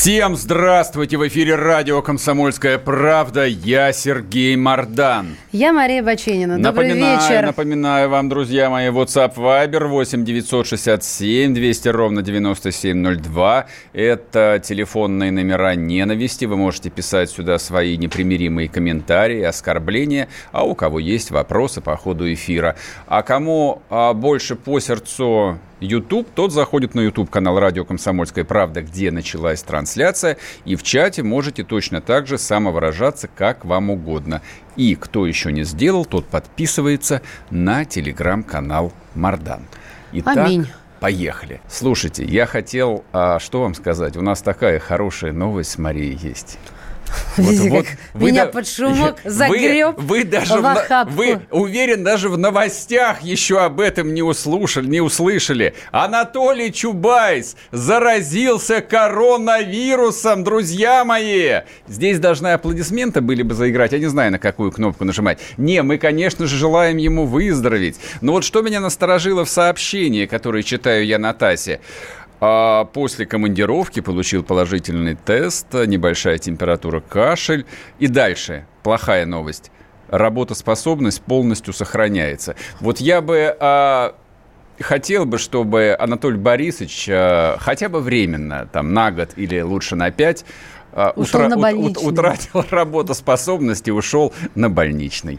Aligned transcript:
Всем 0.00 0.36
здравствуйте! 0.36 1.16
В 1.16 1.26
эфире 1.26 1.56
радио 1.56 2.02
«Комсомольская 2.02 2.78
правда». 2.78 3.46
Я 3.46 3.92
Сергей 3.92 4.54
Мордан. 4.54 5.34
Я 5.50 5.72
Мария 5.72 6.04
Баченина. 6.04 6.56
Добрый 6.56 6.86
напоминаю, 6.86 7.20
вечер. 7.20 7.42
Напоминаю 7.44 8.08
вам, 8.08 8.28
друзья 8.28 8.70
мои, 8.70 8.90
WhatsApp 8.90 9.34
Viber 9.34 9.88
8 9.88 10.24
967 10.24 11.52
200 11.52 11.88
ровно 11.88 12.22
9702. 12.22 13.66
Это 13.92 14.62
телефонные 14.64 15.32
номера 15.32 15.74
ненависти. 15.74 16.44
Вы 16.44 16.56
можете 16.56 16.90
писать 16.90 17.30
сюда 17.30 17.58
свои 17.58 17.96
непримиримые 17.96 18.68
комментарии, 18.68 19.42
оскорбления, 19.42 20.28
а 20.52 20.64
у 20.64 20.76
кого 20.76 21.00
есть 21.00 21.32
вопросы 21.32 21.80
по 21.80 21.96
ходу 21.96 22.32
эфира. 22.32 22.76
А 23.08 23.22
кому 23.22 23.82
а, 23.90 24.12
больше 24.12 24.54
по 24.54 24.78
сердцу 24.78 25.58
YouTube, 25.80 26.28
тот 26.34 26.52
заходит 26.52 26.94
на 26.94 27.00
YouTube 27.00 27.30
канал 27.30 27.60
Радио 27.60 27.84
Комсомольская 27.84 28.44
правда, 28.44 28.82
где 28.82 29.12
началась 29.12 29.62
трансляция, 29.62 29.87
и 30.64 30.76
в 30.76 30.82
чате 30.82 31.22
можете 31.22 31.64
точно 31.64 32.00
так 32.00 32.26
же 32.26 32.38
самовыражаться, 32.38 33.28
как 33.28 33.64
вам 33.64 33.90
угодно. 33.90 34.42
И 34.76 34.94
кто 34.94 35.26
еще 35.26 35.52
не 35.52 35.64
сделал, 35.64 36.04
тот 36.04 36.26
подписывается 36.26 37.22
на 37.50 37.84
телеграм-канал 37.84 38.92
Мардан. 39.14 39.62
Итак, 40.12 40.36
Аминь. 40.38 40.66
Поехали. 41.00 41.60
Слушайте, 41.68 42.24
я 42.24 42.46
хотел, 42.46 43.04
а, 43.12 43.38
что 43.38 43.62
вам 43.62 43.74
сказать? 43.74 44.16
У 44.16 44.22
нас 44.22 44.42
такая 44.42 44.80
хорошая 44.80 45.32
новость 45.32 45.70
с 45.70 45.78
Марией 45.78 46.16
есть. 46.16 46.58
Видите, 47.36 47.70
как 47.70 47.86
меня 48.20 48.46
да- 48.46 48.52
под 48.52 48.66
шумок 48.66 49.18
вы- 49.24 49.30
загреб 49.30 49.94
Вы, 49.98 50.24
даже 50.24 50.58
в 50.58 51.06
вы 51.10 51.40
уверен, 51.50 52.04
даже 52.04 52.28
в 52.28 52.38
новостях 52.38 53.22
еще 53.22 53.60
об 53.60 53.80
этом 53.80 54.14
не 54.14 54.22
услышали, 54.22 54.86
не 54.86 55.00
услышали. 55.00 55.74
Анатолий 55.90 56.72
Чубайс 56.72 57.56
заразился 57.70 58.80
коронавирусом, 58.80 60.44
друзья 60.44 61.04
мои. 61.04 61.60
Здесь 61.86 62.18
должны 62.18 62.48
аплодисменты 62.48 63.20
были 63.20 63.42
бы 63.42 63.54
заиграть. 63.54 63.92
Я 63.92 63.98
не 63.98 64.06
знаю, 64.06 64.32
на 64.32 64.38
какую 64.38 64.72
кнопку 64.72 65.04
нажимать. 65.04 65.38
Не, 65.56 65.82
мы, 65.82 65.98
конечно 65.98 66.46
же, 66.46 66.56
желаем 66.56 66.96
ему 66.96 67.26
выздороветь. 67.26 67.96
Но 68.20 68.32
вот 68.32 68.44
что 68.44 68.62
меня 68.62 68.80
насторожило 68.80 69.44
в 69.44 69.50
сообщении, 69.50 70.26
которое 70.26 70.62
читаю 70.62 71.06
я 71.06 71.18
на 71.18 71.32
ТАССе. 71.32 71.80
А 72.40 72.84
после 72.84 73.26
командировки 73.26 74.00
получил 74.00 74.42
положительный 74.42 75.14
тест, 75.16 75.72
небольшая 75.72 76.38
температура, 76.38 77.00
кашель. 77.00 77.66
И 77.98 78.06
дальше, 78.06 78.66
плохая 78.82 79.26
новость. 79.26 79.70
Работоспособность 80.08 81.22
полностью 81.22 81.72
сохраняется. 81.72 82.54
Вот 82.80 82.98
я 83.00 83.20
бы 83.20 83.54
а, 83.58 84.14
хотел 84.80 85.26
бы, 85.26 85.38
чтобы 85.38 85.96
Анатолий 85.98 86.38
Борисович 86.38 87.08
а, 87.10 87.56
хотя 87.58 87.88
бы 87.88 88.00
временно, 88.00 88.68
там, 88.72 88.94
на 88.94 89.10
год 89.10 89.30
или 89.36 89.60
лучше 89.60 89.96
на 89.96 90.10
пять, 90.10 90.44
а, 90.92 91.12
Ушел 91.16 91.40
на 91.48 91.56
ут- 91.56 91.62
больничный. 91.62 92.08
утратил 92.08 92.64
работоспособность 92.70 93.88
и 93.88 93.92
ушел 93.92 94.32
на 94.54 94.68
больничный. 94.70 95.38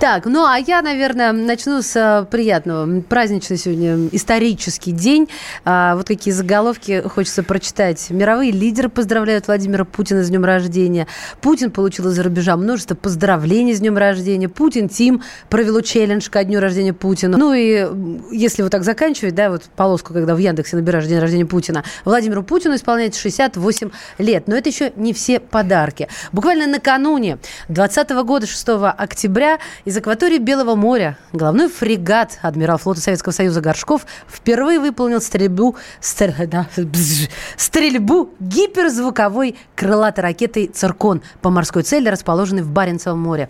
Так, 0.00 0.24
ну 0.24 0.46
а 0.46 0.56
я, 0.56 0.80
наверное, 0.80 1.32
начну 1.32 1.82
с 1.82 1.94
э, 1.96 2.24
приятного. 2.30 3.02
Праздничный 3.02 3.58
сегодня 3.58 4.08
исторический 4.12 4.90
день. 4.92 5.28
А, 5.66 5.96
вот 5.96 6.08
какие 6.08 6.32
заголовки 6.32 7.02
хочется 7.06 7.42
прочитать. 7.42 8.06
Мировые 8.08 8.52
лидеры 8.52 8.88
поздравляют 8.88 9.46
Владимира 9.48 9.84
Путина 9.84 10.24
с 10.24 10.28
днем 10.30 10.44
рождения. 10.46 11.06
Путин 11.42 11.70
получил 11.70 12.08
из-за 12.08 12.22
рубежа 12.22 12.56
множество 12.56 12.94
поздравлений 12.94 13.74
с 13.74 13.80
днем 13.80 13.98
рождения. 13.98 14.48
Путин 14.48 14.88
Тим 14.88 15.22
провело 15.50 15.82
челлендж 15.82 16.30
ко 16.30 16.42
дню 16.42 16.60
рождения 16.60 16.94
Путина. 16.94 17.36
Ну 17.36 17.52
и 17.52 17.86
если 18.34 18.62
вот 18.62 18.72
так 18.72 18.84
заканчивать, 18.84 19.34
да, 19.34 19.50
вот 19.50 19.64
полоску, 19.76 20.14
когда 20.14 20.34
в 20.34 20.38
Яндексе 20.38 20.76
набираешь 20.76 21.06
день 21.06 21.18
рождения 21.18 21.46
Путина, 21.46 21.84
Владимиру 22.06 22.42
Путину 22.42 22.76
исполняется 22.76 23.20
68 23.20 23.90
лет. 24.18 24.48
Но 24.48 24.56
это 24.56 24.70
еще 24.72 24.92
не 24.96 25.12
все 25.12 25.38
подарки. 25.40 26.08
Буквально 26.32 26.66
накануне 26.66 27.38
20 27.68 28.10
года, 28.24 28.46
6 28.46 28.68
октября, 28.96 29.58
из 29.84 29.96
акватории 29.96 30.38
Белого 30.38 30.74
моря 30.74 31.18
головной 31.32 31.68
фрегат 31.68 32.38
адмирал 32.42 32.78
флота 32.78 33.00
Советского 33.00 33.32
Союза 33.32 33.60
Горшков 33.60 34.06
впервые 34.28 34.80
выполнил 34.80 35.20
стрельбу, 35.20 35.76
стрельбу 37.56 38.30
гиперзвуковой 38.40 39.56
крылатой 39.76 40.22
ракетой 40.22 40.66
«Циркон» 40.68 41.22
по 41.40 41.50
морской 41.50 41.82
цели, 41.82 42.08
расположенной 42.08 42.62
в 42.62 42.70
Баренцевом 42.70 43.20
море. 43.20 43.48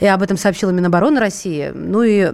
И 0.00 0.06
об 0.06 0.22
этом 0.22 0.36
сообщила 0.36 0.70
Минобороны 0.70 1.20
России. 1.20 1.70
Ну 1.74 2.02
и 2.02 2.32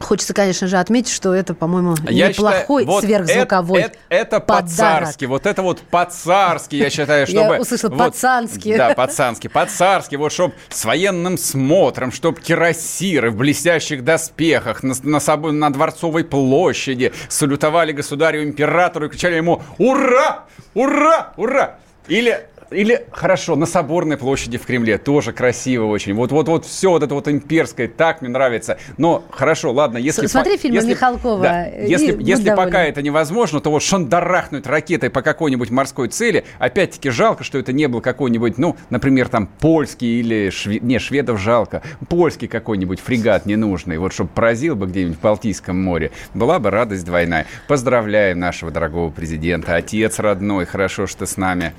Хочется, 0.00 0.32
конечно 0.32 0.66
же, 0.66 0.78
отметить, 0.78 1.12
что 1.12 1.34
это, 1.34 1.52
по-моему, 1.52 1.94
Я 2.08 2.30
неплохой 2.30 2.84
считаю, 2.84 2.86
вот 2.86 3.04
сверхзвуковой 3.04 3.82
это, 3.82 3.98
это, 4.08 4.36
это 4.36 4.40
по-царски. 4.40 5.26
Вот 5.26 5.44
это 5.44 5.62
вот 5.62 5.80
по-царски, 5.82 6.76
я 6.76 6.88
считаю, 6.88 7.26
чтобы... 7.28 7.54
Я 7.54 7.60
услышала 7.60 7.90
вот- 7.90 7.98
пацански. 7.98 8.76
Да, 8.76 8.94
по-царски. 8.94 9.48
По-царски, 9.48 10.16
вот 10.16 10.32
чтобы 10.32 10.54
с 10.70 10.84
военным 10.86 11.36
смотром, 11.36 12.12
чтобы 12.12 12.40
кирасиры 12.40 13.30
в 13.30 13.36
блестящих 13.36 14.02
доспехах 14.02 14.82
на, 14.82 14.94
на, 15.02 15.20
собой, 15.20 15.52
на 15.52 15.70
Дворцовой 15.70 16.24
площади 16.24 17.12
салютовали 17.28 17.92
государю-императору 17.92 19.06
и 19.06 19.08
кричали 19.10 19.36
ему 19.36 19.62
«Ура! 19.76 20.46
Ура! 20.74 21.34
Ура!» 21.36 21.76
Или 22.08 22.46
или, 22.70 23.06
хорошо, 23.12 23.56
на 23.56 23.66
Соборной 23.66 24.16
площади 24.16 24.58
в 24.58 24.66
Кремле 24.66 24.98
тоже 24.98 25.32
красиво 25.32 25.86
очень. 25.86 26.14
Вот-вот-вот 26.14 26.64
все 26.66 26.90
вот 26.90 27.02
это 27.02 27.14
вот 27.14 27.28
имперское, 27.28 27.88
так 27.88 28.22
мне 28.22 28.30
нравится. 28.30 28.78
Но, 28.96 29.24
хорошо, 29.30 29.72
ладно, 29.72 29.98
если... 29.98 30.26
Смотри 30.26 30.56
по- 30.56 30.62
фильмы 30.62 30.76
если- 30.76 30.90
Михалкова, 30.90 31.42
да, 31.42 31.66
если, 31.66 32.16
если 32.22 32.54
пока 32.54 32.84
это 32.84 33.02
невозможно, 33.02 33.60
то 33.60 33.70
вот 33.70 33.82
шандарахнуть 33.82 34.66
ракетой 34.66 35.10
по 35.10 35.22
какой-нибудь 35.22 35.70
морской 35.70 36.08
цели, 36.08 36.44
опять-таки 36.58 37.10
жалко, 37.10 37.44
что 37.44 37.58
это 37.58 37.72
не 37.72 37.88
был 37.88 38.00
какой-нибудь, 38.00 38.58
ну, 38.58 38.76
например, 38.90 39.28
там, 39.28 39.46
польский 39.46 40.20
или... 40.20 40.50
Шве... 40.50 40.80
Не, 40.80 40.98
шведов 40.98 41.40
жалко. 41.40 41.82
Польский 42.08 42.48
какой-нибудь 42.48 43.00
фрегат 43.00 43.46
ненужный, 43.46 43.98
вот 43.98 44.12
чтобы 44.12 44.30
поразил 44.30 44.76
бы 44.76 44.86
где-нибудь 44.86 45.18
в 45.18 45.20
Балтийском 45.20 45.82
море. 45.82 46.10
Была 46.34 46.58
бы 46.58 46.70
радость 46.70 47.04
двойная. 47.04 47.46
Поздравляем 47.68 48.38
нашего 48.38 48.70
дорогого 48.70 49.10
президента. 49.10 49.74
Отец 49.74 50.18
родной, 50.18 50.66
хорошо, 50.66 51.06
что 51.06 51.26
с 51.26 51.36
нами. 51.36 51.72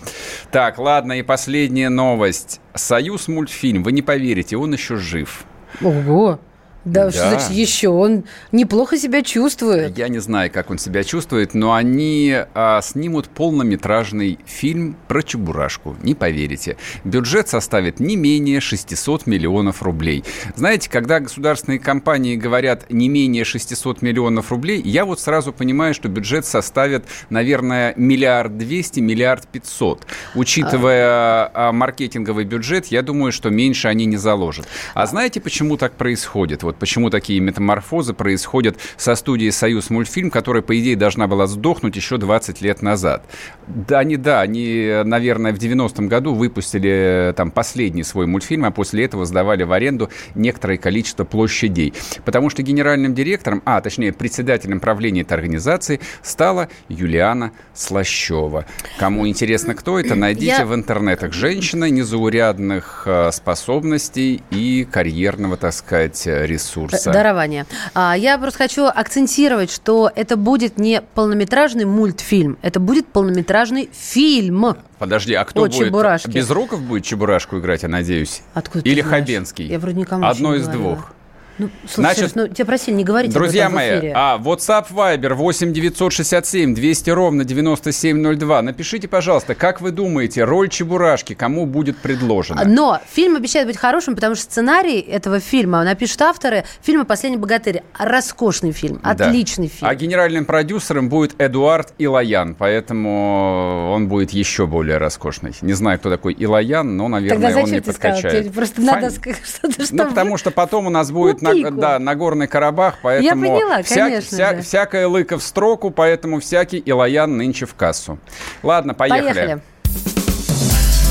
Так, 0.52 0.78
ладно, 0.81 1.13
и 1.13 1.23
последняя 1.23 1.89
новость. 1.89 2.59
Союз 2.75 3.27
мультфильм, 3.27 3.83
вы 3.83 3.91
не 3.91 4.01
поверите, 4.01 4.57
он 4.57 4.73
еще 4.73 4.97
жив. 4.97 5.45
Ого! 5.81 6.39
Да, 6.85 7.05
Да. 7.05 7.11
что 7.11 7.29
значит 7.29 7.51
еще? 7.51 7.89
Он 7.89 8.23
неплохо 8.51 8.97
себя 8.97 9.21
чувствует. 9.21 9.97
Я 9.97 10.07
не 10.07 10.19
знаю, 10.19 10.49
как 10.51 10.71
он 10.71 10.77
себя 10.77 11.03
чувствует, 11.03 11.53
но 11.53 11.73
они 11.73 12.35
а, 12.55 12.81
снимут 12.81 13.29
полнометражный 13.29 14.39
фильм 14.45 14.95
про 15.07 15.21
Чебурашку. 15.21 15.95
Не 16.01 16.15
поверите. 16.15 16.77
Бюджет 17.03 17.47
составит 17.49 17.99
не 17.99 18.15
менее 18.15 18.59
600 18.61 19.27
миллионов 19.27 19.83
рублей. 19.83 20.23
Знаете, 20.55 20.89
когда 20.89 21.19
государственные 21.19 21.79
компании 21.79 22.35
говорят 22.35 22.89
не 22.91 23.09
менее 23.09 23.45
600 23.45 24.01
миллионов 24.01 24.51
рублей, 24.51 24.81
я 24.81 25.05
вот 25.05 25.19
сразу 25.19 25.53
понимаю, 25.53 25.93
что 25.93 26.09
бюджет 26.09 26.45
составит, 26.45 27.05
наверное, 27.29 27.93
миллиард 27.95 28.57
двести, 28.57 28.99
миллиард 28.99 29.47
пятьсот. 29.47 30.05
Учитывая 30.33 31.51
а, 31.53 31.72
маркетинговый 31.72 32.45
бюджет, 32.45 32.87
я 32.87 33.01
думаю, 33.01 33.31
что 33.31 33.49
меньше 33.49 33.87
они 33.87 34.05
не 34.05 34.17
заложат. 34.17 34.67
А 34.93 35.05
знаете, 35.05 35.39
почему 35.41 35.77
так 35.77 35.93
происходит? 35.93 36.63
Вот 36.72 36.79
почему 36.79 37.09
такие 37.09 37.41
метаморфозы 37.41 38.14
происходят 38.14 38.78
со 38.96 39.16
студией 39.16 39.52
«Союз 39.52 39.90
мультфильм», 39.90 40.32
которая, 40.32 40.62
по 40.64 40.79
идее, 40.79 40.96
должна 40.96 41.28
была 41.28 41.46
сдохнуть 41.46 41.97
еще 41.97 42.18
20 42.18 42.62
лет 42.62 42.82
назад. 42.82 43.26
Да, 43.68 44.00
они, 44.00 44.16
да, 44.16 44.40
они, 44.40 45.02
наверное, 45.03 45.52
в 45.52 45.58
90-м 45.58 46.08
году 46.08 46.34
выпустили 46.34 47.32
э, 47.32 47.34
там 47.35 47.52
последний 47.52 48.03
свой 48.03 48.26
мультфильм, 48.26 48.64
а 48.64 48.72
после 48.72 49.03
этого 49.03 49.26
сдавали 49.26 49.64
в 49.64 49.73
аренду 49.73 50.09
некоторое 50.34 50.78
количество 50.78 51.26
площадей. 51.26 51.94
Потому 52.23 52.50
что 52.50 52.64
генеральным 52.64 53.14
директором, 53.14 53.62
а, 53.66 53.82
точнее, 53.82 54.14
председателем 54.14 54.79
правления 54.79 55.22
этой 55.22 55.34
организации 55.34 56.00
стала 56.23 56.70
Юлиана 56.88 57.52
Слащева. 57.73 58.66
Кому 58.97 59.28
интересно, 59.28 59.76
кто 59.76 60.00
это, 60.00 60.16
найдите 60.16 60.47
Я- 60.47 60.66
в 60.66 60.73
интернетах. 60.73 61.34
Женщина 61.34 61.90
незаурядных 61.90 63.03
э, 63.08 63.32
способностей 63.34 64.41
и 64.52 64.88
карьерного, 64.90 65.58
так 65.58 65.73
сказать, 65.73 66.26
э, 66.26 66.46
ресурса. 66.61 67.11
Дарование. 67.11 67.66
А, 67.93 68.16
я 68.17 68.37
просто 68.37 68.58
хочу 68.59 68.85
акцентировать, 68.85 69.72
что 69.72 70.11
это 70.16 70.35
будет 70.37 70.78
не 70.78 71.02
полнометражный 71.16 71.85
мультфильм, 71.85 72.58
это 72.61 72.79
будет 72.79 73.08
полнометражный 73.08 73.90
фильм. 73.93 74.75
Подожди, 74.99 75.34
а 75.34 75.43
кто 75.46 75.63
О 75.63 75.67
будет? 75.67 75.87
Чебурашке. 75.87 76.31
Безруков 76.31 76.81
будет 76.81 77.03
Чебурашку 77.03 77.58
играть, 77.59 77.84
я 77.84 77.90
надеюсь? 77.90 78.41
Откуда 78.53 78.87
Или? 78.87 79.02
Хабенский? 79.02 79.66
Я 79.66 79.79
вроде 79.79 79.99
никому 79.99 80.25
Одно 80.25 80.55
из 80.55 80.63
говорила. 80.67 80.96
двух. 80.96 81.13
Ну, 81.57 81.69
слушай, 81.87 82.15
Значит, 82.15 82.35
ну, 82.35 82.47
тебя 82.47 82.65
просили 82.65 82.95
не 82.95 83.03
говорить 83.03 83.31
Друзья 83.33 83.67
об 83.67 83.73
этом 83.73 83.83
в 83.83 83.87
мои, 83.89 83.99
эфире. 83.99 84.13
а, 84.15 84.37
WhatsApp 84.39 84.85
Viber 84.89 85.33
8 85.33 85.73
967 85.73 86.73
200 86.73 87.09
ровно 87.11 87.43
9702. 87.43 88.61
Напишите, 88.63 89.07
пожалуйста, 89.07 89.53
как 89.53 89.79
вы 89.81 89.91
думаете, 89.91 90.43
роль 90.43 90.69
Чебурашки 90.69 91.33
кому 91.35 91.65
будет 91.67 91.97
предложена? 91.97 92.63
Но 92.65 92.99
фильм 93.11 93.35
обещает 93.35 93.67
быть 93.67 93.77
хорошим, 93.77 94.15
потому 94.15 94.33
что 94.35 94.45
сценарий 94.45 94.99
этого 95.01 95.39
фильма 95.39 95.83
напишут 95.83 96.21
авторы 96.23 96.63
фильма 96.81 97.05
«Последний 97.05 97.37
богатырь». 97.37 97.83
Роскошный 97.99 98.71
фильм, 98.71 98.99
Да. 99.03 99.11
отличный 99.11 99.67
фильм. 99.67 99.87
А 99.87 99.93
генеральным 99.93 100.45
продюсером 100.45 101.09
будет 101.09 101.35
Эдуард 101.39 101.93
Илоян, 101.99 102.55
поэтому 102.55 103.91
он 103.93 104.07
будет 104.07 104.31
еще 104.31 104.65
более 104.67 104.97
роскошный. 104.97 105.53
Не 105.61 105.73
знаю, 105.73 105.99
кто 105.99 106.09
такой 106.09 106.35
Илоян, 106.37 106.95
но, 106.97 107.07
наверное, 107.07 107.35
Тогда 107.41 107.47
он 107.59 107.65
зачем 107.65 107.71
не 107.75 107.81
ты 107.81 107.91
сказал? 107.93 108.15
подкачает. 108.15 108.45
Тебе 108.45 108.53
просто 108.53 108.81
надо 108.81 109.09
Фами- 109.09 109.13
сказать 109.13 109.85
что 109.85 109.95
Ну, 109.95 110.05
потому 110.09 110.37
что 110.37 110.51
потом 110.51 110.87
у 110.87 110.89
нас 110.89 111.11
будет 111.11 111.41
на, 111.41 111.53
пику. 111.53 111.72
да, 111.72 111.99
Нагорный 111.99 112.47
Карабах, 112.47 112.96
поэтому 113.02 113.41
поняла, 113.58 113.82
вся- 113.82 113.96
конечно 113.96 114.38
вся- 114.38 114.55
же. 114.55 114.61
всякая 114.61 115.08
лыка 115.08 115.38
в 115.38 115.43
строку, 115.43 115.91
поэтому 115.91 116.40
всякий 116.40 116.82
Илоян 116.85 117.35
нынче 117.38 117.66
в 117.66 117.76
кассу. 117.76 118.20
Ладно, 118.64 118.93
поехали. 118.93 119.23
Поехали. 119.34 119.61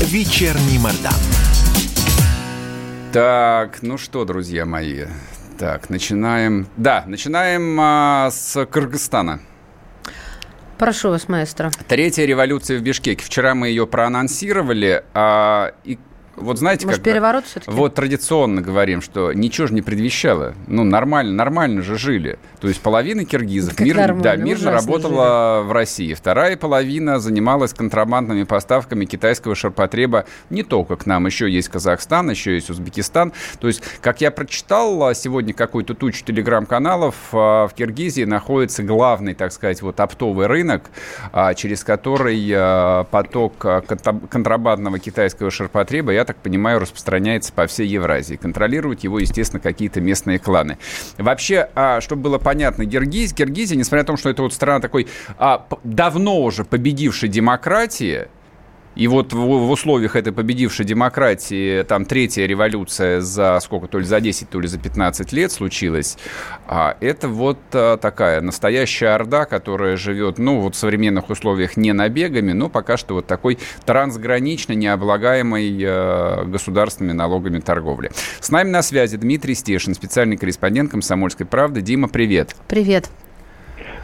Вечерний 0.01 0.79
Мордан. 0.79 1.13
Так, 3.13 3.79
ну 3.81 3.97
что, 3.97 4.23
друзья 4.25 4.65
мои, 4.65 5.05
так, 5.59 5.89
начинаем. 5.89 6.67
Да, 6.77 7.03
начинаем 7.07 7.77
а, 7.79 8.29
с 8.31 8.65
Кыргызстана. 8.65 9.41
Прошу 10.77 11.09
вас, 11.09 11.27
маэстро. 11.27 11.69
Третья 11.87 12.25
революция 12.25 12.79
в 12.79 12.81
Бишкеке. 12.81 13.23
Вчера 13.23 13.53
мы 13.53 13.67
ее 13.67 13.85
проанонсировали. 13.85 15.03
а, 15.13 15.73
и 15.83 15.99
вот 16.41 16.57
знаете, 16.57 16.85
Может, 16.85 17.03
как... 17.03 17.13
переворот 17.13 17.45
все-таки? 17.45 17.71
Вот 17.71 17.95
традиционно 17.95 18.61
говорим, 18.61 19.01
что 19.01 19.33
ничего 19.33 19.67
же 19.67 19.73
не 19.73 19.81
предвещало. 19.81 20.53
Ну, 20.67 20.83
нормально, 20.83 21.33
нормально 21.33 21.81
же 21.81 21.97
жили. 21.97 22.39
То 22.59 22.67
есть 22.67 22.81
половина 22.81 23.25
киргизов 23.25 23.75
Как 23.75 23.85
мир- 23.85 24.15
да, 24.15 24.35
мирно 24.35 24.71
работала 24.71 25.61
в 25.63 25.71
России. 25.71 26.13
Вторая 26.13 26.57
половина 26.57 27.19
занималась 27.19 27.73
контрабандными 27.73 28.43
поставками 28.43 29.05
китайского 29.05 29.55
ширпотреба 29.55 30.25
не 30.49 30.63
только 30.63 30.95
к 30.95 31.05
нам. 31.05 31.25
Еще 31.25 31.49
есть 31.49 31.69
Казахстан, 31.69 32.29
еще 32.29 32.55
есть 32.55 32.69
Узбекистан. 32.69 33.33
То 33.59 33.67
есть, 33.67 33.83
как 34.01 34.21
я 34.21 34.31
прочитал 34.31 35.03
а, 35.03 35.13
сегодня 35.13 35.53
какую-то 35.53 35.93
тучу 35.93 36.23
телеграм-каналов, 36.25 37.15
а, 37.33 37.67
в 37.67 37.73
Киргизии 37.73 38.23
находится 38.23 38.83
главный, 38.83 39.33
так 39.33 39.51
сказать, 39.51 39.81
вот 39.81 39.99
оптовый 39.99 40.47
рынок, 40.47 40.83
а, 41.31 41.53
через 41.53 41.83
который 41.83 42.31
поток 43.11 43.53
контрабандного 44.29 44.99
китайского 44.99 45.51
ширпотреба, 45.51 46.11
я 46.11 46.25
так 46.33 46.41
понимаю, 46.41 46.79
распространяется 46.79 47.51
по 47.51 47.67
всей 47.67 47.87
Евразии. 47.87 48.35
Контролируют 48.35 49.01
его, 49.01 49.19
естественно, 49.19 49.59
какие-то 49.59 49.99
местные 49.99 50.39
кланы. 50.39 50.77
Вообще, 51.17 51.69
а, 51.75 51.99
чтобы 51.99 52.21
было 52.23 52.37
понятно, 52.37 52.85
Киргиз, 52.85 53.33
Киргизия, 53.33 53.77
несмотря 53.77 54.03
на 54.03 54.07
то, 54.07 54.17
что 54.17 54.29
это 54.29 54.41
вот 54.41 54.53
страна 54.53 54.79
такой 54.79 55.07
а, 55.37 55.67
давно 55.83 56.41
уже 56.41 56.63
победившей 56.63 57.27
демократии, 57.27 58.27
и 58.95 59.07
вот 59.07 59.33
в, 59.33 59.37
в 59.37 59.71
условиях 59.71 60.15
этой 60.15 60.33
победившей 60.33 60.85
демократии, 60.85 61.83
там 61.83 62.05
третья 62.05 62.45
революция 62.45 63.21
за 63.21 63.59
сколько, 63.61 63.87
то 63.87 63.99
ли 63.99 64.05
за 64.05 64.19
10, 64.19 64.49
то 64.49 64.59
ли 64.59 64.67
за 64.67 64.79
15 64.79 65.31
лет 65.31 65.51
случилась, 65.51 66.17
а 66.67 66.97
это 66.99 67.27
вот 67.27 67.59
а, 67.73 67.97
такая 67.97 68.41
настоящая 68.41 69.09
орда, 69.09 69.45
которая 69.45 69.97
живет, 69.97 70.37
ну, 70.37 70.59
вот 70.59 70.75
в 70.75 70.77
современных 70.77 71.29
условиях 71.29 71.77
не 71.77 71.93
набегами, 71.93 72.51
но 72.51 72.69
пока 72.69 72.97
что 72.97 73.15
вот 73.15 73.27
такой 73.27 73.57
трансгранично 73.85 74.73
необлагаемой 74.73 75.77
э, 75.81 76.45
государственными 76.45 77.13
налогами 77.13 77.59
торговли. 77.59 78.11
С 78.39 78.49
нами 78.49 78.69
на 78.69 78.81
связи 78.81 79.17
Дмитрий 79.17 79.55
Стешин, 79.55 79.93
специальный 79.93 80.37
корреспондент 80.37 80.91
«Комсомольской 80.91 81.45
правды». 81.45 81.81
Дима, 81.81 82.07
привет. 82.07 82.55
Привет. 82.67 83.09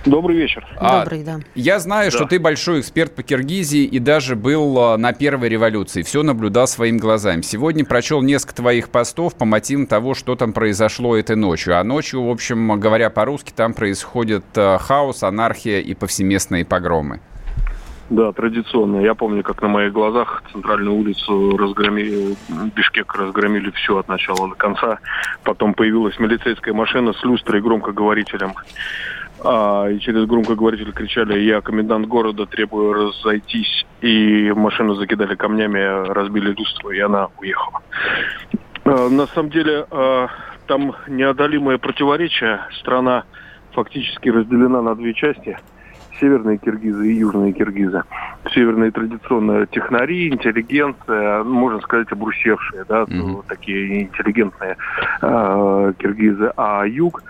Добрый 0.08 0.38
вечер. 0.38 0.66
А, 0.78 1.02
Добрый, 1.02 1.24
да. 1.24 1.40
Я 1.54 1.80
знаю, 1.80 2.12
что 2.12 2.22
Да. 2.24 2.30
ты 2.30 2.40
большой 2.40 2.80
эксперт 2.80 3.14
по 3.14 3.24
Киргизии 3.24 3.84
и 3.84 4.00
даже 4.00 4.36
был 4.38 4.80
а, 4.80 4.98
на 4.98 5.12
первой 5.12 5.50
революции. 5.50 6.02
Все 6.02 6.24
наблюдал 6.24 6.68
своими 6.68 6.98
глазами. 6.98 7.42
Сегодня 7.42 7.84
прочел 7.84 8.22
несколько 8.22 8.56
твоих 8.56 8.90
постов 8.90 9.36
по 9.38 9.44
мотивам 9.46 9.86
того, 9.86 10.14
что 10.14 10.36
там 10.38 10.54
произошло 10.54 11.18
этой 11.18 11.36
ночью. 11.36 11.78
А 11.78 11.84
ночью, 11.84 12.24
в 12.24 12.30
общем, 12.30 12.80
говоря 12.80 13.10
по-русски, 13.10 13.52
там 13.54 13.74
происходит 13.74 14.46
а, 14.56 14.78
хаос, 14.78 15.24
анархия 15.24 15.82
и 15.82 15.94
повсеместные 15.94 16.64
погромы. 16.64 17.20
Да, 18.10 18.32
традиционно. 18.32 19.02
Я 19.02 19.16
помню, 19.16 19.44
как 19.44 19.62
на 19.62 19.68
моих 19.68 19.92
глазах 19.92 20.42
центральную 20.54 20.96
улицу 20.96 21.58
разгромили, 21.58 22.38
Бишкек 22.74 23.14
разгромили 23.14 23.70
все 23.72 23.98
от 23.98 24.08
начала 24.08 24.48
до 24.48 24.56
конца. 24.56 25.00
Потом 25.44 25.74
появилась 25.74 26.18
милицейская 26.18 26.74
машина 26.74 27.12
с 27.12 27.22
люстрой 27.26 27.60
и 27.60 27.62
громкоговорителем. 27.64 28.54
А, 29.44 29.88
и 29.88 30.00
через 30.00 30.26
громкоговоритель 30.26 30.92
кричали 30.92 31.40
«Я 31.40 31.62
комендант 31.62 32.08
города, 32.08 32.46
требую 32.46 32.94
разойтись». 32.94 33.86
И 34.02 34.52
машину 34.56 34.96
закидали 34.96 35.36
камнями, 35.36 36.08
разбили 36.08 36.54
люстру, 36.54 36.92
и 36.92 37.00
она 37.00 37.28
уехала. 37.40 37.82
А, 38.86 39.10
на 39.10 39.28
самом 39.28 39.50
деле, 39.50 39.86
а, 39.92 40.28
там 40.68 40.96
неодолимое 41.08 41.78
противоречие. 41.78 42.62
Страна 42.80 43.24
фактически 43.74 44.30
разделена 44.30 44.82
на 44.82 44.96
две 44.96 45.14
части– 45.14 45.58
северные 46.20 46.58
киргизы 46.58 47.12
и 47.12 47.16
южные 47.18 47.54
киргизы. 47.54 48.04
Северные 48.54 48.92
традиционно 48.92 49.66
технари, 49.68 50.30
интеллигенция, 50.30 51.44
можно 51.44 51.80
сказать, 51.82 52.12
обрусевшие, 52.12 52.86
да, 52.88 53.06
ну, 53.08 53.44
такие 53.48 54.04
интеллигентные 54.04 54.78
э, 55.22 55.94
киргизы. 55.98 56.52
А 56.56 56.86
юг, 56.86 57.24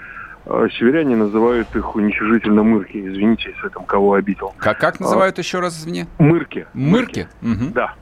северяне 0.78 1.16
называют 1.16 1.76
их 1.76 1.96
уничижительно 1.96 2.64
мырки. 2.64 2.98
Извините, 2.98 3.54
если 3.56 3.70
там 3.70 3.86
кого 3.86 4.14
обидел. 4.14 4.54
Как, 4.58 4.78
как 4.80 5.00
называют 5.00 5.38
еще 5.38 5.60
раз 5.60 5.80
извини? 5.80 6.06
Мырки. 6.20 6.68
Мырки? 6.74 7.28
Мгм. 7.42 7.74
Да. 7.74 7.94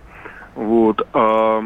Вот. 0.56 1.08
а, 1.14 1.64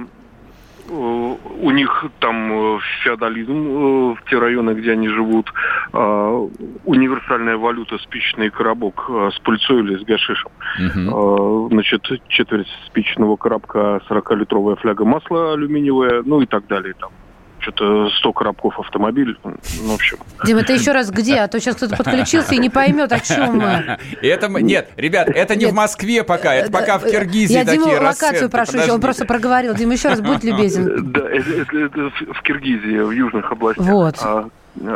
у 0.92 1.72
них 1.72 2.06
там 2.20 2.52
э, 2.52 2.80
феодализм 3.04 3.52
э, 3.52 4.16
в 4.16 4.30
те 4.30 4.40
районы, 4.40 4.72
где 4.72 4.94
они 4.94 5.08
живут, 5.08 5.52
а, 5.94 6.48
универсальная 6.86 7.58
валюта 7.58 7.98
спичечный 8.00 8.50
коробок 8.50 9.06
э, 9.10 9.30
с 9.34 9.40
пыльцой 9.40 9.82
или 9.82 9.98
с 9.98 10.04
гашишем. 10.04 10.52
А, 10.78 11.68
Значит, 11.70 12.08
четверть 12.28 12.68
спичечного 12.88 13.36
коробка, 13.36 14.02
40-литровая 14.10 14.75
фляга 14.77 15.06
масла 15.06 15.53
алюминиевая, 15.53 16.24
ну 16.25 16.42
и 16.42 16.46
так 16.46 16.65
далее. 16.68 16.94
Там 17.00 17.12
что-то 17.60 18.10
100 18.20 18.34
коробков 18.34 18.80
автомобиль. 18.80 19.38
Ну, 19.44 19.54
в 19.92 19.94
общем, 19.96 20.18
Дима, 20.46 20.63
ты 20.63 20.74
еще 20.74 20.92
раз 20.92 21.10
где? 21.12 21.38
А 21.38 21.48
то 21.48 21.60
сейчас 21.60 21.75
кто-то 21.75 21.96
подключился 21.98 22.56
и 22.56 22.58
не 22.58 22.70
поймет, 22.70 23.12
о 23.12 23.20
чем 23.20 23.58
мы. 23.58 23.98
Это 24.22 24.50
мы- 24.50 24.62
нет, 24.62 24.89
ребят, 24.98 25.30
это 25.30 25.56
не 25.56 25.66
Нет. 25.66 25.74
в 25.74 25.75
Москве 25.75 26.24
пока, 26.24 26.54
это 26.54 26.72
пока 26.72 26.98
в 27.00 27.04
Киргизии 27.06 27.54
Я 27.54 27.66
Диму 27.66 27.84
такие 27.86 28.00
локацию 28.00 28.32
расценки. 28.32 28.51
прошу, 28.51 28.78
еще, 28.80 28.92
он 28.94 29.01
просто 29.01 29.25
проговорил. 29.25 29.74
Дима, 29.75 29.94
еще 29.94 30.10
раз 30.10 30.22
будь 30.22 30.44
любезен. 30.44 31.12
Да, 31.12 31.22
это, 31.30 31.50
это- 31.51 31.78
это 31.78 32.00
в 32.10 32.34
в 32.34 32.42
Киргизии, 32.44 33.00
в 33.00 33.12
южных 33.12 33.51
областях. 33.51 33.86
Вот. 33.86 34.16
А, 34.22 34.48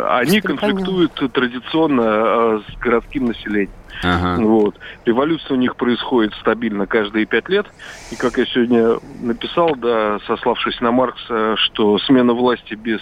Они 0.10 0.42
конфликтуют 0.42 1.14
традиционно 1.34 2.04
а, 2.06 2.62
с 2.62 2.78
городским 2.80 3.26
населением. 3.26 3.72
Ага. 4.04 4.42
Вот. 4.44 4.80
Революция 5.06 5.54
у 5.54 5.60
них 5.60 5.76
происходит 5.76 6.34
стабильно 6.36 6.88
каждые 6.88 7.26
пять 7.26 7.50
лет. 7.50 7.66
И 8.12 8.16
как 8.16 8.38
я 8.38 8.46
сегодня 8.46 8.98
написал, 9.22 9.76
да, 9.76 10.20
сославшись 10.28 10.80
на 10.82 10.92
Маркса, 10.92 11.56
что 11.58 11.98
смена 12.00 12.34
власти 12.34 12.74
без 12.76 13.00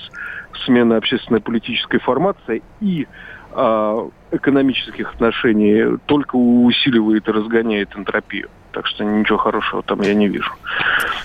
смены 0.65 0.95
общественной 0.95 1.41
политической 1.41 1.99
формации 1.99 2.61
и 2.81 3.07
экономических 4.31 5.13
отношений 5.13 5.97
только 6.05 6.35
усиливает 6.35 7.27
и 7.27 7.31
разгоняет 7.31 7.95
энтропию. 7.95 8.49
Так 8.71 8.87
что 8.87 9.03
ничего 9.03 9.37
хорошего 9.37 9.83
там 9.83 10.01
я 10.01 10.13
не 10.13 10.29
вижу. 10.29 10.51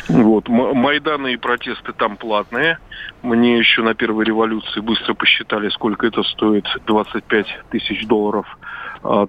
Вот. 0.08 0.48
Майданы 0.48 1.34
и 1.34 1.36
протесты 1.36 1.92
там 1.92 2.16
платные. 2.16 2.78
Мне 3.22 3.58
еще 3.58 3.82
на 3.82 3.94
первой 3.94 4.24
революции 4.24 4.80
быстро 4.80 5.14
посчитали, 5.14 5.68
сколько 5.68 6.06
это 6.06 6.22
стоит. 6.24 6.66
25 6.86 7.46
тысяч 7.70 8.06
долларов 8.06 8.46
а, 8.60 8.65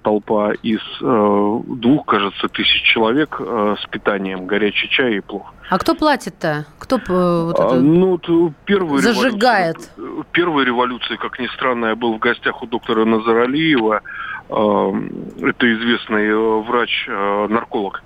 толпа 0.01 0.53
из 0.63 0.79
э, 1.01 1.59
двух, 1.67 2.05
кажется, 2.05 2.47
тысяч 2.47 2.81
человек 2.83 3.37
э, 3.39 3.75
с 3.81 3.85
питанием, 3.89 4.45
горячий 4.47 4.89
чай 4.89 5.15
и 5.17 5.19
плов. 5.19 5.45
А 5.69 5.77
кто 5.77 5.93
платит-то? 5.95 6.65
Кто 6.79 6.97
э, 6.97 7.01
вот 7.45 7.59
А, 7.59 7.65
это? 7.65 7.75
ну, 7.75 8.17
первая 8.65 9.01
Зажигает. 9.01 9.77
революция- 9.97 10.25
Первая 10.31 10.65
революция, 10.65 11.17
как 11.17 11.39
ни 11.39 11.47
странно, 11.47 11.87
я 11.87 11.95
был 11.95 12.13
в 12.15 12.19
гостях 12.19 12.61
у 12.63 12.67
доктора 12.67 13.05
Назаралиева. 13.05 14.01
Это 14.49 15.73
известный 15.73 16.33
врач-нарколог. 16.61 18.01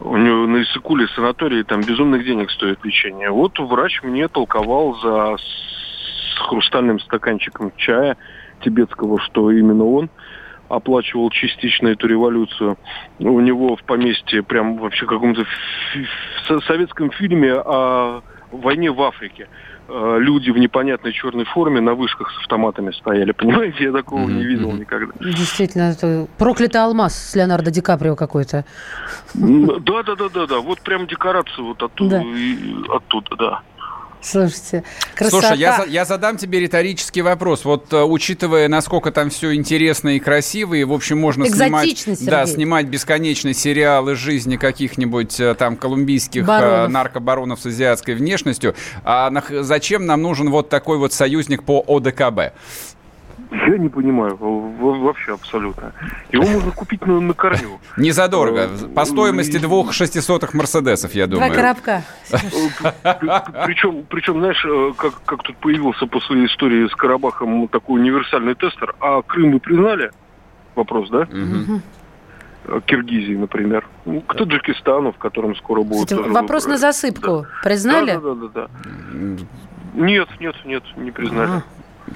У 0.00 0.16
него 0.16 0.46
на 0.46 0.62
Иссыкуле 0.62 1.08
санатории 1.08 1.62
там 1.62 1.80
безумных 1.80 2.22
денег 2.24 2.50
стоит 2.50 2.84
лечение. 2.84 3.30
Вот 3.30 3.58
врач 3.58 4.02
мне 4.02 4.28
толковал 4.28 4.94
за 5.00 5.36
с 5.38 6.38
хрустальным 6.48 7.00
стаканчиком 7.00 7.72
чая 7.76 8.16
тибетского, 8.62 9.18
что 9.20 9.50
именно 9.50 9.84
он 9.86 10.10
оплачивал 10.68 11.30
частично 11.30 11.88
эту 11.88 12.06
революцию. 12.06 12.78
У 13.18 13.40
него 13.40 13.76
в 13.76 13.82
поместье 13.82 14.42
прям 14.42 14.78
вообще 14.78 15.06
каком-то 15.06 15.44
в 16.48 16.60
советском 16.66 17.10
фильме 17.10 17.54
о 17.54 18.22
войне 18.52 18.90
в 18.90 19.02
Африке 19.02 19.48
э, 19.88 20.16
люди 20.20 20.50
в 20.50 20.58
непонятной 20.58 21.12
черной 21.12 21.44
форме 21.44 21.80
на 21.80 21.94
вышках 21.94 22.30
с 22.32 22.38
автоматами 22.42 22.92
стояли. 22.92 23.32
Понимаете, 23.36 23.84
я 23.84 23.92
такого 23.92 24.20
mm-hmm. 24.20 24.32
не 24.32 24.44
видел 24.44 24.72
никогда. 24.72 25.12
Действительно, 25.20 25.90
это 25.90 26.26
проклятый 26.38 26.80
алмаз 26.80 27.14
с 27.14 27.34
Леонардо 27.34 27.70
Ди 27.70 27.80
Каприо 27.80 28.16
какой-то. 28.16 28.64
Да, 29.34 30.02
да, 30.02 30.14
да, 30.14 30.28
да, 30.28 30.46
да. 30.46 30.60
Вот 30.60 30.80
прям 30.80 31.06
декорацию 31.06 31.66
вот 31.66 31.82
оттуда, 31.82 32.22
да. 32.22 32.96
оттуда, 32.96 33.36
да. 33.36 33.62
Слушайте, 34.26 34.82
красота. 35.14 35.48
Слушай, 35.48 35.58
я, 35.58 35.84
я 35.86 36.04
задам 36.04 36.36
тебе 36.36 36.58
риторический 36.58 37.22
вопрос. 37.22 37.64
Вот 37.64 37.92
uh, 37.92 38.04
учитывая, 38.04 38.66
насколько 38.66 39.12
там 39.12 39.30
все 39.30 39.54
интересно 39.54 40.16
и 40.16 40.18
красиво, 40.18 40.74
и, 40.74 40.82
в 40.82 40.92
общем, 40.92 41.20
можно 41.20 41.48
снимать, 41.48 41.96
Сергей. 41.96 42.26
да, 42.26 42.44
снимать 42.46 42.86
бесконечные 42.86 43.54
сериалы 43.54 44.16
жизни 44.16 44.56
каких-нибудь 44.56 45.38
uh, 45.38 45.54
там 45.54 45.76
колумбийских 45.76 46.42
uh, 46.42 46.88
наркобаронов 46.88 47.60
с 47.60 47.66
азиатской 47.66 48.14
внешностью, 48.14 48.74
а 49.04 49.30
зачем 49.62 50.06
нам 50.06 50.22
нужен 50.22 50.50
вот 50.50 50.68
такой 50.70 50.98
вот 50.98 51.12
союзник 51.12 51.62
по 51.62 51.84
ОДКБ? 51.86 52.52
Я 53.50 53.78
не 53.78 53.88
понимаю 53.88 54.36
вообще 54.36 55.34
абсолютно. 55.34 55.92
Его 56.30 56.44
можно 56.44 56.72
купить 56.72 57.06
на, 57.06 57.20
на 57.20 57.32
корню. 57.32 57.78
Незадорого. 57.96 58.68
Э, 58.70 58.88
По 58.94 59.04
стоимости 59.04 59.58
двух 59.58 59.92
шестисотых 59.92 60.52
Мерседесов, 60.54 61.14
я 61.14 61.26
думаю. 61.26 61.52
Два 61.52 61.62
коробка. 61.62 62.02
Причем, 63.64 64.04
причем, 64.08 64.38
знаешь, 64.40 64.64
э, 64.64 64.92
как, 64.96 65.22
как 65.24 65.42
тут 65.44 65.56
появился 65.58 66.06
после 66.06 66.46
истории 66.46 66.88
с 66.88 66.94
Карабахом 66.94 67.68
такой 67.68 68.00
универсальный 68.00 68.54
тестер, 68.54 68.94
а 69.00 69.22
Крым 69.22 69.52
вы 69.52 69.60
признали? 69.60 70.10
Вопрос, 70.74 71.08
да? 71.10 71.28
Киргизии, 72.86 73.36
например. 73.36 73.86
Ну, 74.04 74.20
к 74.22 74.34
Таджикистану, 74.34 75.12
в 75.12 75.18
котором 75.18 75.54
скоро 75.56 75.82
будет... 75.82 76.10
Вопрос 76.10 76.66
на 76.66 76.78
засыпку. 76.78 77.42
Да. 77.42 77.48
Признали? 77.62 78.12
Да, 78.14 78.20
да, 78.20 78.34
да, 78.34 78.48
да. 78.54 78.68
Нет, 79.94 80.28
нет, 80.40 80.56
нет, 80.64 80.82
не 80.96 81.10
признали. 81.12 81.62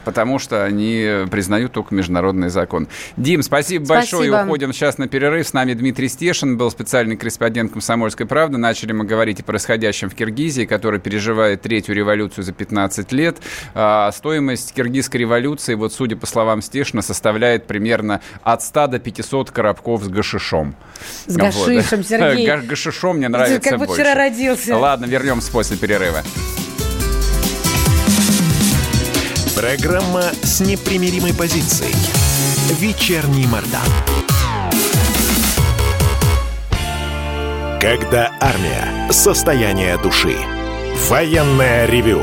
Потому 0.04 0.38
что 0.38 0.64
они 0.64 1.26
признают 1.30 1.72
только 1.72 1.94
международный 1.94 2.48
закон. 2.48 2.88
Дим, 3.16 3.42
спасибо, 3.42 3.84
спасибо. 3.84 4.18
большое. 4.18 4.44
Уходим 4.44 4.72
сейчас 4.72 4.98
на 4.98 5.08
перерыв. 5.08 5.46
С 5.46 5.52
нами 5.52 5.74
Дмитрий 5.74 6.08
Стешин, 6.08 6.56
был 6.56 6.70
специальный 6.70 7.16
корреспондент 7.16 7.72
«Комсомольской 7.72 8.26
правды». 8.26 8.58
Начали 8.58 8.92
мы 8.92 9.04
говорить 9.04 9.40
о 9.40 9.44
происходящем 9.44 10.10
в 10.10 10.14
Киргизии, 10.14 10.64
который 10.64 11.00
переживает 11.00 11.62
третью 11.62 11.94
революцию 11.94 12.44
за 12.44 12.52
15 12.52 13.12
лет. 13.12 13.38
А, 13.74 14.10
стоимость 14.12 14.72
киргизской 14.74 15.20
революции, 15.20 15.74
вот 15.74 15.92
судя 15.92 16.16
по 16.16 16.26
словам 16.26 16.62
Стешина, 16.62 17.02
составляет 17.02 17.66
примерно 17.66 18.20
от 18.42 18.62
100 18.62 18.86
до 18.88 18.98
500 18.98 19.50
коробков 19.50 20.04
с 20.04 20.08
гашишом. 20.08 20.74
С 21.26 21.36
гашишем, 21.36 21.98
вот. 21.98 22.06
Сергей. 22.06 22.46
Гашишом 22.66 23.16
мне 23.16 23.28
нравится 23.28 23.60
как 23.60 23.78
больше. 23.78 23.94
Как 23.94 24.06
вчера 24.06 24.14
родился. 24.14 24.76
Ладно, 24.76 25.06
вернемся 25.06 25.50
после 25.50 25.76
перерыва. 25.76 26.22
Программа 29.60 30.22
с 30.42 30.60
непримиримой 30.60 31.34
позицией. 31.34 31.94
Вечерний 32.78 33.46
Мордан. 33.46 33.82
Когда 37.78 38.32
армия. 38.40 39.12
Состояние 39.12 39.98
души. 39.98 40.34
Военное 41.10 41.84
ревю 41.84 42.22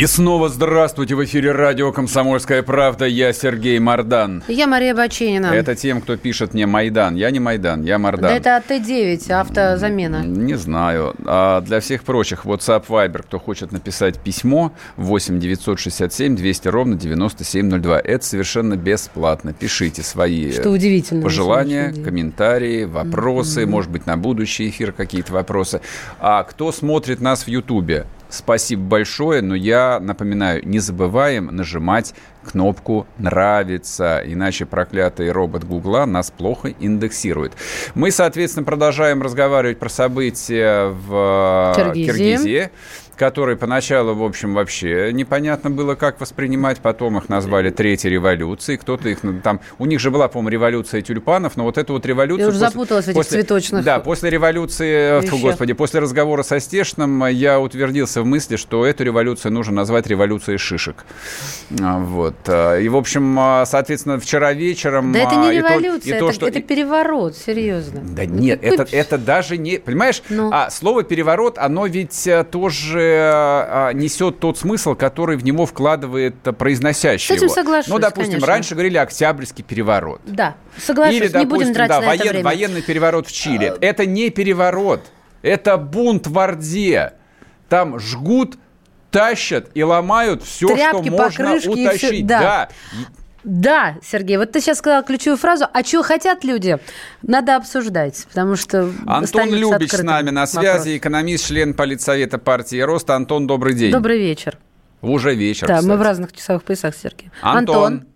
И 0.00 0.06
снова 0.06 0.48
здравствуйте 0.48 1.14
в 1.14 1.22
эфире 1.26 1.52
радио 1.52 1.92
«Комсомольская 1.92 2.62
правда». 2.62 3.04
Я 3.04 3.34
Сергей 3.34 3.78
Мордан. 3.78 4.42
Я 4.48 4.66
Мария 4.66 4.94
Баченина. 4.94 5.48
Это 5.48 5.74
тем, 5.76 6.00
кто 6.00 6.16
пишет 6.16 6.54
мне 6.54 6.64
Майдан. 6.64 7.16
Я 7.16 7.30
не 7.30 7.38
Майдан, 7.38 7.82
я 7.82 7.98
Мордан. 7.98 8.30
Да 8.30 8.34
это 8.34 8.56
АТ-9, 8.56 9.30
автозамена. 9.30 10.24
Не 10.24 10.54
знаю. 10.54 11.14
А 11.26 11.60
для 11.60 11.80
всех 11.80 12.04
прочих, 12.04 12.46
WhatsApp, 12.46 12.86
Viber, 12.88 13.24
кто 13.24 13.38
хочет 13.38 13.72
написать 13.72 14.18
письмо, 14.18 14.72
8 14.96 15.38
967 15.38 16.34
200 16.34 16.68
ровно 16.68 16.96
9702. 16.96 18.00
Это 18.00 18.24
совершенно 18.24 18.76
бесплатно. 18.78 19.52
Пишите 19.52 20.02
свои 20.02 20.50
Что 20.50 20.70
удивительно, 20.70 21.22
пожелания, 21.22 21.92
комментарии, 21.92 22.84
вопросы, 22.84 23.64
mm-hmm. 23.64 23.66
может 23.66 23.90
быть, 23.90 24.06
на 24.06 24.16
будущий 24.16 24.70
эфир 24.70 24.92
какие-то 24.92 25.34
вопросы. 25.34 25.82
А 26.20 26.42
кто 26.44 26.72
смотрит 26.72 27.20
нас 27.20 27.42
в 27.42 27.48
Ютубе? 27.48 28.06
Спасибо 28.30 28.82
большое, 28.82 29.42
но 29.42 29.54
я 29.54 29.98
напоминаю, 30.00 30.66
не 30.66 30.78
забываем 30.78 31.46
нажимать 31.46 32.14
кнопку 32.44 33.06
«Нравится», 33.18 34.22
иначе 34.24 34.64
проклятый 34.66 35.30
робот 35.30 35.64
Гугла 35.64 36.06
нас 36.06 36.30
плохо 36.30 36.72
индексирует. 36.80 37.52
Мы, 37.94 38.10
соответственно, 38.10 38.64
продолжаем 38.64 39.20
разговаривать 39.20 39.78
про 39.78 39.88
события 39.88 40.88
в 40.88 41.74
Киргизии. 41.76 42.06
Киргизии 42.06 42.70
которые 43.20 43.58
поначалу, 43.58 44.14
в 44.14 44.24
общем, 44.24 44.54
вообще 44.54 45.12
непонятно 45.12 45.68
было, 45.68 45.94
как 45.94 46.22
воспринимать. 46.22 46.78
Потом 46.80 47.18
их 47.18 47.28
назвали 47.28 47.68
Третьей 47.68 48.12
революцией. 48.12 48.78
Кто-то 48.78 49.10
их 49.10 49.18
там... 49.44 49.60
У 49.78 49.84
них 49.84 50.00
же 50.00 50.10
была, 50.10 50.26
по-моему, 50.28 50.48
революция 50.48 51.02
тюльпанов, 51.02 51.54
но 51.58 51.64
вот 51.64 51.76
эту 51.76 51.92
вот 51.92 52.06
революцию... 52.06 52.46
Я 52.46 52.48
уже 52.48 52.58
после, 52.58 52.70
запуталась 52.70 53.04
в 53.04 53.08
этих 53.08 53.16
после, 53.16 53.42
цветочных 53.42 53.84
Да, 53.84 54.00
после 54.00 54.30
революции... 54.30 55.20
Фу, 55.26 55.36
господи, 55.36 55.74
после 55.74 56.00
разговора 56.00 56.42
со 56.42 56.60
Стешиным 56.60 57.26
я 57.26 57.60
утвердился 57.60 58.22
в 58.22 58.24
мысли, 58.24 58.56
что 58.56 58.86
эту 58.86 59.04
революцию 59.04 59.52
нужно 59.52 59.74
назвать 59.74 60.06
революцией 60.06 60.56
шишек. 60.56 61.04
А, 61.78 61.98
вот. 61.98 62.36
А, 62.46 62.78
и, 62.78 62.88
в 62.88 62.96
общем, 62.96 63.38
а, 63.38 63.66
соответственно, 63.66 64.18
вчера 64.18 64.54
вечером... 64.54 65.12
Да 65.12 65.18
это 65.18 65.34
не 65.36 65.58
революция, 65.58 66.16
и 66.16 66.18
то, 66.18 66.24
и 66.24 66.28
это, 66.28 66.32
что... 66.32 66.48
это 66.48 66.62
переворот, 66.62 67.36
серьезно. 67.36 68.00
Да 68.02 68.24
нет, 68.24 68.60
это, 68.62 68.86
это 68.90 69.18
даже 69.18 69.58
не... 69.58 69.76
Понимаешь, 69.76 70.22
ну. 70.30 70.48
а, 70.50 70.70
слово 70.70 71.02
«переворот», 71.02 71.58
оно 71.58 71.84
ведь 71.84 72.26
э, 72.26 72.44
тоже 72.44 73.09
а, 73.12 73.92
несет 73.92 74.40
тот 74.40 74.58
смысл, 74.58 74.94
который 74.94 75.36
в 75.36 75.44
него 75.44 75.66
вкладывает 75.66 76.34
произносящий 76.58 77.28
С 77.28 77.30
этим 77.30 77.46
его. 77.46 77.54
соглашусь, 77.54 77.88
Ну, 77.88 77.98
допустим, 77.98 78.32
конечно. 78.32 78.46
раньше 78.46 78.74
говорили 78.74 78.96
«Октябрьский 78.96 79.64
переворот». 79.64 80.20
Да, 80.24 80.56
соглашусь, 80.78 81.16
Или, 81.16 81.28
допустим, 81.28 81.40
не 81.40 81.46
будем 81.46 81.74
тратить 81.74 81.90
да, 81.90 82.00
на 82.00 82.06
воен, 82.06 82.20
это 82.20 82.28
время. 82.30 82.44
военный 82.44 82.82
переворот 82.82 83.26
в 83.26 83.32
Чили. 83.32 83.66
А... 83.66 83.78
Это 83.80 84.06
не 84.06 84.30
переворот, 84.30 85.02
это 85.42 85.76
бунт 85.76 86.26
в 86.26 86.38
Орде. 86.38 87.12
Там 87.68 87.98
жгут 87.98 88.56
тащат 89.10 89.70
и 89.74 89.82
ломают 89.82 90.42
все, 90.42 90.68
Тряпки, 90.68 91.08
что 91.08 91.16
можно 91.16 91.56
утащить. 91.56 91.98
Все, 91.98 92.22
да. 92.24 92.40
да. 92.40 92.68
Да, 93.44 93.96
Сергей, 94.02 94.36
вот 94.36 94.52
ты 94.52 94.60
сейчас 94.60 94.78
сказал 94.78 95.02
ключевую 95.04 95.38
фразу. 95.38 95.66
А 95.72 95.82
чего 95.82 96.02
хотят 96.02 96.44
люди? 96.44 96.78
Надо 97.22 97.56
обсуждать, 97.56 98.26
потому 98.28 98.56
что 98.56 98.90
Антон 99.06 99.54
Любич 99.54 99.90
с 99.92 100.02
нами 100.02 100.30
на 100.30 100.46
связи, 100.46 100.66
вопрос. 100.66 100.86
экономист, 100.86 101.46
член 101.46 101.74
политсовета 101.74 102.38
партии 102.38 102.80
«Рост». 102.80 103.08
Антон, 103.10 103.46
добрый 103.46 103.74
день. 103.74 103.92
Добрый 103.92 104.18
вечер. 104.18 104.58
Уже 105.02 105.34
вечер, 105.34 105.66
Да, 105.66 105.76
кстати. 105.76 105.90
мы 105.90 105.96
в 105.96 106.02
разных 106.02 106.32
часовых 106.32 106.62
поясах, 106.62 106.94
Сергей. 106.94 107.30
Антон. 107.40 107.84
Антон. 107.94 108.06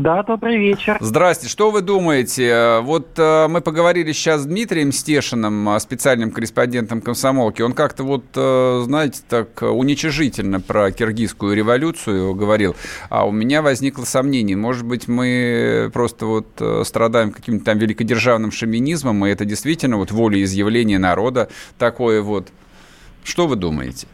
Да, 0.00 0.22
добрый 0.22 0.56
вечер. 0.56 0.96
Здрасте. 1.00 1.46
Что 1.46 1.70
вы 1.70 1.82
думаете? 1.82 2.80
Вот 2.80 3.18
э, 3.18 3.48
мы 3.48 3.60
поговорили 3.60 4.12
сейчас 4.12 4.42
с 4.42 4.46
Дмитрием 4.46 4.92
Стешиным, 4.92 5.68
э, 5.68 5.78
специальным 5.78 6.30
корреспондентом 6.30 7.02
комсомолки. 7.02 7.60
Он 7.60 7.74
как-то 7.74 8.04
вот, 8.04 8.24
э, 8.34 8.80
знаете, 8.84 9.20
так 9.28 9.60
уничижительно 9.60 10.58
про 10.58 10.90
киргизскую 10.90 11.54
революцию 11.54 12.34
говорил. 12.34 12.76
А 13.10 13.26
у 13.26 13.30
меня 13.30 13.60
возникло 13.60 14.04
сомнение. 14.04 14.56
Может 14.56 14.86
быть, 14.86 15.06
мы 15.06 15.90
просто 15.92 16.24
вот 16.24 16.46
э, 16.60 16.82
страдаем 16.86 17.30
каким-то 17.30 17.66
там 17.66 17.76
великодержавным 17.76 18.52
шовинизмом, 18.52 19.26
и 19.26 19.30
это 19.30 19.44
действительно 19.44 19.98
вот 19.98 20.12
волеизъявление 20.12 20.98
народа 20.98 21.50
такое 21.78 22.22
вот. 22.22 22.48
Что 23.22 23.46
вы 23.46 23.56
думаете? 23.56 24.06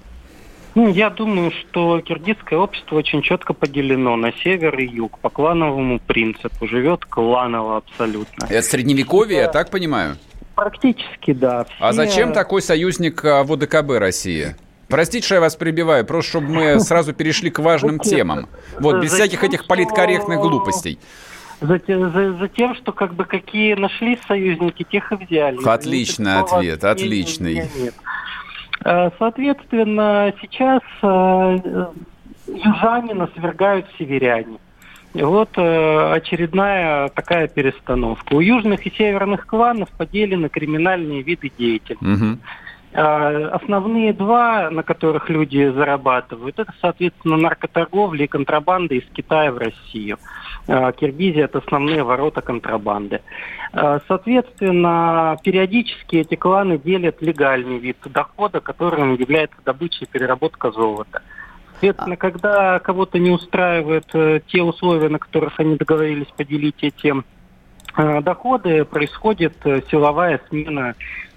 Ну, 0.77 0.89
я 0.93 1.09
думаю, 1.09 1.53
что 1.53 2.03
киргизское 2.03 2.59
общество 2.59 2.97
очень 2.97 3.23
четко 3.23 3.55
поделено 3.55 4.15
на 4.17 4.31
север 4.45 4.79
и 4.79 4.87
юг 4.87 5.19
по 5.21 5.31
клановому 5.31 5.99
принципу. 5.99 6.69
Живет 6.69 7.07
кланово 7.07 7.79
абсолютно. 7.79 8.45
Это 8.45 8.61
средневековье, 8.61 9.39
я 9.39 9.49
так 9.49 9.71
понимаю? 9.71 10.19
Практически, 10.55 11.33
да. 11.33 11.65
Все... 11.65 11.75
А 11.79 11.95
зачем 11.95 12.35
такой 12.35 12.61
союзник 12.61 13.25
а, 13.25 13.43
в 13.43 13.55
ОДКБ 13.55 13.93
России? 13.93 14.55
Простите, 14.89 15.25
что 15.25 15.37
я 15.37 15.41
вас 15.41 15.57
прибиваю, 15.57 16.05
просто 16.05 16.33
чтобы 16.33 16.49
мы 16.49 16.81
сразу 16.81 17.15
перешли 17.15 17.49
к 17.49 17.59
важным 17.59 17.99
темам. 17.99 18.47
Вот, 18.79 19.03
без 19.03 19.13
всяких 19.13 19.45
этих 19.45 19.67
политкорректных 19.67 20.41
глупостей. 20.41 20.99
За, 21.63 21.81
за, 21.89 22.33
за 22.35 22.49
тем, 22.49 22.75
что 22.75 22.93
как 22.93 23.15
бы 23.15 23.25
какие 23.25 23.73
нашли 23.73 24.19
союзники, 24.29 24.85
тех 24.85 25.11
и 25.11 25.15
взяли. 25.25 25.67
Отличный 25.67 26.39
ответ, 26.39 26.85
отличный. 26.85 27.71
Нет. 27.79 27.95
Э, 28.85 29.11
соответственно, 29.19 30.33
сейчас 30.41 30.83
э, 31.03 31.87
южанина 32.49 33.29
свергают 33.35 33.87
северяне. 33.99 34.59
Вот 35.15 35.51
э, 35.57 36.13
очередная 36.13 37.09
такая 37.09 37.49
перестановка. 37.49 38.35
У 38.35 38.41
южных 38.41 38.87
и 38.87 38.91
северных 38.91 39.47
кланов 39.47 39.91
поделены 39.91 40.49
криминальные 40.49 41.23
виды 41.23 41.51
деятельности. 41.57 42.25
Угу. 42.25 42.39
Основные 42.99 44.13
два, 44.15 44.71
на 44.71 44.83
которых 44.83 45.29
люди 45.29 45.71
зарабатывают, 45.71 46.59
это, 46.59 46.73
соответственно, 46.81 47.37
наркоторговля 47.37 48.25
и 48.25 48.29
контрабанда 48.29 48.95
из 48.95 49.05
Китая 49.13 49.53
в 49.53 49.59
Россию. 49.59 50.19
Киргизия– 50.67 51.45
это 51.47 51.59
основные 51.59 52.03
ворота 52.03 52.41
контрабанды. 52.41 53.21
Соответственно, 54.09 55.37
периодически 55.43 56.17
эти 56.17 56.37
кланы 56.37 56.79
делят 56.79 57.21
легальный 57.21 57.79
вид 57.79 57.99
дохода, 58.07 58.61
которым 58.61 59.15
является 59.15 59.59
добыча 59.65 60.05
и 60.05 60.09
переработка 60.09 60.71
золота. 60.71 61.21
Соответственно, 61.73 62.17
когда 62.17 62.79
кого-то 62.79 63.19
не 63.19 63.31
устраивают 63.31 64.07
э, 64.15 64.41
те 64.47 64.63
условия, 64.63 65.11
на 65.11 65.19
которых 65.19 65.61
они 65.61 65.77
договорились 65.77 66.29
поделить 66.29 66.83
эти 66.83 67.13
э, 67.97 68.21
доходы, 68.23 68.87
происходит 68.87 69.55
э, 69.65 69.83
силовая 69.91 70.41
смена 70.49 70.95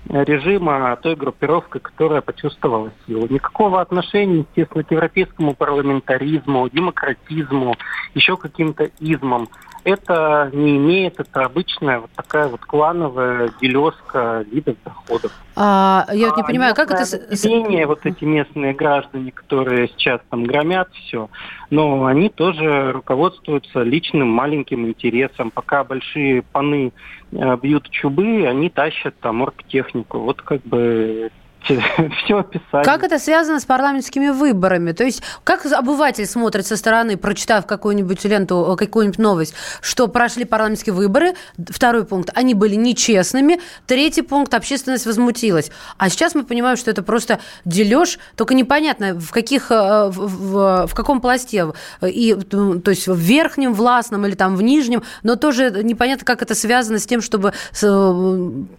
режима 0.08 0.96
той 1.02 1.16
группировкой, 1.16 1.82
которая 1.82 2.22
почувствовала 2.22 2.92
силу. 3.06 3.28
Никакого 3.30 3.82
отношения, 3.82 4.40
естественно, 4.40 4.84
к 4.84 4.92
европейскому 4.92 5.54
парламентаризму, 5.54 6.70
демократизму, 6.70 7.76
еще 8.14 8.38
каким-то 8.38 8.90
измам 9.00 9.48
это 9.84 10.50
не 10.54 10.78
имеет, 10.78 11.20
это 11.20 11.46
обычная 11.46 12.00
вот 12.00 12.12
такая 12.12 12.48
вот 12.48 12.62
клановая 12.62 13.52
делезка 13.62 14.46
видов 14.52 14.78
доходов. 14.84 15.32
А, 15.56 16.06
я 16.12 16.28
вот 16.28 16.38
не 16.38 16.44
а 16.44 16.46
понимаю, 16.46 16.76
как 16.76 16.92
это... 16.92 17.02
Население, 17.30 17.86
вот 17.86 18.06
эти 18.06 18.24
местные 18.24 18.74
граждане, 18.74 19.32
которые 19.32 19.88
сейчас 19.90 20.22
там 20.30 20.44
громят 20.44 20.90
все, 20.94 21.30
но 21.70 22.06
они 22.06 22.30
тоже 22.30 22.92
руководствуются 22.92 23.82
личным 23.82 24.30
маленьким 24.30 24.88
интересом. 24.88 25.52
Пока 25.52 25.84
большие 25.84 26.42
паны 26.42 26.92
э, 27.32 27.58
бьют 27.58 27.90
чубы, 27.90 28.46
они 28.48 28.70
тащат 28.70 29.16
там 29.20 29.42
оргтехнику. 29.42 30.20
Вот 30.20 30.42
как 30.42 30.62
бы 30.64 31.30
все 31.64 32.40
описали. 32.40 32.84
Как 32.84 33.04
это 33.04 33.20
связано 33.20 33.60
с 33.60 33.66
парламентскими 33.66 34.30
выборами? 34.30 34.92
То 34.92 35.04
есть 35.04 35.22
как 35.44 35.66
обыватель 35.66 36.26
смотрит 36.26 36.66
со 36.66 36.78
стороны, 36.78 37.18
прочитав 37.18 37.66
какую-нибудь 37.66 38.24
ленту, 38.24 38.76
какую-нибудь 38.78 39.20
новость, 39.20 39.54
что 39.82 40.08
прошли 40.08 40.46
парламентские 40.46 40.94
выборы, 40.94 41.34
второй 41.70 42.06
пункт, 42.06 42.32
они 42.34 42.54
были 42.54 42.76
нечестными, 42.76 43.60
третий 43.88 44.22
пункт, 44.22 44.54
общественность 44.54 45.06
возмутилась. 45.06 45.72
А 45.98 46.10
сейчас 46.10 46.34
мы 46.34 46.44
понимаем, 46.44 46.78
что 46.78 46.92
это 46.92 47.04
просто 47.04 47.40
дележ, 47.66 48.20
только 48.36 48.54
непонятно, 48.54 49.16
в, 49.16 49.32
каких, 49.32 49.72
э, 49.72 50.10
в, 50.10 50.28
в, 50.28 50.88
в 50.88 50.94
каком 50.94 51.22
пласте, 51.22 51.68
и, 52.02 52.36
то 52.36 52.82
есть 52.90 53.08
в 53.08 53.18
верхнем 53.18 53.74
властном 53.74 54.26
или 54.26 54.36
там 54.36 54.56
в 54.56 54.62
нижнем, 54.62 55.04
но 55.24 55.36
тоже 55.36 55.84
непонятно, 55.84 56.26
как 56.26 56.42
это 56.42 56.56
связано 56.56 57.00
с 57.00 57.06
тем, 57.06 57.22
чтобы 57.22 57.54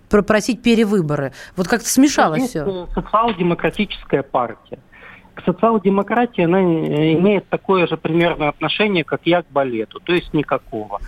просить 0.08 0.62
перевыборы. 0.62 1.32
Вот 1.56 1.68
как-то 1.68 1.88
смешалось 1.88 2.48
все 2.48 2.69
социал-демократическая 2.94 4.22
партия. 4.22 4.78
К 5.34 5.44
социал-демократии 5.44 6.42
она 6.42 6.60
э, 6.60 7.14
имеет 7.14 7.48
такое 7.48 7.86
же 7.86 7.96
примерное 7.96 8.48
отношение, 8.48 9.04
как 9.04 9.22
я 9.24 9.42
к 9.42 9.46
балету, 9.50 10.00
то 10.00 10.12
есть 10.12 10.34
никакого. 10.34 11.00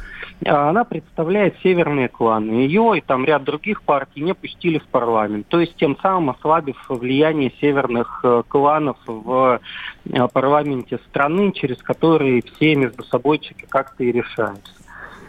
А 0.47 0.71
она 0.71 0.85
представляет 0.85 1.57
северные 1.63 2.09
кланы. 2.09 2.53
Ее 2.53 2.95
и 2.97 3.01
там 3.01 3.25
ряд 3.25 3.45
других 3.45 3.83
партий 3.83 4.21
не 4.23 4.35
пустили 4.35 4.79
в 4.79 4.87
парламент, 4.87 5.49
то 5.49 5.61
есть 5.61 5.77
тем 5.77 5.99
самым 6.01 6.31
ослабив 6.31 6.77
влияние 6.89 7.53
северных 7.61 8.21
э, 8.23 8.43
кланов 8.49 8.97
в 9.07 9.61
э, 10.07 10.29
парламенте 10.33 10.99
страны, 11.09 11.53
через 11.53 11.79
которые 11.79 12.43
все 12.43 12.75
между 12.77 13.05
собойчики 13.05 13.67
как-то 13.69 14.05
и 14.05 14.13
решаются. 14.13 14.73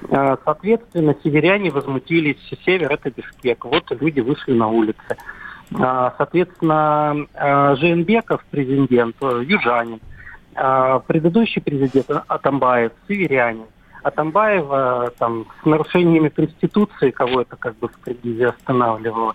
Соответственно, 0.10 1.16
северяне 1.24 1.72
возмутились. 1.72 2.38
Север– 2.66 2.92
это 2.94 3.10
Бишкек. 3.10 3.64
Вот 3.64 3.86
люди 4.02 4.20
вышли 4.20 4.52
на 4.52 4.68
улицы. 4.68 5.18
А, 5.80 6.14
соответственно, 6.18 7.28
а, 7.34 7.76
Жейнбеков, 7.76 8.44
президент, 8.52 9.16
э, 9.22 9.44
южанин. 9.46 10.00
А, 10.56 11.00
предыдущий 11.00 11.62
президент 11.62 12.10
Атамбаев, 12.28 12.92
северянин. 13.08 13.66
Атамбаева 14.04 15.14
там, 15.18 15.46
с 15.62 15.66
нарушениями 15.66 16.28
Конституции, 16.28 17.12
кого 17.12 17.42
это 17.42 17.56
как 17.56 17.78
бы 17.78 17.88
в 17.88 18.06
Киргизии 18.06 18.44
останавливало, 18.44 19.34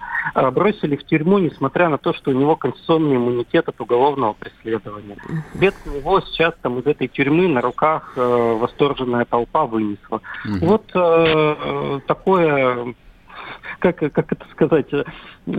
бросили 0.52 0.96
в 0.96 1.04
тюрьму, 1.04 1.38
несмотря 1.38 1.88
на 1.88 1.96
то, 1.96 2.12
что 2.12 2.30
у 2.30 2.34
него 2.34 2.54
конституционный 2.54 3.16
иммунитет 3.16 3.66
от 3.68 3.80
уголовного 3.80 4.34
преследования. 4.34 5.16
Бедствие 5.54 6.00
его 6.00 6.20
сейчас 6.20 6.54
там 6.60 6.78
из 6.80 6.86
этой 6.86 7.08
тюрьмы 7.08 7.48
на 7.48 7.62
руках 7.62 8.12
э, 8.16 8.56
восторженная 8.60 9.24
толпа 9.24 9.64
вынесла. 9.64 10.20
Угу. 10.44 10.66
Вот 10.66 10.90
э, 10.94 12.00
такое 12.06 12.94
как, 13.78 13.98
как 13.98 14.32
это 14.32 14.44
сказать, 14.52 14.86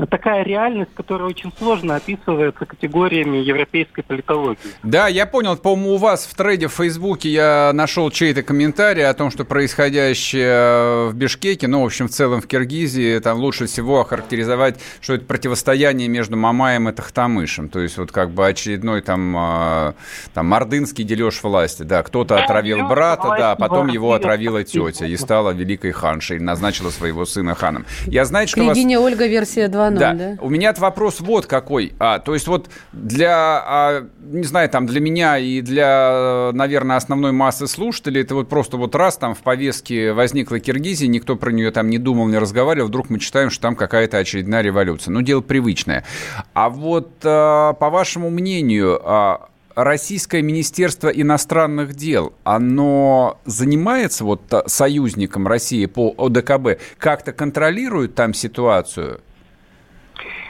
такая 0.10 0.44
реальность, 0.44 0.92
которая 0.94 1.28
очень 1.28 1.52
сложно 1.58 1.96
описывается 1.96 2.66
категориями 2.66 3.38
европейской 3.38 4.02
политологии. 4.02 4.58
Да, 4.84 5.08
я 5.08 5.26
понял. 5.26 5.58
По-моему, 5.58 5.96
у 5.96 5.98
вас 5.98 6.26
в 6.26 6.36
трейде 6.36 6.68
в 6.68 6.74
Фейсбуке 6.74 7.30
я 7.30 7.72
нашел 7.74 8.12
чей-то 8.12 8.44
комментарий 8.44 9.08
о 9.08 9.14
том, 9.14 9.32
что 9.32 9.46
происходящее 9.46 11.10
в 11.10 11.14
Бишкеке, 11.16 11.68
ну, 11.68 11.82
в 11.82 11.86
общем, 11.86 12.08
в 12.08 12.12
целом 12.12 12.42
в 12.42 12.48
Киргизии, 12.48 13.20
там 13.20 13.38
лучше 13.38 13.66
всего 13.66 14.02
охарактеризовать, 14.02 14.80
что 15.02 15.14
это 15.16 15.26
противостояние 15.26 16.08
между 16.08 16.38
Мамаем 16.38 16.90
и 16.90 16.92
Тахтамышем. 16.92 17.70
То 17.70 17.80
есть 17.80 17.98
вот 17.98 18.12
как 18.12 18.32
бы 18.32 18.48
очередной 18.48 19.02
там, 19.02 19.36
а, 19.38 19.94
там 20.34 20.48
мордынский 20.48 21.04
дележ 21.04 21.42
власти. 21.44 21.84
Да, 21.84 22.04
кто-то 22.04 22.36
да, 22.36 22.44
отравил 22.44 22.88
брата, 22.88 23.36
да, 23.38 23.56
потом 23.56 23.88
его 23.88 24.14
отравила 24.14 24.64
тетя 24.64 25.06
и 25.06 25.16
стала 25.18 25.52
великой 25.52 25.92
ханшей, 25.92 26.40
назначила 26.40 26.90
своего 26.90 27.26
сына 27.26 27.56
ханом. 27.56 27.86
Я, 28.12 28.26
знаете, 28.26 28.52
что 28.52 28.62
Княгиня 28.62 29.00
вас... 29.00 29.08
Ольга 29.08 29.28
версия 29.28 29.68
2.0, 29.68 29.92
да. 29.98 30.14
да? 30.14 30.38
У 30.42 30.50
меня 30.50 30.74
вопрос 30.78 31.20
вот 31.20 31.46
какой. 31.46 31.94
А, 32.00 32.20
то 32.20 32.34
есть 32.34 32.48
вот 32.48 32.70
для, 32.92 33.64
а, 33.66 34.08
не 34.20 34.44
знаю, 34.44 34.70
там 34.70 34.86
для 34.86 35.00
меня 35.00 35.38
и 35.38 35.62
для, 35.62 36.52
наверное, 36.54 36.98
основной 36.98 37.32
массы 37.32 37.68
слушателей, 37.68 38.22
это 38.22 38.36
вот 38.36 38.50
просто 38.50 38.78
вот 38.78 38.96
раз 38.96 39.18
там 39.18 39.36
в 39.36 39.40
повестке 39.40 40.14
возникла 40.14 40.60
Киргизия, 40.60 41.08
никто 41.08 41.36
про 41.36 41.52
нее 41.52 41.72
там 41.72 41.90
не 41.90 41.98
думал, 41.98 42.28
не 42.28 42.38
разговаривал, 42.38 42.88
вдруг 42.88 43.10
мы 43.10 43.20
читаем, 43.20 43.50
что 43.50 43.62
там 43.62 43.76
какая-то 43.76 44.18
очередная 44.18 44.62
революция. 44.62 45.12
Ну, 45.12 45.22
дело 45.22 45.42
привычное. 45.42 46.06
А 46.54 46.70
вот 46.70 47.12
а, 47.24 47.74
по 47.74 47.90
вашему 47.90 48.30
мнению, 48.30 49.00
а, 49.04 49.49
Российское 49.84 50.42
Министерство 50.42 51.08
иностранных 51.08 51.94
дел, 51.94 52.34
оно 52.44 53.40
занимается 53.46 54.26
вот 54.26 54.42
союзником 54.66 55.48
России 55.48 55.86
по 55.86 56.14
ОДКБ, 56.18 56.82
как-то 56.98 57.32
контролирует 57.32 58.14
там 58.14 58.34
ситуацию? 58.34 59.22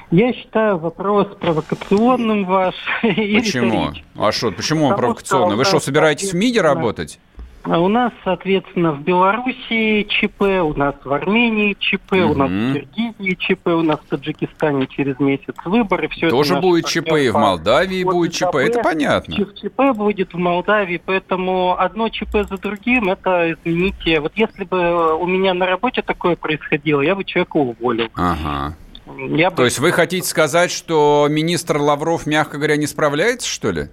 Я 0.10 0.34
считаю 0.34 0.80
вопрос 0.80 1.28
провокационным 1.40 2.46
ваш. 2.46 2.74
Почему? 3.04 3.94
А 4.16 4.32
что, 4.32 4.52
почему 4.52 4.86
он 4.86 4.96
провокационный? 4.96 5.56
Вы 5.56 5.66
что, 5.66 5.80
собираетесь 5.80 6.32
в 6.32 6.36
МИДе 6.36 6.62
работать? 6.62 7.20
А 7.64 7.80
у 7.80 7.88
нас, 7.88 8.14
соответственно, 8.24 8.94
в 8.94 9.02
Беларуси 9.02 10.04
ЧП, 10.10 10.42
у 10.64 10.74
нас 10.74 10.96
в 11.04 11.12
Армении 11.12 11.76
ЧП, 11.78 12.14
у 12.14 12.34
нас 12.34 12.50
в 12.50 12.74
Киргизии 12.74 13.36
ЧП, 13.36 13.68
у 13.68 13.82
нас 13.82 14.00
в 14.00 14.10
Таджикистане 14.10 14.88
через 14.88 15.20
месяц 15.20 15.56
выборы. 15.66 16.08
Все 16.08 16.30
Тоже 16.30 16.60
будет 16.60 16.86
ЧП 16.86 17.14
и 17.14 17.30
в 17.30 17.34
Молдавии 17.34 18.04
вот 18.04 18.14
будет 18.14 18.34
ЧП, 18.34 18.56
это 18.56 18.82
понятно. 18.82 19.36
ЧП 19.36 19.94
будет 19.94 20.34
в 20.34 20.38
Молдавии, 20.38 21.02
поэтому 21.04 21.78
одно 21.78 22.10
ЧП 22.10 22.48
за 22.50 22.58
другим, 22.58 23.10
это, 23.10 23.52
извините, 23.52 24.22
вот 24.22 24.32
если 24.36 24.64
бы 24.64 25.16
у 25.18 25.28
меня 25.28 25.54
на 25.54 25.66
работе 25.66 26.02
такое 26.02 26.36
происходило, 26.36 27.02
я 27.02 27.14
бы 27.16 27.26
человека 27.26 27.58
уволил. 27.58 28.08
Ага. 28.16 28.76
Я 29.18 29.50
бы... 29.50 29.56
То 29.58 29.66
есть 29.66 29.80
вы 29.80 29.92
хотите 29.92 30.28
сказать, 30.28 30.72
что 30.72 31.28
министр 31.30 31.78
Лавров, 31.78 32.26
мягко 32.26 32.58
говоря, 32.58 32.78
не 32.78 32.88
справляется, 32.88 33.50
что 33.50 33.72
ли? 33.72 33.90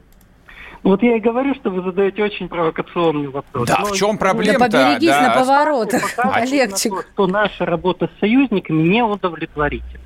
Вот 0.87 1.03
я 1.03 1.17
и 1.17 1.19
говорю, 1.19 1.53
что 1.57 1.71
вы 1.71 1.83
задаете 1.83 2.23
очень 2.23 2.49
провокационный 2.49 3.27
вопрос. 3.27 3.67
Да, 3.67 3.79
Но 3.81 3.87
в 3.87 3.97
чем 3.97 4.17
проблема-то? 4.19 4.71
Да 4.71 4.85
поберегись 4.85 5.09
да. 5.09 5.23
на 5.23 5.35
поворотах, 5.35 6.03
Олегчик. 6.17 7.09
Что 7.13 7.27
наша 7.27 7.67
работа 7.67 8.07
с 8.07 8.21
союзниками 8.21 8.83
не 8.85 9.03
удовлетворительна. 9.03 10.06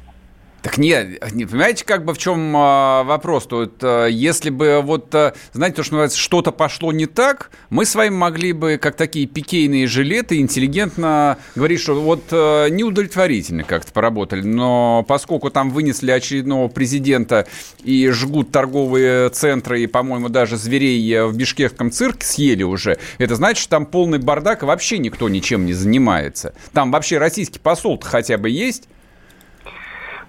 Так 0.62 0.76
нет, 0.76 1.32
не, 1.32 1.46
понимаете, 1.46 1.86
как 1.86 2.04
бы 2.04 2.12
в 2.12 2.18
чем 2.18 2.54
а, 2.54 3.02
вопрос? 3.04 3.46
То 3.46 3.56
вот, 3.60 3.78
а, 3.82 4.06
если 4.06 4.50
бы 4.50 4.82
вот, 4.82 5.14
а, 5.14 5.32
знаете, 5.54 5.76
то, 5.76 5.82
что 5.82 5.94
называется, 5.94 6.18
что-то 6.18 6.52
пошло 6.52 6.92
не 6.92 7.06
так, 7.06 7.50
мы 7.70 7.86
с 7.86 7.94
вами 7.94 8.10
могли 8.10 8.52
бы, 8.52 8.78
как 8.80 8.94
такие 8.94 9.26
пикейные 9.26 9.86
жилеты, 9.86 10.38
интеллигентно 10.38 11.38
говорить, 11.54 11.80
что 11.80 11.94
вот 11.94 12.24
а, 12.30 12.68
неудовлетворительно 12.68 13.64
как-то 13.64 13.92
поработали. 13.92 14.42
Но 14.42 15.02
поскольку 15.08 15.48
там 15.50 15.70
вынесли 15.70 16.10
очередного 16.10 16.68
президента 16.68 17.46
и 17.82 18.08
жгут 18.10 18.50
торговые 18.52 19.30
центры, 19.30 19.80
и, 19.80 19.86
по-моему, 19.86 20.28
даже 20.28 20.58
зверей 20.58 21.22
в 21.22 21.34
бишкекском 21.36 21.90
цирке 21.90 22.26
съели 22.26 22.64
уже, 22.64 22.98
это 23.16 23.34
значит, 23.34 23.62
что 23.62 23.70
там 23.70 23.86
полный 23.86 24.18
бардак, 24.18 24.62
и 24.62 24.66
вообще 24.66 24.98
никто 24.98 25.30
ничем 25.30 25.64
не 25.64 25.72
занимается. 25.72 26.52
Там 26.74 26.90
вообще 26.90 27.16
российский 27.16 27.58
посол 27.58 27.98
хотя 28.02 28.36
бы 28.36 28.50
есть. 28.50 28.88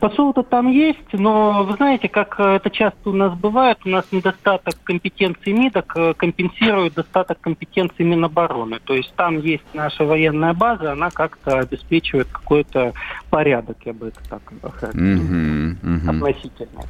Посол-то 0.01 0.41
там 0.41 0.67
есть, 0.71 1.13
но 1.13 1.63
вы 1.63 1.75
знаете, 1.75 2.09
как 2.09 2.39
э, 2.39 2.55
это 2.55 2.71
часто 2.71 3.11
у 3.11 3.13
нас 3.13 3.37
бывает, 3.37 3.77
у 3.85 3.89
нас 3.89 4.03
недостаток 4.11 4.73
компетенции 4.83 5.51
МИДок 5.51 5.93
э, 5.95 6.13
компенсирует 6.17 6.95
достаток 6.95 7.39
компетенции 7.39 8.01
Минобороны. 8.01 8.79
То 8.83 8.95
есть 8.95 9.13
там 9.13 9.37
есть 9.37 9.63
наша 9.75 10.03
военная 10.03 10.55
база, 10.55 10.93
она 10.93 11.11
как-то 11.11 11.59
обеспечивает 11.59 12.27
какой-то 12.31 12.93
порядок, 13.29 13.77
я 13.85 13.93
бы 13.93 14.07
это 14.07 14.27
так 14.27 14.41
mm-hmm, 14.51 15.75
mm-hmm. 15.83 16.09
относительно. 16.09 16.81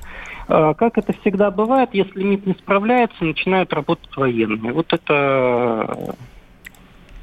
А, 0.48 0.74
как 0.74 0.98
это 0.98 1.12
всегда 1.20 1.52
бывает, 1.52 1.90
если 1.92 2.24
МИД 2.24 2.46
не 2.46 2.54
справляется, 2.54 3.26
начинают 3.26 3.74
работать 3.74 4.16
военные. 4.16 4.72
Вот 4.72 4.94
это, 4.94 6.16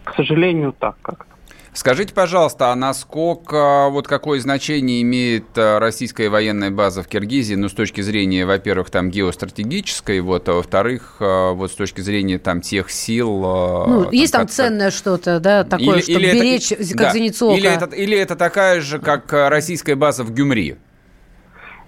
к 0.04 0.14
сожалению, 0.16 0.74
так 0.78 0.96
как-то. 1.00 1.37
Скажите, 1.72 2.14
пожалуйста, 2.14 2.72
а 2.72 2.74
насколько, 2.74 3.88
вот 3.90 4.08
какое 4.08 4.40
значение 4.40 5.02
имеет 5.02 5.56
э, 5.56 5.78
российская 5.78 6.28
военная 6.28 6.70
база 6.70 7.02
в 7.02 7.08
Киргизии, 7.08 7.54
ну, 7.54 7.68
с 7.68 7.72
точки 7.72 8.00
зрения, 8.00 8.46
во-первых, 8.46 8.90
там 8.90 9.10
геостратегической, 9.10 10.20
вот, 10.20 10.48
а 10.48 10.54
во-вторых, 10.54 11.16
э, 11.20 11.52
вот 11.52 11.70
с 11.70 11.74
точки 11.74 12.00
зрения 12.00 12.38
там 12.38 12.62
тех 12.62 12.90
сил... 12.90 13.44
Э, 13.44 13.88
ну, 13.88 14.04
там, 14.04 14.12
есть 14.12 14.32
там 14.32 14.48
ценное 14.48 14.90
что-то, 14.90 15.40
да, 15.40 15.64
такое, 15.64 15.96
или, 15.96 16.02
чтобы 16.02 16.20
или 16.20 16.32
беречь, 16.32 16.72
это, 16.72 16.88
как 16.88 16.96
да, 16.96 17.12
Зеницова. 17.12 17.56
Или 17.56 17.68
это, 17.68 17.86
или 17.94 18.16
это 18.16 18.34
такая 18.34 18.80
же, 18.80 18.98
как 18.98 19.32
российская 19.32 19.94
база 19.94 20.24
в 20.24 20.32
Гюмри? 20.32 20.76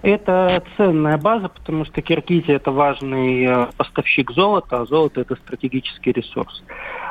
Это 0.03 0.63
ценная 0.77 1.17
база, 1.17 1.49
потому 1.49 1.85
что 1.85 2.01
Киргизия 2.01 2.55
это 2.55 2.71
важный 2.71 3.67
поставщик 3.77 4.31
золота, 4.31 4.81
а 4.81 4.85
золото 4.85 5.21
это 5.21 5.35
стратегический 5.35 6.11
ресурс. 6.11 6.63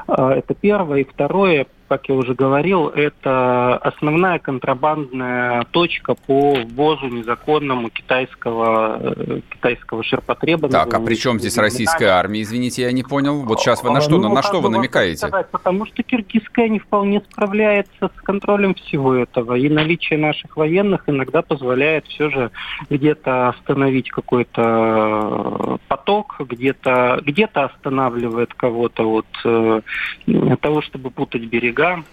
Это 0.08 0.54
первое. 0.54 1.00
И 1.00 1.04
второе, 1.04 1.66
как 1.88 2.08
я 2.08 2.14
уже 2.14 2.34
говорил, 2.34 2.88
это 2.88 3.76
основная 3.76 4.38
контрабандная 4.38 5.64
точка 5.72 6.14
по 6.14 6.54
ввозу 6.54 7.08
незаконному 7.08 7.90
китайского, 7.90 9.00
э, 9.02 9.40
китайского 9.50 10.04
ширпотреба. 10.04 10.68
Так, 10.68 10.94
а 10.94 11.00
при 11.00 11.14
чем 11.16 11.38
здесь 11.40 11.58
российская 11.58 12.08
армия, 12.08 12.42
извините, 12.42 12.82
я 12.82 12.92
не 12.92 13.02
понял. 13.02 13.42
Вот 13.42 13.60
сейчас 13.60 13.82
вы 13.82 13.90
на 13.90 14.00
что, 14.00 14.18
ну, 14.18 14.32
на 14.32 14.42
что 14.42 14.60
вы 14.60 14.70
намекаете? 14.70 15.26
Сказать, 15.26 15.50
потому 15.50 15.84
что 15.86 16.02
киргизская 16.02 16.68
не 16.68 16.78
вполне 16.78 17.22
справляется 17.28 18.10
с 18.16 18.20
контролем 18.22 18.74
всего 18.74 19.14
этого. 19.14 19.54
И 19.54 19.68
наличие 19.68 20.18
наших 20.18 20.56
военных 20.56 21.08
иногда 21.08 21.42
позволяет 21.42 22.06
все 22.06 22.30
же 22.30 22.50
где-то 22.88 23.48
остановить 23.48 24.10
какой-то 24.10 25.78
поток, 25.88 26.36
где-то 26.38 27.20
где 27.24 27.46
останавливает 27.46 28.54
кого-то 28.54 29.02
от 29.12 29.26
э, 29.44 29.80
того, 30.60 30.82
чтобы 30.82 31.10
путать 31.10 31.44
берега. 31.44 32.04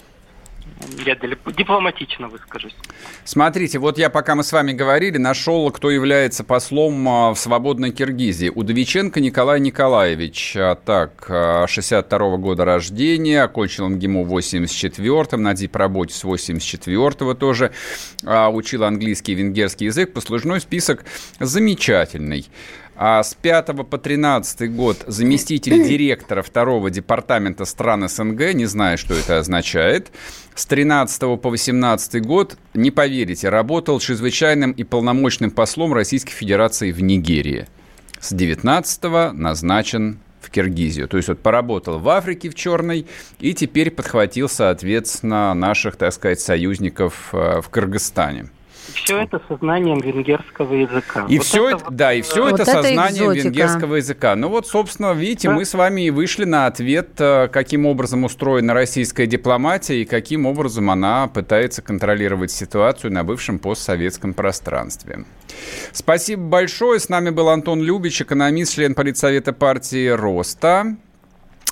Я 1.06 1.16
дипломатично 1.16 2.28
выскажусь. 2.28 2.76
Смотрите, 3.24 3.80
вот 3.80 3.98
я, 3.98 4.10
пока 4.10 4.36
мы 4.36 4.44
с 4.44 4.52
вами 4.52 4.74
говорили, 4.74 5.18
нашел, 5.18 5.70
кто 5.72 5.90
является 5.90 6.44
послом 6.44 7.08
а, 7.10 7.34
в 7.34 7.40
свободной 7.40 7.92
Киргизии. 7.92 8.50
Удовиченко 8.54 9.20
Николай 9.20 9.60
Николаевич. 9.60 10.56
А, 10.56 10.76
так, 10.76 11.26
62 11.68 12.20
-го 12.20 12.38
года 12.38 12.66
рождения, 12.66 13.42
окончил 13.44 13.90
МГИМО 13.90 14.24
в 14.24 14.38
84-м, 14.38 15.42
на 15.42 15.54
дипработе 15.56 16.14
с 16.14 16.24
84-го 16.24 17.34
тоже. 17.34 17.72
А, 18.24 18.50
учил 18.50 18.84
английский 18.84 19.32
и 19.32 19.36
венгерский 19.36 19.86
язык. 19.86 20.14
Послужной 20.14 20.62
список 20.62 21.06
замечательный. 21.40 22.46
А 23.00 23.22
с 23.22 23.36
5 23.36 23.88
по 23.88 24.00
13 24.00 24.74
год 24.74 25.04
заместитель 25.06 25.84
директора 25.88 26.42
второго 26.42 26.90
департамента 26.90 27.66
стран 27.66 28.10
СНГ, 28.10 28.54
не 28.56 28.66
знаю, 28.66 28.98
что 28.98 29.14
это 29.14 29.38
означает. 29.38 30.12
С 30.56 30.66
13 30.66 31.40
по 31.40 31.50
18 31.50 32.26
год, 32.26 32.58
не 32.74 32.90
поверите, 32.90 33.50
работал 33.50 34.00
чрезвычайным 34.00 34.72
и 34.72 34.84
полномочным 34.84 35.52
послом 35.52 35.94
Российской 35.94 36.32
Федерации 36.32 36.92
в 36.92 37.04
Нигерии. 37.04 37.68
С 38.20 38.34
19 38.34 39.34
назначен 39.34 40.20
в 40.42 40.50
Киргизию. 40.50 41.08
То 41.08 41.18
есть 41.18 41.30
вот 41.30 41.40
поработал 41.40 42.00
в 42.00 42.10
Африке 42.10 42.50
в 42.50 42.56
Черной 42.56 43.06
и 43.40 43.54
теперь 43.54 43.92
подхватил, 43.92 44.50
соответственно, 44.50 45.54
наших, 45.54 45.98
так 45.98 46.14
сказать, 46.14 46.40
союзников 46.40 47.30
э, 47.32 47.62
в 47.62 47.70
Кыргызстане 47.70 48.50
все 48.94 49.20
это 49.20 49.42
со 49.48 49.58
знанием 49.58 50.00
венгерского 50.00 50.74
языка. 50.74 51.26
И 51.28 51.38
вот 51.38 51.48
все 51.48 51.70
это, 51.70 51.86
да, 51.90 52.14
и 52.14 52.22
все 52.22 52.44
вот 52.44 52.60
это 52.60 52.66
со 52.66 52.82
знанием 52.82 53.26
экзотика. 53.26 53.48
венгерского 53.48 53.96
языка. 53.96 54.36
Ну 54.36 54.50
вот, 54.50 54.68
собственно, 54.68 55.14
видите, 55.14 55.50
да? 55.50 55.56
мы 55.56 55.66
с 55.66 55.74
вами 55.74 56.08
и 56.08 56.10
вышли 56.10 56.46
на 56.46 56.68
ответ, 56.68 57.10
э, 57.20 57.48
каким 57.50 57.86
образом 57.86 58.24
устроена 58.24 58.74
российская 58.74 59.28
дипломатия 59.28 60.02
и 60.02 60.06
каким 60.06 60.46
образом 60.46 60.90
она 60.90 61.28
пытается 61.28 61.82
контролировать 61.82 62.52
ситуацию 62.52 63.12
на 63.12 63.24
бывшем 63.24 63.60
постсоветском 63.60 64.34
пространстве. 64.34 65.26
Спасибо 65.92 66.44
большое. 66.44 67.00
С 67.00 67.10
нами 67.10 67.30
был 67.30 67.50
Антон 67.50 67.82
Любич, 67.82 68.22
экономист, 68.22 68.74
член 68.74 68.96
политсовета 68.96 69.54
партии 69.54 70.08
«Роста». 70.08 70.98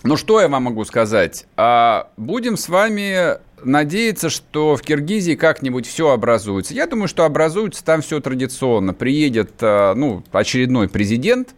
Ну, 0.05 0.17
что 0.17 0.39
я 0.39 0.47
вам 0.47 0.65
могу 0.65 0.85
сказать? 0.85 1.47
А, 1.57 2.11
будем 2.15 2.57
с 2.57 2.69
вами 2.69 3.39
надеяться, 3.63 4.29
что 4.29 4.75
в 4.75 4.83
Киргизии 4.83 5.33
как-нибудь 5.33 5.87
все 5.87 6.11
образуется. 6.11 6.75
Я 6.75 6.85
думаю, 6.85 7.07
что 7.07 7.25
образуется 7.25 7.83
там 7.83 8.03
все 8.03 8.19
традиционно. 8.19 8.93
Приедет 8.93 9.53
а, 9.61 9.95
ну, 9.95 10.23
очередной 10.31 10.89
президент 10.89 11.55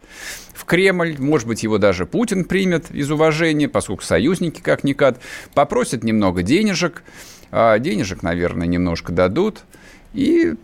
в 0.53 0.63
Кремль, 0.63 1.17
может 1.19 1.45
быть, 1.45 1.63
его 1.63 1.77
даже 1.77 2.05
Путин 2.05 2.45
примет 2.45 2.89
из 2.89 3.11
уважения, 3.11 3.67
поскольку 3.67 4.03
союзники 4.03 4.61
как-никак, 4.61 5.17
попросят 5.53 6.05
немного 6.05 6.41
денежек, 6.41 7.03
а, 7.51 7.77
денежек, 7.79 8.23
наверное, 8.23 8.65
немножко 8.65 9.11
дадут, 9.11 9.65
и 10.13 10.55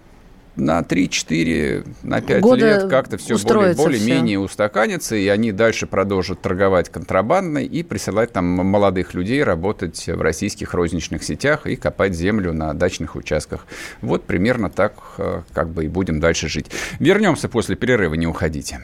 на 0.56 0.82
3-4, 0.82 1.88
на 2.04 2.22
5 2.22 2.42
Года 2.42 2.66
лет 2.66 2.90
как-то 2.90 3.18
все 3.18 3.38
более, 3.38 3.74
более-менее 3.74 4.40
устаканится, 4.40 5.16
и 5.16 5.28
они 5.28 5.52
дальше 5.52 5.88
продолжат 5.88 6.42
торговать 6.42 6.90
контрабандой 6.90 7.66
и 7.66 7.84
присылать 7.84 8.34
там 8.34 8.46
молодых 8.46 9.14
людей 9.14 9.44
работать 9.44 10.08
в 10.08 10.22
российских 10.22 10.74
розничных 10.74 11.24
сетях 11.24 11.66
и 11.66 11.76
копать 11.76 12.14
землю 12.14 12.54
на 12.54 12.74
дачных 12.74 13.16
участках. 13.16 13.66
Вот 14.02 14.26
примерно 14.26 14.70
так 14.70 14.94
э, 15.18 15.42
как 15.54 15.70
бы 15.70 15.86
и 15.86 15.88
будем 15.88 16.20
дальше 16.20 16.48
жить. 16.48 16.68
Вернемся 17.00 17.50
после 17.50 17.76
перерыва, 17.76 18.14
не 18.14 18.28
уходите. 18.28 18.80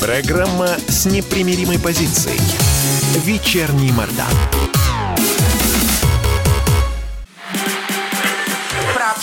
Программа 0.00 0.68
с 0.88 1.06
непримиримой 1.06 1.78
позицией. 1.78 2.40
Вечерний 3.24 3.92
Мордан. 3.92 4.59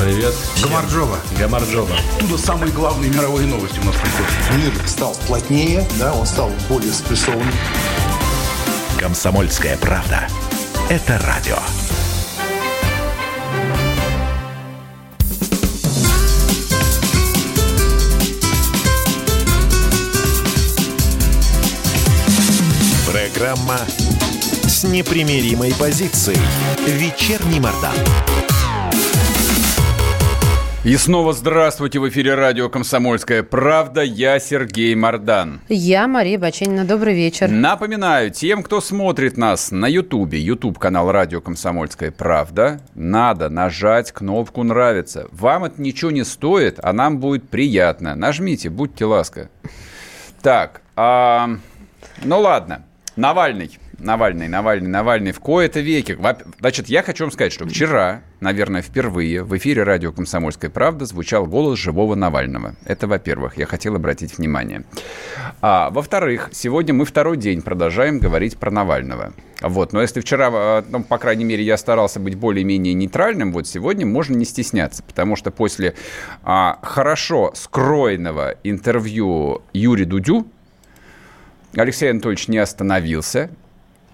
Привет. 0.00 0.34
всем. 0.54 0.68
Гамарджова. 0.68 1.18
Гамарджова. 1.38 1.96
Оттуда 2.16 2.38
самые 2.38 2.70
главные 2.72 3.10
мировые 3.10 3.46
новости 3.46 3.78
у 3.80 3.84
нас 3.84 3.94
приходят. 3.96 4.74
Мир 4.74 4.88
стал 4.88 5.16
плотнее, 5.26 5.86
да, 5.98 6.12
он 6.12 6.26
стал 6.26 6.50
более 6.68 6.92
спрессованным. 6.92 7.52
«Комсомольская 8.98 9.76
правда». 9.78 10.28
Это 10.90 11.18
радио. 11.18 11.56
Программа 23.10 23.78
с 24.68 24.84
непримиримой 24.84 25.74
позицией. 25.74 26.38
Вечерний 26.86 27.60
Мордан. 27.60 27.94
И 30.86 30.96
снова 30.96 31.32
здравствуйте 31.32 31.98
в 31.98 32.08
эфире 32.08 32.36
радио 32.36 32.68
«Комсомольская 32.68 33.42
правда». 33.42 34.02
Я 34.02 34.38
Сергей 34.38 34.94
Мордан. 34.94 35.60
Я 35.68 36.06
Мария 36.06 36.38
Баченина. 36.38 36.84
Добрый 36.84 37.12
вечер. 37.12 37.48
Напоминаю, 37.48 38.30
тем, 38.30 38.62
кто 38.62 38.80
смотрит 38.80 39.36
нас 39.36 39.72
на 39.72 39.86
Ютубе, 39.86 40.38
Ютуб 40.38 40.78
канал 40.78 41.10
радио 41.10 41.40
«Комсомольская 41.40 42.12
правда», 42.12 42.80
надо 42.94 43.48
нажать 43.48 44.12
кнопку 44.12 44.62
«Нравится». 44.62 45.26
Вам 45.32 45.64
это 45.64 45.82
ничего 45.82 46.12
не 46.12 46.22
стоит, 46.22 46.78
а 46.80 46.92
нам 46.92 47.18
будет 47.18 47.48
приятно. 47.48 48.14
Нажмите, 48.14 48.70
будьте 48.70 49.06
ласка. 49.06 49.50
Так, 50.40 50.82
а, 50.94 51.50
ну 52.22 52.38
ладно. 52.38 52.84
Навальный. 53.16 53.76
Навальный, 53.98 54.48
Навальный, 54.48 54.88
Навальный 54.88 55.32
в 55.32 55.40
кои-то 55.40 55.80
веке. 55.80 56.18
Значит, 56.60 56.88
я 56.88 57.02
хочу 57.02 57.24
вам 57.24 57.32
сказать, 57.32 57.52
что 57.52 57.66
вчера, 57.66 58.22
наверное, 58.40 58.82
впервые 58.82 59.42
в 59.42 59.56
эфире 59.56 59.84
радио 59.84 60.12
«Комсомольская 60.12 60.70
правда» 60.70 61.06
звучал 61.06 61.46
голос 61.46 61.78
живого 61.78 62.14
Навального. 62.14 62.76
Это, 62.84 63.06
во-первых, 63.06 63.56
я 63.56 63.66
хотел 63.66 63.96
обратить 63.96 64.36
внимание. 64.36 64.84
А, 65.62 65.90
во-вторых, 65.90 66.50
сегодня 66.52 66.92
мы 66.92 67.06
второй 67.06 67.38
день 67.38 67.62
продолжаем 67.62 68.18
говорить 68.18 68.58
про 68.58 68.70
Навального. 68.70 69.32
Вот, 69.62 69.94
но 69.94 70.02
если 70.02 70.20
вчера, 70.20 70.84
ну, 70.88 71.02
по 71.02 71.16
крайней 71.16 71.44
мере, 71.44 71.64
я 71.64 71.78
старался 71.78 72.20
быть 72.20 72.34
более-менее 72.34 72.92
нейтральным, 72.92 73.52
вот 73.52 73.66
сегодня 73.66 74.04
можно 74.04 74.34
не 74.34 74.44
стесняться, 74.44 75.02
потому 75.02 75.36
что 75.36 75.50
после 75.50 75.94
а, 76.42 76.78
хорошо 76.82 77.52
скроенного 77.54 78.56
интервью 78.62 79.62
Юрию 79.72 80.06
Дудю 80.06 80.46
Алексей 81.74 82.10
Анатольевич 82.10 82.48
не 82.48 82.58
остановился 82.58 83.50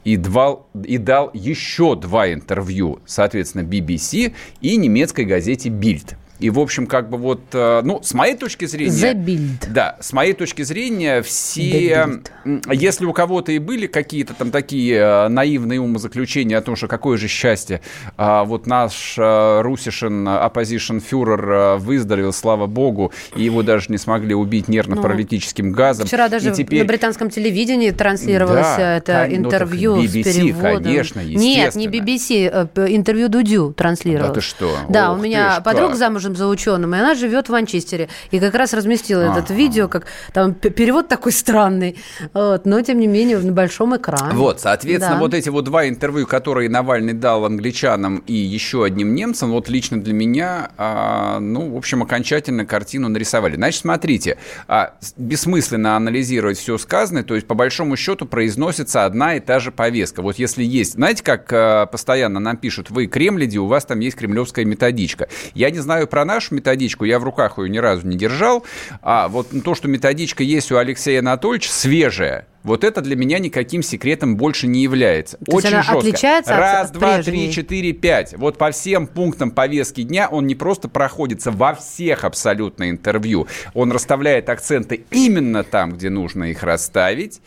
и, 0.05 0.17
два, 0.17 0.61
и 0.85 0.99
дал 0.99 1.31
еще 1.33 1.95
два 1.97 2.33
интервью, 2.33 3.01
соответственно, 3.07 3.63
BBC 3.63 4.35
и 4.61 4.77
немецкой 4.77 5.25
газете 5.25 5.69
«Бильд». 5.69 6.17
И, 6.43 6.51
в 6.51 6.59
общем, 6.59 6.89
как 6.89 7.09
бы 7.09 7.19
вот, 7.19 7.41
э, 7.53 7.83
ну, 7.85 8.01
с 8.03 8.15
моей 8.15 8.35
точки 8.35 8.65
зрения... 8.65 8.91
The 8.91 9.15
Bild. 9.15 9.73
Да, 9.73 9.97
с 10.01 10.13
моей 10.13 10.33
точки 10.33 10.63
зрения, 10.63 11.23
все... 11.23 12.21
Если 12.69 13.05
у 13.05 13.13
кого-то 13.13 13.53
и 13.53 13.61
были 13.61 13.87
какие-то 13.87 14.35
там 14.35 14.51
такие 14.51 14.97
э, 14.97 15.29
наивные 15.29 15.81
умозаключения 15.81 16.59
о 16.59 16.61
том, 16.61 16.75
что 16.75 16.89
какое 16.89 17.17
же 17.17 17.29
счастье, 17.29 17.81
а, 18.17 18.43
вот 18.45 18.67
наш 18.67 19.15
русишин 19.17 20.27
оппозишн 20.27 20.99
фюрер 20.99 21.77
выздоровел, 21.79 22.33
слава 22.33 22.67
богу, 22.67 23.13
и 23.37 23.45
его 23.45 23.63
даже 23.63 23.87
не 23.89 23.99
смогли 23.99 24.35
убить 24.35 24.67
нервно-паралитическим 24.67 25.71
ну, 25.71 25.77
газом. 25.77 26.07
Вчера 26.07 26.29
даже 26.29 26.51
и 26.51 26.55
теперь... 26.55 26.81
на 26.81 26.85
британском 26.85 27.31
телевидении 27.31 27.91
транслировалось 27.91 28.77
да, 28.77 28.97
это 28.97 29.27
ну, 29.29 29.37
интервью 29.37 29.97
BBC, 29.97 30.23
с 30.23 30.37
переводом. 30.37 30.83
конечно, 30.83 31.21
Нет, 31.21 31.77
не 31.77 31.87
BBC, 31.87 32.69
интервью 32.93 33.29
Дудю 33.29 33.73
транслировалось. 33.73 34.35
Да 34.35 34.35
ты 34.35 34.41
что? 34.41 34.77
Да, 34.89 35.13
Ох 35.13 35.19
у 35.19 35.23
меня 35.23 35.61
подруга 35.61 35.91
как. 35.91 35.99
Замужем 36.33 36.37
за 36.37 36.49
ученым, 36.49 36.95
и 36.95 36.99
она 36.99 37.15
живет 37.15 37.49
в 37.49 37.53
Манчестере. 37.53 38.09
И 38.31 38.41
как 38.41 38.55
раз 38.55 38.73
разместила 38.73 39.23
этот 39.23 39.51
видео, 39.51 39.89
как 39.89 40.07
там 40.33 40.55
перевод 40.55 41.09
такой 41.09 41.33
странный, 41.33 41.97
вот, 42.35 42.67
но 42.67 42.81
тем 42.83 42.99
не 42.99 43.07
менее 43.07 43.39
на 43.39 43.53
большом 43.53 43.97
экране. 43.97 44.35
Вот, 44.35 44.61
соответственно, 44.61 45.17
Да. 45.17 45.21
вот 45.21 45.35
эти 45.35 45.49
вот 45.49 45.65
два 45.65 45.89
интервью, 45.89 46.27
которые 46.27 46.69
Навальный 46.69 47.13
дал 47.13 47.45
англичанам 47.45 48.23
и 48.27 48.35
еще 48.35 48.85
одним 48.85 49.15
немцам, 49.15 49.51
вот 49.51 49.69
лично 49.69 50.01
для 50.01 50.13
меня, 50.13 50.71
а, 50.77 51.39
ну, 51.41 51.75
в 51.75 51.77
общем, 51.77 52.03
окончательно 52.03 52.67
картину 52.67 53.09
нарисовали. 53.09 53.57
Значит, 53.57 53.81
смотрите, 53.83 54.39
а, 54.69 54.95
бессмысленно 55.17 55.97
анализировать 55.97 56.59
все 56.59 56.79
сказанное, 56.79 57.23
то 57.23 57.35
есть, 57.35 57.47
по 57.47 57.55
большому 57.55 57.97
счету, 57.97 58.27
произносится 58.27 59.05
одна 59.05 59.37
и 59.37 59.41
та 59.41 59.61
же 59.61 59.71
повестка. 59.71 60.23
Вот 60.23 60.39
если 60.39 60.65
есть, 60.65 60.93
знаете, 60.95 61.23
как 61.23 61.53
а, 61.53 61.87
постоянно 61.87 62.41
нам 62.41 62.57
пишут, 62.57 62.91
вы 62.91 63.07
кремлиди, 63.07 63.59
у 63.59 63.67
вас 63.67 63.85
там 63.85 64.01
есть 64.01 64.17
кремлевская 64.17 64.65
методичка. 64.65 65.29
Я 65.55 65.71
не 65.71 65.79
знаю 65.79 66.07
про 66.07 66.22
нашу 66.25 66.55
методичку, 66.55 67.05
я 67.05 67.19
в 67.19 67.25
руках 67.25 67.59
ее 67.59 67.69
ни 67.69 67.79
разу 67.79 68.07
не 68.07 68.17
держал, 68.17 68.65
а 69.03 69.29
вот 69.29 69.49
то, 69.65 69.75
что 69.75 69.89
методичка 69.89 70.43
есть 70.43 70.71
у 70.73 70.77
Алексея 70.77 71.21
Анатольевича, 71.21 71.71
свежая, 71.71 72.47
вот 72.63 72.85
это 72.85 73.01
для 73.01 73.17
меня 73.17 73.39
никаким 73.41 73.83
секретом 73.83 74.37
больше 74.37 74.67
не 74.69 74.83
является. 74.83 75.37
То 75.39 75.57
Очень 75.57 75.69
она 75.71 75.83
жестко. 75.83 75.99
отличается 75.99 76.55
от- 76.55 76.61
Раз, 76.61 76.87
от 76.91 76.93
два, 76.93 77.15
прежней? 77.15 77.33
три, 77.47 77.53
четыре, 77.53 77.93
пять. 77.93 78.35
Вот 78.37 78.57
по 78.57 78.71
всем 78.71 79.07
пунктам 79.09 79.51
повестки 79.51 80.03
дня 80.03 80.29
он 80.29 80.47
не 80.47 80.55
просто 80.55 80.89
проходится 80.89 81.51
во 81.51 81.75
всех 81.75 82.23
абсолютно 82.25 82.89
интервью. 82.91 83.49
Он 83.75 83.91
расставляет 83.91 84.49
акценты 84.49 85.05
именно 85.11 85.65
там, 85.65 85.93
где 85.95 86.09
нужно 86.09 86.45
их 86.45 86.63
расставить. 86.63 87.41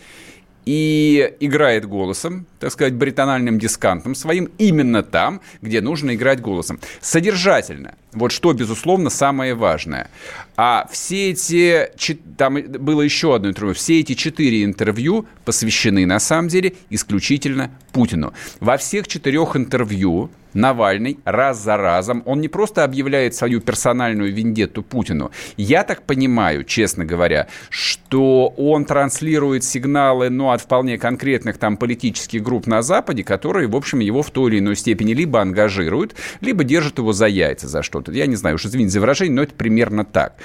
И 0.65 1.31
играет 1.41 1.85
голосом, 1.85 2.47
так 2.59 2.71
сказать, 2.71 2.95
бритональным 2.95 3.59
дискантом 3.59 4.15
своим 4.15 4.49
именно 4.57 5.03
там, 5.03 5.41
где 5.61 5.79
нужно 5.79 6.15
играть 6.15 6.41
голосом. 6.41 6.79
Содержательно. 7.01 7.93
Вот 8.15 8.31
что, 8.31 8.53
безусловно, 8.53 9.09
самое 9.09 9.53
важное. 9.53 10.09
А 10.55 10.87
все 10.91 11.31
эти... 11.31 11.91
Там 12.37 12.61
было 12.61 13.01
еще 13.01 13.35
одно 13.35 13.49
интервью. 13.49 13.75
Все 13.75 13.99
эти 13.99 14.13
четыре 14.13 14.63
интервью 14.63 15.27
посвящены, 15.43 16.05
на 16.05 16.19
самом 16.19 16.47
деле, 16.47 16.73
исключительно 16.89 17.71
Путину. 17.91 18.33
Во 18.59 18.77
всех 18.77 19.07
четырех 19.07 19.55
интервью 19.55 20.31
Навальный 20.55 21.19
раз 21.25 21.61
за 21.61 21.75
разом, 21.75 22.23
он 22.25 22.39
не 22.39 22.47
просто 22.47 22.85
объявляет 22.85 23.35
свою 23.35 23.59
персональную 23.59 24.33
вендетту 24.33 24.83
Путину. 24.83 25.31
Я 25.57 25.83
так 25.83 26.03
понимаю, 26.03 26.63
честно 26.63 27.03
говоря, 27.03 27.47
что 27.69 28.47
он 28.55 28.85
транслирует 28.85 29.65
сигналы, 29.65 30.29
ну, 30.29 30.51
от 30.51 30.61
вполне 30.61 30.97
конкретных 30.97 31.57
там 31.57 31.75
политических 31.75 32.41
групп 32.41 32.67
на 32.67 32.81
Западе, 32.81 33.25
которые, 33.25 33.67
в 33.67 33.75
общем, 33.75 33.99
его 33.99 34.23
в 34.23 34.31
той 34.31 34.51
или 34.51 34.59
иной 34.59 34.77
степени 34.77 35.13
либо 35.13 35.41
ангажируют, 35.41 36.15
либо 36.39 36.63
держат 36.63 36.99
его 36.99 37.11
за 37.11 37.27
яйца 37.27 37.67
за 37.67 37.83
что-то. 37.83 38.04
Я 38.11 38.27
не 38.27 38.35
знаю, 38.35 38.55
уж 38.55 38.65
извините 38.65 38.91
за 38.91 38.99
выражение, 38.99 39.35
но 39.35 39.43
это 39.43 39.53
примерно 39.53 40.05
так. 40.05 40.35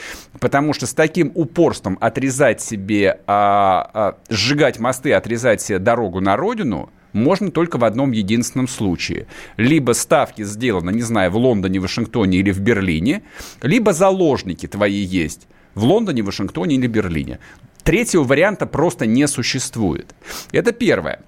Потому 0.40 0.72
что 0.72 0.86
с 0.86 0.94
таким 0.94 1.32
упорством 1.34 1.98
отрезать 2.00 2.60
себе, 2.60 3.20
а, 3.26 3.90
а, 3.92 4.16
сжигать 4.28 4.78
мосты, 4.78 5.12
отрезать 5.12 5.60
себе 5.60 5.78
дорогу 5.78 6.20
на 6.20 6.36
родину– 6.36 6.90
можно 7.12 7.50
только 7.50 7.78
в 7.78 7.84
одном 7.84 8.12
единственном 8.12 8.68
случае. 8.68 9.26
Либо 9.56 9.92
ставки 9.92 10.44
сделаны, 10.44 10.90
не 10.90 11.02
знаю, 11.02 11.30
в 11.30 11.36
Лондоне, 11.36 11.80
Вашингтоне 11.80 12.38
или 12.38 12.50
в 12.52 12.60
Берлине, 12.60 13.22
либо 13.62 13.92
заложники 13.92 14.66
твои 14.66 15.02
есть 15.02 15.48
в 15.74 15.84
Лондоне, 15.84 16.22
Вашингтоне 16.22 16.76
или 16.76 16.86
Берлине. 16.86 17.38
Третьего 17.82 18.24
варианта 18.24 18.66
просто 18.66 19.06
не 19.06 19.26
существует. 19.26 20.14
Это 20.52 20.72
первое. 20.72 21.20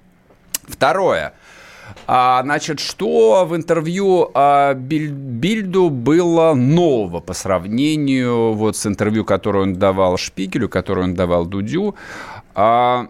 Второе. 0.67 1.33
А, 2.07 2.41
значит, 2.43 2.79
что 2.79 3.45
в 3.45 3.55
интервью 3.55 4.29
а, 4.33 4.73
Биль- 4.73 5.11
Бильду 5.11 5.89
было 5.89 6.53
нового 6.53 7.19
по 7.21 7.33
сравнению 7.33 8.53
вот 8.53 8.75
с 8.75 8.85
интервью, 8.85 9.23
которое 9.25 9.63
он 9.63 9.73
давал 9.75 10.17
Шпигелю, 10.17 10.67
которое 10.69 11.03
он 11.03 11.13
давал 11.15 11.45
Дудю? 11.45 11.95
А, 12.55 13.07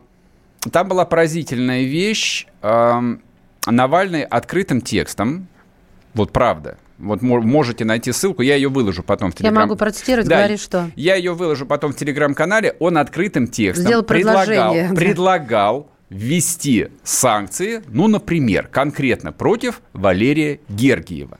там 0.71 0.87
была 0.87 1.05
поразительная 1.05 1.83
вещь. 1.83 2.45
Ам, 2.61 3.21
Навальный 3.65 4.23
открытым 4.23 4.81
текстом, 4.81 5.47
вот 6.13 6.33
правда, 6.33 6.77
вот 6.97 7.21
мо- 7.21 7.39
можете 7.39 7.85
найти 7.85 8.11
ссылку, 8.11 8.41
я 8.41 8.55
ее 8.55 8.67
выложу 8.67 9.03
потом 9.03 9.31
в 9.31 9.35
Я 9.35 9.37
Телеграм. 9.37 9.63
могу 9.63 9.75
процитировать, 9.77 10.27
Да, 10.27 10.39
говори, 10.39 10.57
что. 10.57 10.91
Я 10.97 11.15
ее 11.15 11.33
выложу 11.33 11.65
потом 11.65 11.93
в 11.93 11.95
Телеграм-канале. 11.95 12.75
Он 12.79 12.97
открытым 12.97 13.47
текстом 13.47 13.85
Сделал 13.85 14.03
предлагал, 14.03 14.45
предложение, 14.45 14.93
предлагал 14.95 15.87
ввести 16.13 16.89
санкции, 17.03 17.81
ну, 17.87 18.07
например, 18.07 18.67
конкретно 18.67 19.31
против 19.31 19.81
Валерия 19.93 20.59
Гергиева. 20.69 21.39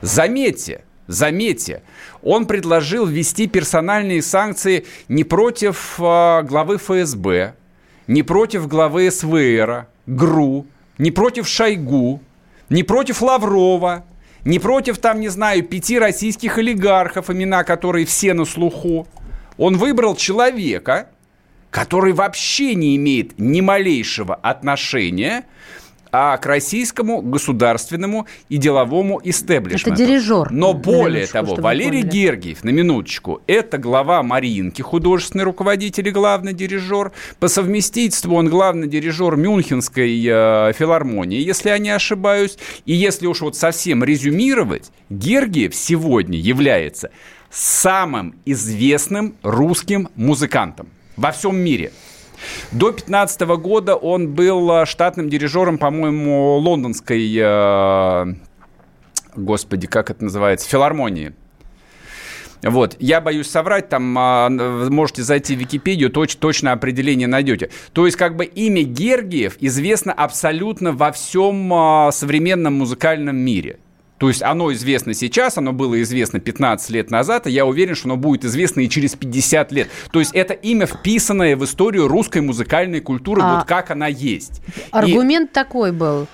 Заметьте, 0.00 0.84
заметьте, 1.06 1.82
он 2.22 2.46
предложил 2.46 3.06
ввести 3.06 3.46
персональные 3.46 4.22
санкции 4.22 4.86
не 5.08 5.24
против 5.24 5.96
а, 6.00 6.42
главы 6.42 6.78
ФСБ, 6.78 7.54
не 8.06 8.22
против 8.22 8.66
главы 8.66 9.10
СВР, 9.10 9.86
ГРУ, 10.06 10.66
не 10.98 11.10
против 11.10 11.46
Шойгу, 11.46 12.20
не 12.70 12.82
против 12.82 13.20
Лаврова, 13.20 14.04
не 14.44 14.58
против, 14.58 14.98
там, 14.98 15.20
не 15.20 15.28
знаю, 15.28 15.62
пяти 15.62 15.98
российских 15.98 16.58
олигархов, 16.58 17.30
имена 17.30 17.64
которые 17.64 18.06
все 18.06 18.34
на 18.34 18.44
слуху. 18.44 19.06
Он 19.56 19.76
выбрал 19.76 20.16
человека, 20.16 21.08
который 21.74 22.12
вообще 22.12 22.76
не 22.76 22.94
имеет 22.94 23.36
ни 23.36 23.60
малейшего 23.60 24.36
отношения 24.36 25.44
а 26.12 26.36
к 26.36 26.46
российскому 26.46 27.20
государственному 27.20 28.28
и 28.48 28.58
деловому 28.58 29.20
истеблишменту. 29.24 29.90
Это 29.90 29.96
дирижер. 29.96 30.52
Но 30.52 30.72
более 30.72 31.26
того, 31.26 31.56
Валерий 31.56 32.02
поняли. 32.02 32.12
Гергиев, 32.12 32.62
на 32.62 32.70
минуточку, 32.70 33.42
это 33.48 33.78
глава 33.78 34.22
Маринки, 34.22 34.80
художественный 34.82 35.42
руководитель 35.42 36.06
и 36.06 36.12
главный 36.12 36.52
дирижер. 36.52 37.10
По 37.40 37.48
совместительству 37.48 38.36
он 38.36 38.48
главный 38.48 38.86
дирижер 38.86 39.34
Мюнхенской 39.34 40.24
э, 40.24 40.72
филармонии, 40.78 41.40
если 41.40 41.70
я 41.70 41.78
не 41.78 41.90
ошибаюсь. 41.90 42.56
И 42.84 42.92
если 42.92 43.26
уж 43.26 43.40
вот 43.40 43.56
совсем 43.56 44.04
резюмировать, 44.04 44.92
Гергиев 45.10 45.74
сегодня 45.74 46.38
является 46.38 47.10
самым 47.50 48.36
известным 48.44 49.34
русским 49.42 50.10
музыкантом 50.14 50.90
во 51.16 51.32
всем 51.32 51.56
мире. 51.56 51.92
До 52.72 52.90
2015 52.90 53.40
года 53.42 53.96
он 53.96 54.34
был 54.34 54.70
э, 54.70 54.86
штатным 54.86 55.28
дирижером, 55.28 55.78
по-моему, 55.78 56.56
лондонской, 56.58 57.32
э, 57.36 58.34
господи, 59.36 59.86
как 59.86 60.10
это 60.10 60.24
называется, 60.24 60.68
филармонии. 60.68 61.34
Вот, 62.64 62.96
я 62.98 63.20
боюсь 63.20 63.50
соврать, 63.50 63.90
там 63.90 64.16
а, 64.18 64.48
можете 64.48 65.22
зайти 65.22 65.54
в 65.54 65.58
Википедию, 65.58 66.08
точ, 66.08 66.36
точно 66.36 66.72
определение 66.72 67.28
найдете. 67.28 67.68
То 67.92 68.06
есть, 68.06 68.16
как 68.16 68.36
бы 68.36 68.46
имя 68.46 68.82
Гергиев 68.82 69.58
известно 69.60 70.14
абсолютно 70.14 70.92
во 70.92 71.12
всем 71.12 71.72
а, 71.74 72.10
современном 72.10 72.74
музыкальном 72.74 73.36
мире. 73.36 73.80
То 74.18 74.28
есть 74.28 74.42
оно 74.42 74.72
известно 74.72 75.12
сейчас, 75.12 75.58
оно 75.58 75.72
было 75.72 76.00
известно 76.02 76.38
15 76.40 76.90
лет 76.90 77.10
назад, 77.10 77.46
и 77.46 77.50
я 77.50 77.66
уверен, 77.66 77.94
что 77.94 78.06
оно 78.06 78.16
будет 78.16 78.44
известно 78.44 78.80
и 78.80 78.88
через 78.88 79.14
50 79.16 79.72
лет. 79.72 79.88
То 80.12 80.20
есть 80.20 80.32
это 80.34 80.54
имя, 80.54 80.86
вписанное 80.86 81.56
в 81.56 81.64
историю 81.64 82.06
русской 82.08 82.40
музыкальной 82.40 83.00
культуры, 83.00 83.42
А- 83.42 83.56
вот 83.58 83.66
как 83.66 83.90
она 83.90 84.06
есть. 84.06 84.62
И- 84.68 84.72
Аргумент 84.92 85.52
такой 85.52 85.92
был. 85.92 86.26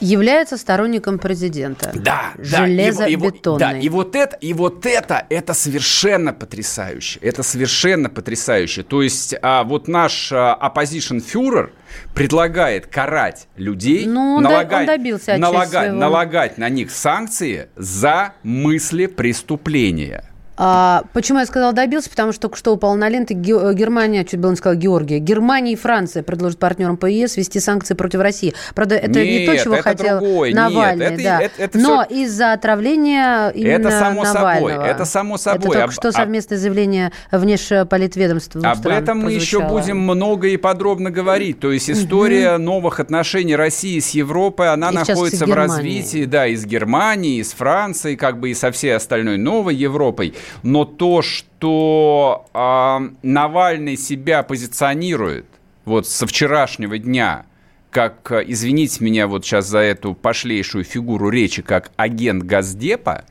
Является 0.00 0.56
сторонником 0.56 1.18
президента. 1.18 1.90
Да, 1.94 2.32
да, 2.36 2.66
и, 2.66 2.70
Железобетонный. 2.70 3.58
да, 3.58 3.78
и 3.78 3.88
вот 3.88 4.14
это, 4.16 4.36
и 4.36 4.52
вот 4.52 4.86
это, 4.86 5.26
это 5.30 5.54
совершенно 5.54 6.32
потрясающе. 6.32 7.18
Это 7.22 7.42
совершенно 7.42 8.08
потрясающе. 8.10 8.82
То 8.82 9.02
есть 9.02 9.34
а, 9.42 9.64
вот 9.64 9.88
наш 9.88 10.30
а, 10.32 10.58
opposition 10.60 11.20
фюрер 11.20 11.72
предлагает 12.14 12.86
карать 12.86 13.48
людей, 13.56 14.06
Ну, 14.06 14.40
налагать, 14.40 14.80
он 14.80 14.86
добился 14.86 15.36
налагать, 15.36 15.70
своего. 15.70 15.96
налагать 15.98 16.58
на 16.58 16.68
них 16.68 16.90
санкции 16.90 17.68
за 17.76 18.34
мысли 18.42 19.06
преступления. 19.06 20.24
А, 20.58 21.02
почему 21.12 21.38
я 21.38 21.46
сказала 21.46 21.72
добился? 21.72 22.08
Потому 22.08 22.32
что 22.32 22.42
только 22.42 22.56
что 22.56 22.72
упал 22.72 22.94
на 22.96 23.08
ленты 23.08 23.34
Ге- 23.34 23.74
Германия, 23.74 24.24
чуть 24.24 24.40
было 24.40 24.50
не 24.50 24.56
сказала 24.56 24.76
Георгия. 24.78 25.18
Германия 25.18 25.72
и 25.72 25.76
Франция 25.76 26.22
предложат 26.22 26.58
партнерам 26.58 26.96
по 26.96 27.06
ЕС 27.06 27.36
ввести 27.36 27.60
санкции 27.60 27.94
против 27.94 28.20
России. 28.20 28.54
Правда, 28.74 28.94
это 28.96 29.20
не 29.20 29.44
то, 29.46 29.52
Нет, 29.52 29.62
чего 29.62 29.74
это 29.74 29.82
хотел 29.82 30.18
другое. 30.20 30.48
Нет, 30.50 30.56
Навальный. 30.56 31.06
это- 31.06 31.22
да. 31.22 31.40
это- 31.42 31.54
это 31.62 31.78
Но 31.78 32.04
всё- 32.04 32.16
из-за 32.22 32.52
отравления 32.54 33.48
именно 33.50 33.88
Это 33.88 33.98
само 33.98 34.24
собой, 34.24 34.40
Навального. 34.62 34.82
это 34.86 35.04
само 35.04 35.36
собой. 35.36 35.58
Это 35.58 35.66
только 35.68 35.84
Об- 35.84 35.92
что 35.92 36.08
об- 36.08 36.14
совместное 36.14 36.58
заявление 36.58 37.12
внешполитведомства 37.30 38.70
Об 38.70 38.86
этом 38.86 39.18
мы 39.18 39.32
еще 39.32 39.60
будем 39.60 39.98
много 39.98 40.48
и 40.48 40.56
подробно 40.56 41.10
говорить. 41.10 41.60
То 41.60 41.70
есть 41.72 41.90
история 41.90 42.56
новых 42.56 43.00
отношений 43.00 43.56
России 43.56 43.98
с 44.00 44.10
Европой, 44.10 44.72
она 44.72 44.90
И, 44.90 44.94
находится 44.94 45.46
в 45.46 45.52
развитии, 45.52 46.24
да, 46.24 46.46
и 46.46 46.56
с 46.56 46.64
Германией, 46.64 47.40
и 47.40 47.44
с 47.44 47.52
Францией, 47.52 48.16
как 48.16 48.40
бы 48.40 48.50
и 48.50 48.54
со 48.54 48.70
всей 48.72 48.94
остальной 48.96 49.36
новой 49.36 49.74
Европой. 49.74 50.34
Но 50.62 50.84
то, 50.84 51.22
что 51.22 52.46
а, 52.52 53.02
Навальный 53.22 53.96
себя 53.96 54.42
позиционирует 54.42 55.46
вот 55.84 56.08
со 56.08 56.26
вчерашнего 56.26 56.98
дня 56.98 57.46
как, 57.90 58.30
извините 58.46 59.02
меня 59.02 59.26
вот 59.26 59.46
сейчас 59.46 59.66
за 59.66 59.78
эту 59.78 60.14
пошлейшую 60.14 60.84
фигуру 60.84 61.30
речи, 61.30 61.62
как 61.62 61.92
агент 61.96 62.42
Газдепа, 62.42 63.24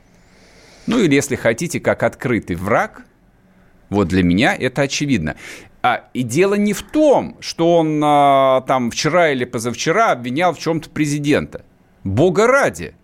ну 0.86 0.98
или, 0.98 1.14
если 1.14 1.36
хотите, 1.36 1.78
как 1.78 2.02
открытый 2.02 2.56
враг, 2.56 3.04
вот 3.90 4.08
для 4.08 4.22
меня 4.22 4.54
это 4.54 4.82
очевидно. 4.82 5.36
А, 5.82 6.08
и 6.14 6.22
дело 6.22 6.54
не 6.54 6.72
в 6.72 6.82
том, 6.82 7.36
что 7.40 7.76
он 7.76 8.00
а, 8.04 8.62
там 8.62 8.90
вчера 8.90 9.30
или 9.30 9.44
позавчера 9.44 10.10
обвинял 10.10 10.52
в 10.52 10.58
чем-то 10.58 10.90
президента. 10.90 11.64
Бога 12.02 12.46
ради. 12.46 12.94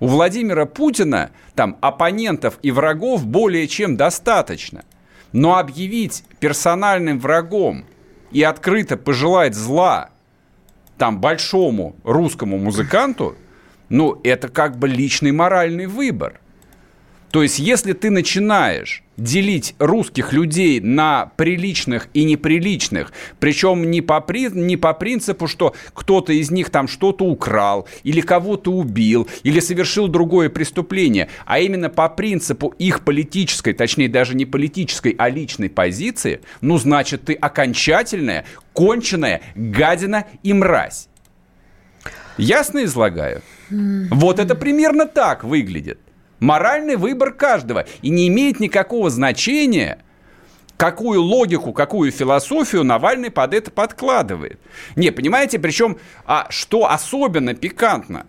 У 0.00 0.06
Владимира 0.06 0.64
Путина 0.66 1.30
там 1.54 1.76
оппонентов 1.80 2.58
и 2.62 2.70
врагов 2.70 3.26
более 3.26 3.66
чем 3.66 3.96
достаточно. 3.96 4.84
Но 5.32 5.58
объявить 5.58 6.24
персональным 6.40 7.18
врагом 7.18 7.84
и 8.30 8.42
открыто 8.42 8.96
пожелать 8.96 9.54
зла 9.54 10.10
там 10.96 11.20
большому 11.20 11.96
русскому 12.04 12.58
музыканту, 12.58 13.36
ну, 13.88 14.20
это 14.24 14.48
как 14.48 14.78
бы 14.78 14.88
личный 14.88 15.32
моральный 15.32 15.86
выбор. 15.86 16.40
То 17.30 17.42
есть, 17.42 17.58
если 17.58 17.92
ты 17.92 18.10
начинаешь 18.10 19.02
делить 19.18 19.74
русских 19.78 20.32
людей 20.32 20.80
на 20.80 21.32
приличных 21.36 22.08
и 22.14 22.24
неприличных, 22.24 23.12
причем 23.38 23.90
не 23.90 24.00
по, 24.00 24.20
при- 24.20 24.48
не 24.48 24.76
по 24.76 24.94
принципу, 24.94 25.46
что 25.46 25.74
кто-то 25.92 26.32
из 26.32 26.50
них 26.50 26.70
там 26.70 26.88
что-то 26.88 27.24
украл, 27.24 27.86
или 28.02 28.20
кого-то 28.20 28.72
убил, 28.72 29.28
или 29.42 29.60
совершил 29.60 30.08
другое 30.08 30.48
преступление, 30.48 31.28
а 31.44 31.58
именно 31.58 31.90
по 31.90 32.08
принципу 32.08 32.74
их 32.78 33.04
политической, 33.04 33.72
точнее 33.72 34.08
даже 34.08 34.34
не 34.34 34.46
политической, 34.46 35.14
а 35.18 35.28
личной 35.28 35.68
позиции, 35.68 36.40
ну, 36.60 36.78
значит, 36.78 37.24
ты 37.24 37.34
окончательная, 37.34 38.46
конченая 38.72 39.42
гадина 39.54 40.26
и 40.42 40.52
мразь. 40.52 41.08
Ясно 42.38 42.84
излагаю? 42.84 43.42
Вот 43.68 44.38
это 44.38 44.54
примерно 44.54 45.06
так 45.06 45.42
выглядит. 45.42 45.98
Моральный 46.40 46.96
выбор 46.96 47.32
каждого. 47.32 47.86
И 48.02 48.10
не 48.10 48.28
имеет 48.28 48.60
никакого 48.60 49.10
значения, 49.10 49.98
какую 50.76 51.20
логику, 51.20 51.72
какую 51.72 52.12
философию 52.12 52.84
Навальный 52.84 53.30
под 53.30 53.52
это 53.52 53.70
подкладывает. 53.70 54.58
Не, 54.96 55.10
понимаете, 55.10 55.58
причем, 55.58 55.98
а 56.24 56.46
что 56.50 56.90
особенно 56.90 57.54
пикантно, 57.54 58.26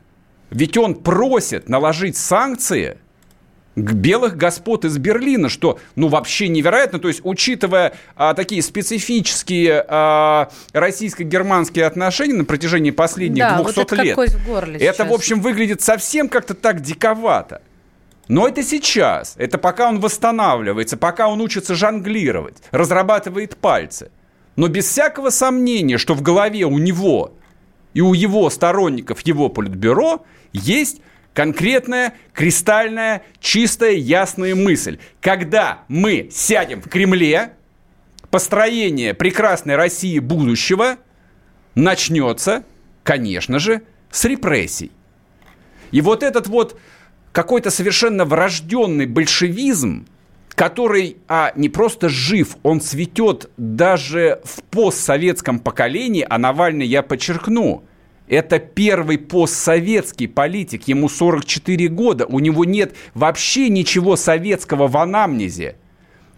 ведь 0.50 0.78
он 0.78 0.96
просит 0.96 1.70
наложить 1.70 2.18
санкции 2.18 2.98
к 3.76 3.94
белых 3.94 4.36
господ 4.36 4.84
из 4.84 4.98
Берлина, 4.98 5.48
что, 5.48 5.80
ну, 5.96 6.08
вообще 6.08 6.48
невероятно. 6.48 7.00
То 7.00 7.08
есть, 7.08 7.22
учитывая 7.24 7.94
а, 8.16 8.34
такие 8.34 8.62
специфические 8.62 9.86
а, 9.88 10.50
российско-германские 10.74 11.86
отношения 11.86 12.34
на 12.34 12.46
протяжении 12.46 12.92
последних 12.92 13.44
Да, 13.44 13.62
200 13.62 13.76
вот 13.76 13.86
это 13.86 14.02
лет, 14.02 14.18
в 14.18 14.20
это, 14.20 14.98
сейчас. 14.98 15.10
в 15.10 15.14
общем, 15.14 15.42
выглядит 15.42 15.82
совсем 15.82 16.28
как-то 16.30 16.56
так 16.56 16.82
диковато. 16.82 17.62
Но 18.30 18.48
это 18.48 18.64
сейчас. 18.64 19.34
Это 19.38 19.58
пока 19.58 19.90
он 19.90 20.00
восстанавливается, 20.00 20.96
пока 20.98 21.28
он 21.28 21.42
учится 21.42 21.76
жонглировать, 21.76 22.58
разрабатывает 22.72 23.58
пальцы. 23.58 24.12
Но 24.56 24.68
без 24.68 24.88
всякого 24.88 25.32
сомнения, 25.32 25.98
что 25.98 26.14
в 26.14 26.22
голове 26.22 26.66
у 26.66 26.78
него 26.78 27.34
и 27.94 28.02
у 28.02 28.14
его 28.14 28.50
сторонников 28.52 29.22
его 29.22 29.50
политбюро 29.50 30.24
есть 30.54 31.02
конкретная, 31.34 32.14
кристальная, 32.34 33.24
чистая, 33.40 33.94
ясная 33.94 34.54
мысль. 34.54 35.00
Когда 35.22 35.86
мы 35.88 36.30
сядем 36.32 36.82
в 36.84 36.88
Кремле, 36.88 37.54
построение 38.30 39.16
прекрасной 39.16 39.76
России 39.76 40.20
будущего 40.20 40.98
начнется, 41.74 42.64
конечно 43.04 43.58
же, 43.58 43.82
с 44.12 44.24
репрессий. 44.26 44.92
И 45.92 46.02
вот 46.02 46.22
этот 46.22 46.46
вот 46.46 46.80
какой-то 47.32 47.70
совершенно 47.70 48.26
врожденный 48.26 49.06
большевизм, 49.06 50.08
который 50.50 51.18
а, 51.28 51.54
не 51.56 51.70
просто 51.70 52.10
жив, 52.10 52.58
он 52.64 52.82
цветет 52.82 53.50
даже 53.58 54.42
в 54.44 54.62
постсоветском 54.64 55.60
поколении, 55.60 56.26
а 56.28 56.38
Навальный, 56.38 56.86
я 56.86 57.02
подчеркну, 57.02 57.84
это 58.28 58.60
первый 58.60 59.18
постсоветский 59.18 60.28
политик, 60.28 60.88
ему 60.88 61.10
44 61.10 61.88
года, 61.88 62.26
у 62.26 62.40
него 62.40 62.66
нет 62.66 62.94
вообще 63.14 63.70
ничего 63.70 64.16
советского 64.16 64.88
в 64.88 64.98
анамнезе. 64.98 65.78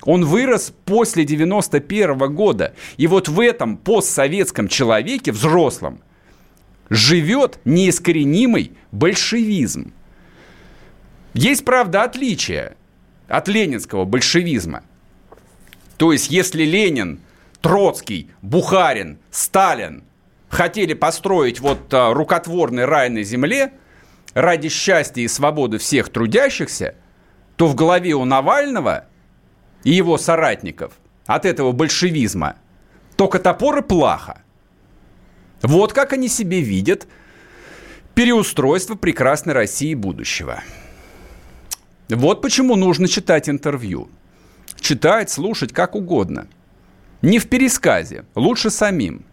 Он 0.04 0.26
вырос 0.26 0.74
после 0.86 1.26
91 1.26 2.34
года. 2.34 2.74
И 2.98 3.08
вот 3.08 3.28
в 3.28 3.40
этом 3.40 3.78
постсоветском 3.78 4.68
человеке, 4.68 5.32
взрослом, 5.32 6.00
живет 6.90 7.60
неискоренимый 7.66 8.72
большевизм. 8.92 9.94
Есть, 11.34 11.64
правда, 11.66 12.04
отличие 12.04 12.76
от 13.28 13.48
ленинского 13.48 14.06
большевизма. 14.06 14.84
То 15.98 16.12
есть, 16.12 16.30
если 16.30 16.64
Ленин 16.64 17.22
Троцкий, 17.62 18.30
Бухарин, 18.42 19.20
Сталин 19.30 20.04
хотели 20.50 20.94
построить 20.94 21.60
вот 21.60 21.94
а, 21.94 22.14
рукотворный 22.14 22.86
рай 22.86 23.10
на 23.10 23.24
земле 23.24 23.74
ради 24.34 24.70
счастья 24.70 25.22
и 25.22 25.28
свободы 25.28 25.78
всех 25.78 26.10
трудящихся, 26.10 26.96
то 27.56 27.68
в 27.68 27.76
голове 27.76 28.14
у 28.14 28.26
Навального 28.26 29.06
и 29.84 29.92
его 29.92 30.18
соратников 30.18 30.94
от 31.28 31.46
этого 31.46 31.72
большевизма 31.72 32.56
только 33.16 33.40
топор 33.40 33.78
и 33.78 33.82
плаха. 33.82 34.42
Вот 35.62 35.94
как 35.94 36.14
они 36.14 36.28
себе 36.28 36.62
видят 36.62 37.08
переустройство 38.16 38.96
прекрасной 38.96 39.54
России 39.54 39.94
будущего. 39.94 40.64
Вот 42.16 42.42
почему 42.42 42.76
нужно 42.76 43.08
читать 43.08 43.50
интервью. 43.50 44.10
Читать, 44.80 45.30
слушать, 45.30 45.74
как 45.74 45.96
угодно. 45.96 46.48
Не 47.22 47.40
в 47.40 47.48
пересказе, 47.48 48.26
лучше 48.36 48.70
самим. 48.70 49.24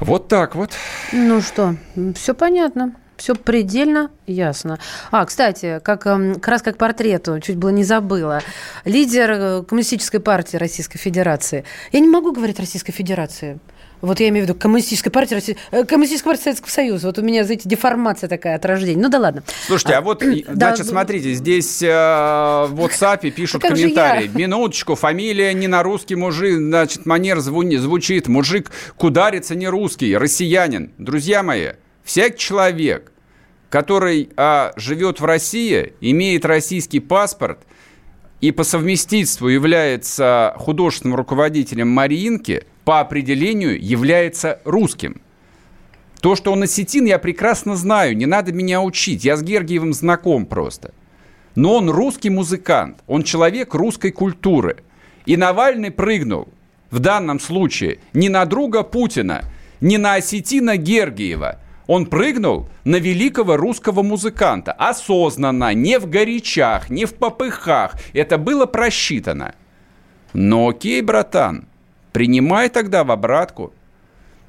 Вот 0.00 0.28
так 0.28 0.54
вот. 0.54 0.72
Ну 1.12 1.40
что, 1.40 1.76
все 2.14 2.34
понятно. 2.34 2.94
Все 3.16 3.36
предельно 3.36 4.10
ясно. 4.26 4.80
А, 5.12 5.24
кстати, 5.24 5.80
как, 5.84 6.06
эм, 6.06 6.34
как 6.34 6.48
раз 6.48 6.62
как 6.62 6.76
портрету, 6.76 7.38
чуть 7.38 7.56
было 7.56 7.68
не 7.68 7.84
забыла. 7.84 8.40
Лидер 8.84 9.30
э, 9.30 9.62
Коммунистической 9.62 10.18
партии 10.18 10.56
Российской 10.56 10.98
Федерации. 10.98 11.64
Я 11.92 12.00
не 12.00 12.08
могу 12.08 12.32
говорить 12.32 12.58
Российской 12.58 12.90
Федерации. 12.90 13.60
Вот 14.02 14.18
я 14.18 14.28
имею 14.30 14.44
в 14.44 14.48
виду 14.48 14.58
коммунистическая 14.58 15.10
партия, 15.10 15.36
России, 15.36 15.56
э, 15.70 15.84
коммунистическая 15.84 16.30
партия 16.30 16.42
Советского 16.42 16.70
Союза. 16.70 17.06
Вот 17.06 17.18
у 17.18 17.22
меня, 17.22 17.44
знаете, 17.44 17.68
деформация 17.68 18.28
такая 18.28 18.56
от 18.56 18.64
рождения. 18.66 19.00
Ну 19.00 19.08
да 19.08 19.20
ладно. 19.20 19.44
Слушайте, 19.66 19.94
а, 19.94 19.98
а 19.98 20.00
вот, 20.00 20.22
значит, 20.22 20.48
да, 20.56 20.76
смотрите, 20.76 21.32
здесь 21.34 21.80
э, 21.82 21.86
в 21.86 22.74
WhatsApp 22.74 23.30
пишут 23.30 23.62
комментарии. 23.62 24.28
Минуточку, 24.34 24.96
фамилия 24.96 25.54
не 25.54 25.68
на 25.68 25.84
русский 25.84 26.16
мужик, 26.16 26.56
значит, 26.58 27.06
манер 27.06 27.38
звучит. 27.38 28.26
Мужик 28.26 28.72
кударится 28.96 29.54
не 29.54 29.68
русский, 29.68 30.16
россиянин. 30.16 30.90
Друзья 30.98 31.44
мои, 31.44 31.68
всякий 32.02 32.38
человек, 32.38 33.12
который 33.70 34.30
а, 34.36 34.72
живет 34.74 35.20
в 35.20 35.24
России, 35.24 35.92
имеет 36.00 36.44
российский 36.44 36.98
паспорт 36.98 37.60
и 38.40 38.50
по 38.50 38.64
совместительству 38.64 39.46
является 39.46 40.56
художественным 40.58 41.14
руководителем 41.14 41.88
Мариинки– 41.88 42.64
по 42.84 43.00
определению 43.00 43.82
является 43.82 44.60
русским. 44.64 45.20
То, 46.20 46.36
что 46.36 46.52
он 46.52 46.62
осетин, 46.62 47.04
я 47.06 47.18
прекрасно 47.18 47.76
знаю, 47.76 48.16
не 48.16 48.26
надо 48.26 48.52
меня 48.52 48.80
учить, 48.80 49.24
я 49.24 49.36
с 49.36 49.42
Гергиевым 49.42 49.92
знаком 49.92 50.46
просто. 50.46 50.92
Но 51.54 51.76
он 51.76 51.90
русский 51.90 52.30
музыкант, 52.30 52.98
он 53.06 53.24
человек 53.24 53.74
русской 53.74 54.10
культуры. 54.10 54.76
И 55.26 55.36
Навальный 55.36 55.90
прыгнул 55.90 56.48
в 56.90 56.98
данном 56.98 57.40
случае 57.40 57.98
не 58.12 58.28
на 58.28 58.44
друга 58.44 58.82
Путина, 58.82 59.44
не 59.80 59.98
на 59.98 60.14
осетина 60.14 60.76
Гергиева. 60.76 61.58
Он 61.86 62.06
прыгнул 62.06 62.68
на 62.84 62.96
великого 62.96 63.56
русского 63.56 64.02
музыканта. 64.02 64.72
Осознанно, 64.72 65.74
не 65.74 65.98
в 65.98 66.08
горячах, 66.08 66.88
не 66.88 67.04
в 67.04 67.14
попыхах. 67.14 67.96
Это 68.12 68.38
было 68.38 68.66
просчитано. 68.66 69.54
Но 70.32 70.68
окей, 70.68 71.02
братан, 71.02 71.66
Принимай 72.12 72.68
тогда 72.68 73.04
в 73.04 73.10
обратку. 73.10 73.72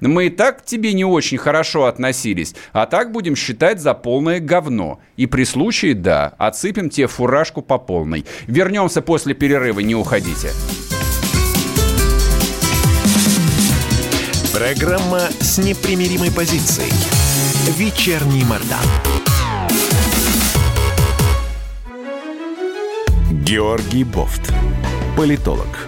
Мы 0.01 0.26
и 0.26 0.30
так 0.30 0.61
к 0.61 0.66
тебе 0.66 0.93
не 0.93 1.05
очень 1.05 1.38
хорошо 1.38 1.86
относились, 1.86 2.55
а 2.74 2.86
так 2.86 3.14
будем 3.14 3.38
считать 3.38 3.80
за 3.80 3.93
полное 3.93 4.41
говно. 4.41 4.99
И 5.16 5.28
при 5.28 5.45
случае, 5.45 5.93
да, 5.93 6.34
отсыпем 6.38 6.89
тебе 6.89 7.07
фуражку 7.07 7.61
по 7.61 7.78
полной. 7.78 8.26
Вернемся 8.47 9.01
после 9.01 9.34
перерыва, 9.34 9.80
не 9.80 9.95
уходите. 9.95 10.49
Программа 14.53 15.22
с 15.39 15.57
непримиримой 15.57 16.32
позицией. 16.32 16.91
Вечерний 17.78 18.43
Мордан. 18.43 18.86
Георгий 23.32 24.03
Бофт. 24.03 24.53
Политолог, 25.18 25.88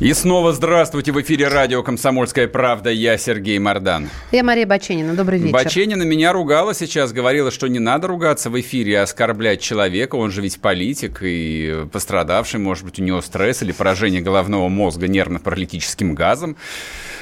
И 0.00 0.12
снова 0.12 0.52
здравствуйте. 0.52 1.12
В 1.12 1.20
эфире 1.22 1.46
радио 1.46 1.84
«Комсомольская 1.84 2.48
правда». 2.48 2.90
Я 2.90 3.16
Сергей 3.16 3.60
Мордан. 3.60 4.10
Я 4.32 4.42
Мария 4.42 4.66
Баченина. 4.66 5.14
Добрый 5.14 5.38
вечер. 5.38 5.52
Баченина 5.52 6.02
меня 6.02 6.32
ругала 6.32 6.74
сейчас, 6.74 7.12
говорила, 7.12 7.52
что 7.52 7.68
не 7.68 7.78
надо 7.78 8.08
ругаться 8.08 8.50
в 8.50 8.60
эфире, 8.60 8.98
оскорблять 8.98 9.60
человека. 9.60 10.16
Он 10.16 10.32
же 10.32 10.42
ведь 10.42 10.60
политик 10.60 11.20
и 11.22 11.86
пострадавший, 11.92 12.58
может 12.58 12.84
быть, 12.84 12.98
у 12.98 13.04
него 13.04 13.20
стресс 13.22 13.62
или 13.62 13.70
поражение 13.70 14.20
головного 14.20 14.68
мозга 14.68 15.06
нервно-паралитическим 15.06 16.16
газом. 16.16 16.56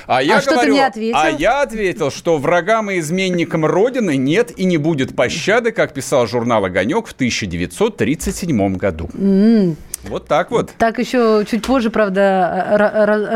А 0.06 0.22
я 0.22 0.38
а 0.38 0.40
говорю, 0.40 0.56
что 0.56 0.64
ты 0.64 0.72
мне 0.72 0.86
ответил? 0.86 1.18
А 1.18 1.28
я 1.28 1.60
ответил, 1.60 2.10
что 2.10 2.38
врагам 2.38 2.90
и 2.90 3.00
изменникам 3.00 3.66
Родины 3.66 4.16
нет 4.16 4.50
и 4.58 4.64
не 4.64 4.78
будет 4.78 5.14
пощады, 5.14 5.72
как 5.72 5.92
писал 5.92 6.26
журнал 6.26 6.64
«Огонек» 6.64 7.06
в 7.06 7.12
1937 7.12 8.76
году. 8.76 9.10
Mm. 9.12 9.76
Вот 10.04 10.26
так 10.26 10.50
вот. 10.50 10.72
Так 10.78 10.98
еще 10.98 11.44
чуть 11.48 11.64
позже, 11.64 11.90
правда, 11.90 12.76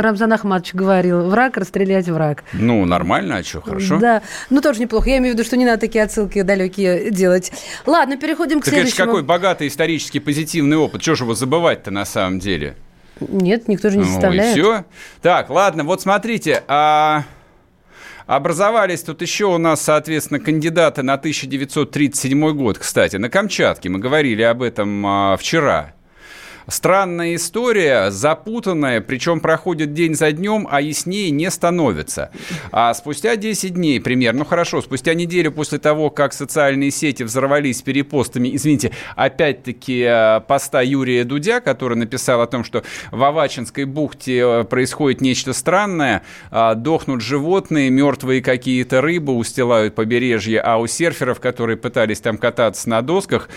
Рамзан 0.01 0.33
Ахматович 0.33 0.75
говорил, 0.75 1.29
враг, 1.29 1.57
расстрелять 1.57 2.09
враг. 2.09 2.45
Ну, 2.53 2.85
нормально, 2.85 3.37
а 3.37 3.43
что, 3.43 3.61
хорошо? 3.61 3.99
Да, 3.99 4.23
ну 4.51 4.61
тоже 4.61 4.81
неплохо. 4.81 5.11
Я 5.11 5.19
имею 5.19 5.35
в 5.35 5.39
виду, 5.39 5.47
что 5.47 5.57
не 5.57 5.65
надо 5.65 5.81
такие 5.81 6.05
отсылки 6.05 6.43
далекие 6.43 7.11
делать. 7.11 7.53
Ладно, 7.87 8.17
переходим 8.17 8.61
к 8.61 8.65
так 8.65 8.75
следующему. 8.75 8.97
же 8.97 9.05
какой 9.05 9.23
богатый 9.23 9.69
исторический 9.69 10.21
позитивный 10.21 10.77
опыт. 10.77 11.03
Чего 11.03 11.17
же 11.17 11.25
его 11.25 11.35
забывать-то 11.35 11.91
на 11.91 12.05
самом 12.05 12.41
деле? 12.41 12.77
Нет, 13.21 13.69
никто 13.69 13.91
же 13.91 13.99
не 13.99 14.05
заставляет. 14.05 14.57
Ну, 14.57 14.63
все. 14.63 14.85
Так, 15.23 15.51
ладно, 15.51 15.85
вот 15.85 16.03
смотрите. 16.03 16.63
А... 16.69 17.25
Образовались 18.27 19.03
тут 19.03 19.23
еще 19.23 19.45
у 19.47 19.57
нас, 19.57 19.81
соответственно, 19.81 20.41
кандидаты 20.41 21.05
на 21.05 21.15
1937 21.15 22.53
год, 22.57 22.77
кстати, 22.77 23.17
на 23.17 23.31
Камчатке. 23.31 23.89
Мы 23.89 24.01
говорили 24.01 24.43
об 24.43 24.63
этом 24.63 25.07
а, 25.07 25.37
вчера. 25.37 25.95
Странная 26.69 27.37
история, 27.37 28.11
запутанная, 28.11 29.01
причем 29.01 29.39
проходит 29.39 29.93
день 29.93 30.17
за 30.17 30.33
днем, 30.33 30.67
а 30.69 30.81
яснее 30.81 31.31
не 31.31 31.49
становится. 31.51 32.31
А 32.73 32.93
спустя 32.95 33.37
10 33.37 33.75
дней 33.75 34.01
примерно, 34.01 34.41
ну 34.41 34.45
хорошо, 34.45 34.83
спустя 34.83 35.15
неделю 35.15 35.53
после 35.53 35.79
того, 35.79 36.11
как 36.11 36.33
социальные 36.33 36.91
сети 36.91 37.23
взорвались 37.23 37.83
перепостами, 37.83 38.55
извините, 38.55 38.91
опять-таки 39.15 40.05
э, 40.09 40.41
поста 40.41 40.83
Юрия 40.83 41.23
Дудя, 41.23 41.61
который 41.61 41.97
написал 41.97 42.41
о 42.41 42.47
том, 42.49 42.65
что 42.65 42.83
в 43.13 43.23
Авачинской 43.23 43.85
бухте 43.85 44.39
э, 44.39 44.65
происходит 44.65 45.21
нечто 45.21 45.53
странное, 45.53 46.23
а, 46.51 46.75
дохнут 46.75 47.21
животные, 47.21 47.91
мертвые 47.91 48.43
какие-то 48.43 49.01
рыбы 49.01 49.35
устилают 49.35 49.95
побережье, 49.95 50.61
а 50.61 50.79
у 50.79 50.89
серферов, 50.89 51.39
которые 51.39 51.77
пытались 51.77 52.21
там 52.21 52.39
кататься 52.39 52.89
на 52.89 53.03
досках, 53.03 53.49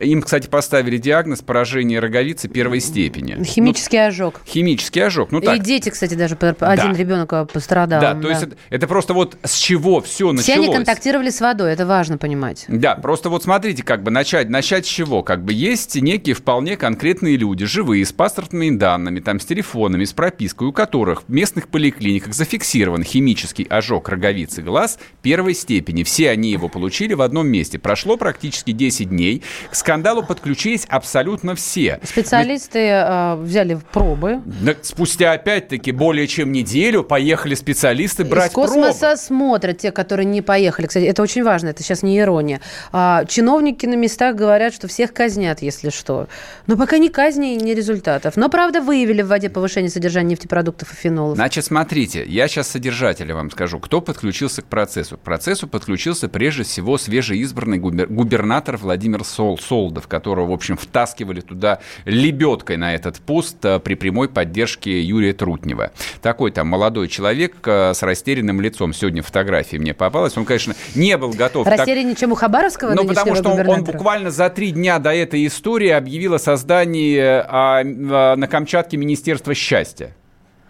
им, 0.00 0.20
кстати, 0.20 0.48
поставили 0.48 0.98
диагноз 0.98 1.42
поражение 1.42 2.00
роговицы 2.00 2.48
первой 2.56 2.80
степени. 2.80 3.44
Химический 3.44 3.98
ну, 3.98 4.06
ожог. 4.06 4.40
Химический 4.46 5.04
ожог. 5.04 5.30
Ну, 5.30 5.42
так. 5.42 5.58
И 5.58 5.60
дети, 5.60 5.90
кстати, 5.90 6.14
даже 6.14 6.36
один 6.36 6.92
да. 6.92 6.98
ребенок 6.98 7.52
пострадал. 7.52 8.00
Да, 8.00 8.14
да, 8.14 8.22
то 8.22 8.28
есть 8.30 8.42
это, 8.44 8.56
это 8.70 8.86
просто 8.86 9.12
вот 9.12 9.36
с 9.42 9.56
чего 9.58 10.00
все 10.00 10.32
началось. 10.32 10.44
Все 10.44 10.54
они 10.54 10.72
контактировали 10.72 11.28
с 11.28 11.42
водой, 11.42 11.74
это 11.74 11.84
важно 11.84 12.16
понимать. 12.16 12.64
Да, 12.68 12.94
просто 12.94 13.28
вот 13.28 13.42
смотрите, 13.42 13.82
как 13.82 14.02
бы 14.02 14.10
начать, 14.10 14.48
начать 14.48 14.86
с 14.86 14.88
чего? 14.88 15.22
Как 15.22 15.44
бы 15.44 15.52
есть 15.52 15.96
некие 15.96 16.34
вполне 16.34 16.78
конкретные 16.78 17.36
люди, 17.36 17.66
живые, 17.66 18.06
с 18.06 18.12
паспортными 18.14 18.74
данными, 18.74 19.20
там, 19.20 19.38
с 19.38 19.44
телефонами, 19.44 20.04
с 20.04 20.14
пропиской, 20.14 20.68
у 20.68 20.72
которых 20.72 21.24
в 21.28 21.30
местных 21.30 21.68
поликлиниках 21.68 22.32
зафиксирован 22.32 23.02
химический 23.02 23.64
ожог 23.64 24.08
роговицы 24.08 24.62
глаз 24.62 24.98
первой 25.20 25.52
степени. 25.52 26.04
Все 26.04 26.30
они 26.30 26.52
его 26.52 26.70
получили 26.70 27.12
в 27.12 27.20
одном 27.20 27.48
месте. 27.48 27.78
Прошло 27.78 28.16
практически 28.16 28.70
10 28.70 29.10
дней. 29.10 29.42
К 29.70 29.74
скандалу 29.74 30.22
подключились 30.22 30.86
абсолютно 30.88 31.54
все. 31.54 32.00
Специалисты 32.02 32.45
специалисты 32.46 32.78
э, 32.78 33.34
взяли 33.36 33.78
пробы. 33.92 34.40
Спустя, 34.82 35.32
опять-таки, 35.32 35.90
более 35.92 36.26
чем 36.26 36.52
неделю 36.52 37.02
поехали 37.02 37.54
специалисты 37.54 38.24
брать 38.24 38.50
Из 38.50 38.54
космоса 38.54 39.00
пробы. 39.00 39.16
смотрят 39.16 39.78
те, 39.78 39.90
которые 39.90 40.26
не 40.26 40.42
поехали. 40.42 40.86
Кстати, 40.86 41.04
это 41.04 41.22
очень 41.22 41.42
важно, 41.42 41.68
это 41.68 41.82
сейчас 41.82 42.02
не 42.02 42.18
ирония. 42.18 42.60
А, 42.92 43.24
чиновники 43.24 43.86
на 43.86 43.94
местах 43.94 44.36
говорят, 44.36 44.74
что 44.74 44.86
всех 44.88 45.12
казнят, 45.12 45.60
если 45.62 45.90
что. 45.90 46.28
Но 46.66 46.76
пока 46.76 46.98
ни 46.98 47.08
казни, 47.08 47.46
ни 47.60 47.72
результатов. 47.72 48.36
Но, 48.36 48.48
правда, 48.48 48.80
выявили 48.80 49.22
в 49.22 49.28
воде 49.28 49.50
повышение 49.50 49.90
содержания 49.90 50.30
нефтепродуктов 50.30 50.92
и 50.92 50.96
фенолов. 50.96 51.36
Значит, 51.36 51.64
смотрите, 51.64 52.24
я 52.26 52.48
сейчас 52.48 52.68
содержателя 52.68 53.34
вам 53.34 53.50
скажу. 53.50 53.78
Кто 53.80 54.00
подключился 54.00 54.62
к 54.62 54.66
процессу? 54.66 55.16
К 55.16 55.20
процессу 55.20 55.66
подключился 55.66 56.28
прежде 56.28 56.62
всего 56.62 56.98
свежеизбранный 56.98 57.78
губер- 57.78 58.06
губернатор 58.06 58.76
Владимир 58.76 59.24
Сол, 59.24 59.58
Солдов, 59.58 60.06
которого, 60.08 60.46
в 60.50 60.52
общем, 60.52 60.76
втаскивали 60.76 61.40
туда 61.40 61.80
лебедкой 62.36 62.76
на 62.76 62.94
этот 62.94 63.16
пост 63.16 63.64
а, 63.64 63.78
при 63.78 63.94
прямой 63.94 64.28
поддержке 64.28 65.00
Юрия 65.00 65.32
Трутнева. 65.32 65.92
Такой 66.22 66.50
там 66.50 66.68
молодой 66.68 67.08
человек 67.08 67.56
а, 67.66 67.92
с 67.94 68.02
растерянным 68.02 68.60
лицом. 68.60 68.92
Сегодня 68.92 69.22
фотографии 69.22 69.76
мне 69.76 69.94
попалась. 69.94 70.36
Он, 70.36 70.44
конечно, 70.44 70.74
не 70.94 71.16
был 71.16 71.30
готов... 71.30 71.64
так- 71.64 71.78
Растеряннее, 71.78 72.14
чем 72.14 72.32
у 72.32 72.34
Хабаровского 72.34 72.94
ну, 72.94 73.06
потому 73.06 73.34
что 73.34 73.50
он, 73.50 73.68
он 73.68 73.84
буквально 73.84 74.30
за 74.30 74.50
три 74.50 74.70
дня 74.70 74.98
до 74.98 75.14
этой 75.14 75.46
истории 75.46 75.88
объявил 75.88 76.34
о 76.34 76.38
создании 76.38 77.18
а, 77.18 77.80
а, 77.82 78.36
на 78.36 78.46
Камчатке 78.46 78.96
Министерства 78.96 79.54
счастья. 79.54 80.14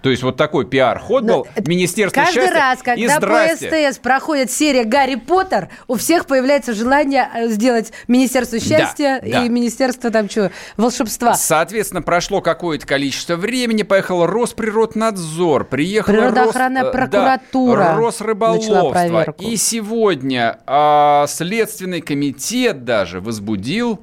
То 0.07 0.11
есть 0.11 0.23
вот 0.23 0.37
такой 0.37 0.65
пиар-ход 0.67 1.25
был. 1.25 1.49
Министерство 1.67 2.21
Каждый 2.21 2.43
счастья. 2.43 2.55
раз, 2.55 2.79
когда 2.81 3.19
по. 3.19 3.57
СТС 3.57 3.99
проходит 3.99 4.53
серия 4.53 4.85
«Гарри 4.85 5.17
Поттер», 5.17 5.69
у 5.89 5.97
всех 5.97 6.27
появляется 6.27 6.75
желание 6.75 7.29
э, 7.35 7.49
сделать 7.49 7.93
Министерство 8.07 8.61
счастья 8.61 9.21
да. 9.21 9.43
и 9.43 9.49
Министерство 9.49 10.13
там 10.13 10.31
что, 10.31 10.53
волшебства. 10.77 11.35
Соответственно, 11.35 12.03
прошло 12.03 12.41
какое-то 12.41 12.87
количество 12.87 13.35
времени, 13.35 13.83
поехал 13.83 14.27
Росприроднадзор, 14.27 15.65
приехала 15.65 16.15
Природоохранная 16.15 16.83
Рос- 16.83 16.89
э, 16.89 16.93
прокуратура 16.93 17.79
да, 17.79 17.97
Росрыболовство. 17.97 19.35
И 19.41 19.57
сегодня 19.57 20.61
а, 20.69 21.27
Следственный 21.27 22.01
комитет 22.01 22.85
даже 22.85 23.21
возбудил 23.21 24.01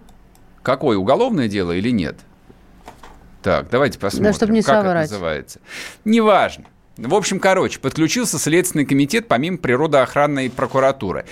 какое, 0.63 0.97
уголовное 0.97 1.47
дело 1.47 1.71
или 1.71 1.91
нет? 1.91 2.17
Так, 3.43 3.67
давайте 3.69 3.99
посмотрим, 3.99 4.33
чтоб 4.33 4.49
не 4.49 4.61
как 4.61 4.75
это 4.75 4.87
соврать. 4.87 5.11
называется. 5.11 5.59
Неважно. 6.05 6.65
В 6.95 7.15
общем, 7.15 7.39
короче, 7.39 7.79
подключился 7.79 8.37
Следственный 8.37 8.85
комитет 8.85 9.27
помимо 9.27 9.57
природоохранной 9.57 10.51
прокуратуры. 10.51 11.25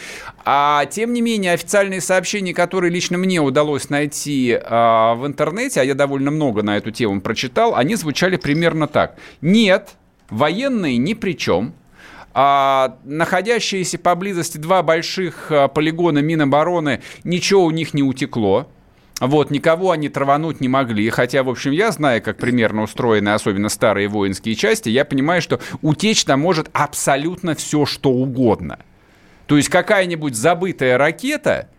А 0.43 0.85
тем 0.87 1.13
не 1.13 1.21
менее, 1.21 1.53
официальные 1.53 2.01
сообщения, 2.01 2.53
которые 2.53 2.91
лично 2.91 3.19
мне 3.19 3.39
удалось 3.39 3.89
найти 3.89 4.59
а, 4.59 5.13
в 5.13 5.27
интернете, 5.27 5.81
а 5.81 5.83
я 5.83 5.93
довольно 5.93 6.31
много 6.31 6.63
на 6.63 6.77
эту 6.77 6.89
тему 6.89 7.21
прочитал, 7.21 7.75
они 7.75 7.95
звучали 7.95 8.37
примерно 8.37 8.87
так. 8.87 9.17
Нет, 9.41 9.91
военные 10.31 10.97
ни 10.97 11.13
при 11.13 11.33
чем. 11.33 11.75
А 12.33 12.97
находящиеся 13.03 13.99
поблизости 13.99 14.57
два 14.57 14.81
больших 14.81 15.51
а, 15.51 15.67
полигона 15.67 16.19
Минобороны, 16.19 17.01
ничего 17.23 17.65
у 17.65 17.71
них 17.71 17.93
не 17.93 18.01
утекло. 18.01 18.67
Вот, 19.21 19.51
никого 19.51 19.91
они 19.91 20.09
травануть 20.09 20.61
не 20.61 20.67
могли. 20.67 21.07
Хотя, 21.11 21.43
в 21.43 21.49
общем, 21.49 21.71
я 21.71 21.91
знаю, 21.91 22.23
как 22.23 22.37
примерно 22.37 22.81
устроены 22.81 23.29
особенно 23.29 23.69
старые 23.69 24.07
воинские 24.07 24.55
части, 24.55 24.89
я 24.89 25.05
понимаю, 25.05 25.43
что 25.43 25.61
утечь 25.83 26.25
там 26.25 26.39
может 26.39 26.69
абсолютно 26.73 27.53
все, 27.53 27.85
что 27.85 28.09
угодно. 28.09 28.79
То 29.45 29.57
есть 29.57 29.69
какая-нибудь 29.69 30.35
забытая 30.35 30.97
ракета, 30.97 31.69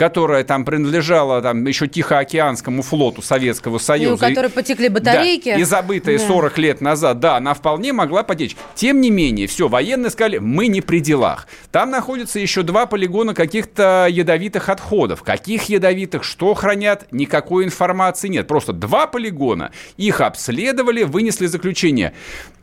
которая 0.00 0.44
там 0.44 0.64
принадлежала 0.64 1.42
там, 1.42 1.62
еще 1.66 1.86
Тихоокеанскому 1.86 2.80
флоту 2.80 3.20
Советского 3.20 3.76
И 3.76 3.80
Союза. 3.80 4.14
у 4.14 4.28
которой 4.28 4.48
потекли 4.50 4.88
батарейки. 4.88 5.50
Да, 5.50 5.58
и 5.58 5.62
забытая 5.62 6.16
Да. 6.16 6.26
40 6.26 6.56
лет 6.56 6.80
назад, 6.80 7.20
да, 7.20 7.36
она 7.36 7.52
вполне 7.52 7.92
могла 7.92 8.22
потечь. 8.22 8.56
Тем 8.74 9.02
не 9.02 9.10
менее, 9.10 9.46
все, 9.46 9.68
военные 9.68 10.08
сказали, 10.08 10.38
мы 10.38 10.68
не 10.68 10.80
при 10.80 11.00
делах. 11.00 11.46
Там 11.70 11.90
находятся 11.90 12.38
еще 12.38 12.62
два 12.62 12.86
полигона 12.86 13.34
каких-то 13.34 14.06
ядовитых 14.08 14.70
отходов. 14.70 15.22
Каких 15.22 15.64
ядовитых, 15.64 16.24
что 16.24 16.54
хранят, 16.54 17.06
никакой 17.10 17.66
информации 17.66 18.28
нет. 18.28 18.48
Просто 18.48 18.72
два 18.72 19.06
полигона, 19.06 19.70
их 19.98 20.22
обследовали, 20.22 21.02
вынесли 21.02 21.44
заключение. 21.44 22.14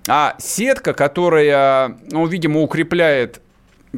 А 0.08 0.36
сетка, 0.40 0.94
которая, 0.94 2.00
ну, 2.10 2.26
видимо, 2.26 2.62
укрепляет 2.62 3.42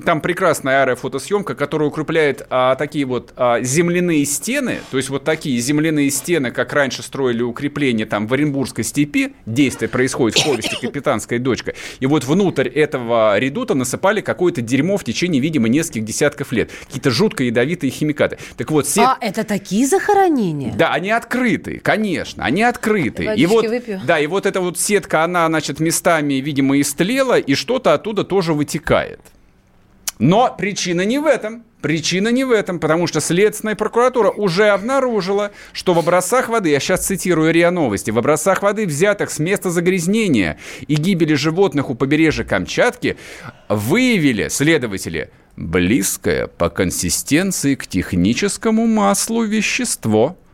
там 0.06 0.22
прекрасная 0.22 0.84
аэрофотосъемка, 0.84 1.56
которая 1.56 1.90
укрепляет 1.90 2.46
а, 2.50 2.76
такие 2.76 3.06
вот 3.06 3.34
а, 3.36 3.62
земляные 3.62 4.26
стены, 4.26 4.80
то 4.92 4.98
есть 4.98 5.10
вот 5.10 5.24
такие 5.24 5.60
земляные 5.60 6.10
стены, 6.10 6.52
как 6.52 6.74
раньше 6.74 7.04
строили 7.04 7.42
укрепления 7.42 8.06
там 8.06 8.28
в 8.28 8.34
Оренбургской 8.34 8.84
степи, 8.84 9.34
действие 9.46 9.90
происходит 9.90 10.40
в 10.40 10.46
повести 10.46 10.76
«Капитанская 10.82 11.40
дочка», 11.40 11.74
и 12.00 12.06
вот 12.06 12.26
внутрь 12.26 12.68
этого 12.68 13.38
редута 13.38 13.74
насыпали 13.74 14.22
какое-то 14.22 14.62
дерьмо 14.62 14.98
в 14.98 15.04
течение, 15.04 15.42
видимо, 15.42 15.68
нескольких 15.70 16.06
десятков 16.06 16.52
лет. 16.52 16.72
Какие-то 16.86 17.12
жутко 17.12 17.44
ядовитые 17.44 17.92
химикаты. 17.92 18.38
Так 18.58 18.72
вот, 18.72 18.88
сет... 18.88 19.04
А, 19.04 19.18
это 19.22 19.44
такие 19.44 19.88
захоронения? 19.88 20.74
Да, 20.74 20.94
они 20.94 21.12
открыты, 21.12 21.80
конечно, 21.80 22.44
они 22.44 22.64
открыты. 22.64 23.26
Водички 23.26 23.42
и 23.42 23.46
вот, 23.46 23.66
выпью. 23.66 24.02
да, 24.06 24.20
и 24.20 24.28
вот 24.28 24.46
эта 24.46 24.62
вот 24.62 24.80
сетка, 24.80 25.24
она, 25.24 25.48
значит, 25.48 25.80
местами, 25.80 26.36
видимо, 26.36 26.80
истлела, 26.80 27.40
и 27.40 27.56
что-то 27.56 27.94
оттуда 27.94 28.24
тоже 28.24 28.54
вытекает. 28.54 29.20
Но 30.20 30.54
причина 30.58 31.06
не 31.06 31.18
в 31.18 31.26
этом. 31.26 31.64
Причина 31.82 32.28
не 32.28 32.44
в 32.44 32.52
этом, 32.52 32.78
потому 32.80 33.08
что 33.08 33.22
Следственная 33.22 33.76
прокуратура 33.76 34.30
уже 34.30 34.68
обнаружила, 34.68 35.52
что 35.72 35.94
в 35.94 36.00
образцах 36.00 36.50
воды, 36.50 36.70
я 36.70 36.82
сейчас 36.82 37.06
цитирую 37.06 37.54
РИА 37.54 37.72
Новости, 37.72 38.12
в 38.12 38.20
образцах 38.20 38.62
воды, 38.62 38.86
взятых 38.86 39.32
с 39.32 39.40
места 39.40 39.70
загрязнения 39.70 40.60
и 40.88 40.96
гибели 40.96 41.36
животных 41.36 41.90
у 41.90 41.96
побережья 41.96 42.44
Камчатки, 42.44 43.16
выявили 43.70 44.50
следователи 44.50 45.32
близкое 45.56 46.48
по 46.48 46.70
консистенции 46.70 47.76
к 47.76 47.88
техническому 47.88 48.88
маслу 48.88 49.44
вещество– 49.44 50.38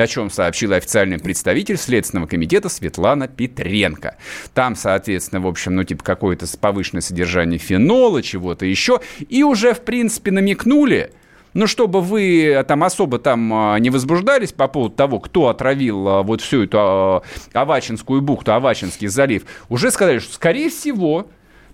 о 0.00 0.06
чем 0.06 0.30
сообщил 0.30 0.72
официальный 0.72 1.18
представитель 1.18 1.76
Следственного 1.76 2.26
комитета 2.26 2.68
Светлана 2.68 3.28
Петренко. 3.28 4.16
Там, 4.54 4.74
соответственно, 4.76 5.40
в 5.40 5.46
общем, 5.46 5.76
ну, 5.76 5.84
типа, 5.84 6.02
какое-то 6.02 6.46
повышенное 6.58 7.02
содержание 7.02 7.58
фенола, 7.58 8.22
чего-то 8.22 8.66
еще. 8.66 9.00
И 9.28 9.42
уже, 9.42 9.74
в 9.74 9.80
принципе, 9.82 10.30
намекнули, 10.30 11.12
ну, 11.54 11.66
чтобы 11.66 12.00
вы 12.00 12.64
там 12.66 12.84
особо 12.84 13.18
там 13.18 13.52
а, 13.52 13.78
не 13.78 13.90
возбуждались 13.90 14.52
по 14.52 14.68
поводу 14.68 14.94
того, 14.94 15.18
кто 15.20 15.48
отравил 15.48 16.08
а, 16.08 16.22
вот 16.22 16.40
всю 16.40 16.64
эту 16.64 16.78
а, 16.78 17.22
Авачинскую 17.52 18.20
бухту, 18.20 18.52
Авачинский 18.52 19.08
залив, 19.08 19.42
уже 19.68 19.90
сказали, 19.90 20.18
что, 20.18 20.34
скорее 20.34 20.70
всего, 20.70 21.28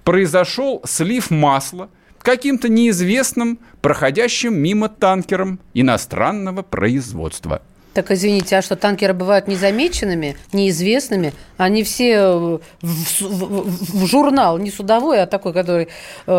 произошел 0.04 0.82
слив 0.84 1.30
масла 1.30 1.90
каким-то 2.26 2.68
неизвестным, 2.68 3.60
проходящим 3.80 4.58
мимо 4.58 4.88
танкером 4.88 5.60
иностранного 5.74 6.62
производства. 6.62 7.62
Так, 7.96 8.10
извините, 8.10 8.58
а 8.58 8.62
что, 8.62 8.76
танкеры 8.76 9.14
бывают 9.14 9.48
незамеченными, 9.48 10.36
неизвестными? 10.52 11.32
Они 11.56 11.82
все 11.82 12.10
э, 12.12 12.58
в, 12.82 13.20
в- 13.22 14.02
в 14.02 14.06
журнал, 14.06 14.58
не 14.58 14.70
судовой, 14.70 15.22
а 15.22 15.26
такой, 15.26 15.54
который... 15.54 15.84
э, 15.84 16.30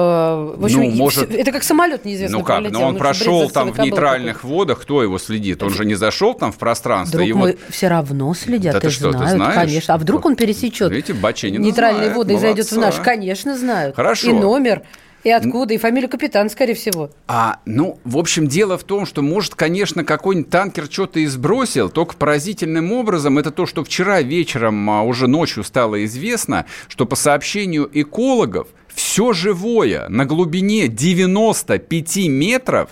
в 0.57 0.63
общем, 0.63 0.81
Ну, 0.83 0.91
может- 0.91 1.31
это 1.33 1.51
как 1.51 1.63
самолет 1.63 2.05
неизвестно 2.05 2.37
Ну 2.37 2.43
как, 2.43 2.57
пролетел. 2.57 2.79
ну 2.79 2.85
он 2.85 2.93
Ну, 2.93 2.99
прошел 2.99 3.49
там 3.49 3.71
в 3.73 3.79
нейтральных 3.79 4.43
водах, 4.43 4.81
кто 4.81 5.01
его 5.01 5.17
следит? 5.17 5.63
Он 5.63 5.71
же 5.71 5.83
не 5.85 5.95
зашел 5.95 6.35
там 6.35 6.51
в 6.51 6.57
пространство. 6.57 7.17
Друг 7.17 7.27
и 7.29 7.33
мой, 7.33 7.57
все 7.69 7.87
равно 7.87 8.31
следят 8.35 8.73
Да 8.73 8.79
ты 8.79 8.91
что, 8.91 9.11
ты 9.11 9.17
знают, 9.17 9.31
знаешь? 9.37 9.55
конечно. 9.55 9.93
А 9.95 9.97
вдруг 9.97 10.25
он 10.25 10.35
пересечет 10.35 10.91
Видите, 10.91 11.13
нейтральные 11.13 12.03
знает, 12.11 12.15
воды 12.17 12.33
и 12.35 12.37
зайдет 12.37 12.67
в 12.67 12.71
молодца. 12.73 12.97
наш? 12.97 13.03
Конечно, 13.03 13.57
знают. 13.57 13.95
Хорошо. 13.95 14.29
И 14.29 14.33
номер, 14.33 14.83
и 15.23 15.31
откуда, 15.31 15.73
и 15.73 15.77
фамилию 15.77 16.09
капитана, 16.09 16.49
скорее 16.49 16.73
всего. 16.73 17.09
А, 17.27 17.59
ну, 17.65 17.99
в 18.03 18.17
общем, 18.17 18.47
дело 18.47 18.77
в 18.77 18.83
том, 18.83 19.05
что, 19.05 19.21
может, 19.21 19.55
конечно, 19.55 20.03
какой-нибудь 20.03 20.49
танкер 20.49 20.87
что-то 20.89 21.19
и 21.19 21.25
сбросил, 21.25 21.89
только 21.89 22.15
поразительным 22.15 22.91
образом 22.93 23.37
это 23.37 23.51
то, 23.51 23.65
что 23.65 23.83
вчера 23.83 24.21
вечером, 24.21 24.89
а, 24.89 25.03
уже 25.03 25.27
ночью 25.27 25.63
стало 25.63 26.05
известно, 26.05 26.65
что 26.87 27.05
по 27.05 27.15
сообщению 27.15 27.89
экологов, 27.93 28.67
все 28.87 29.33
живое 29.33 30.07
на 30.09 30.25
глубине 30.25 30.87
95 30.87 32.27
метров 32.29 32.89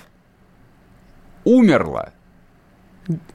умерло. 1.43 2.11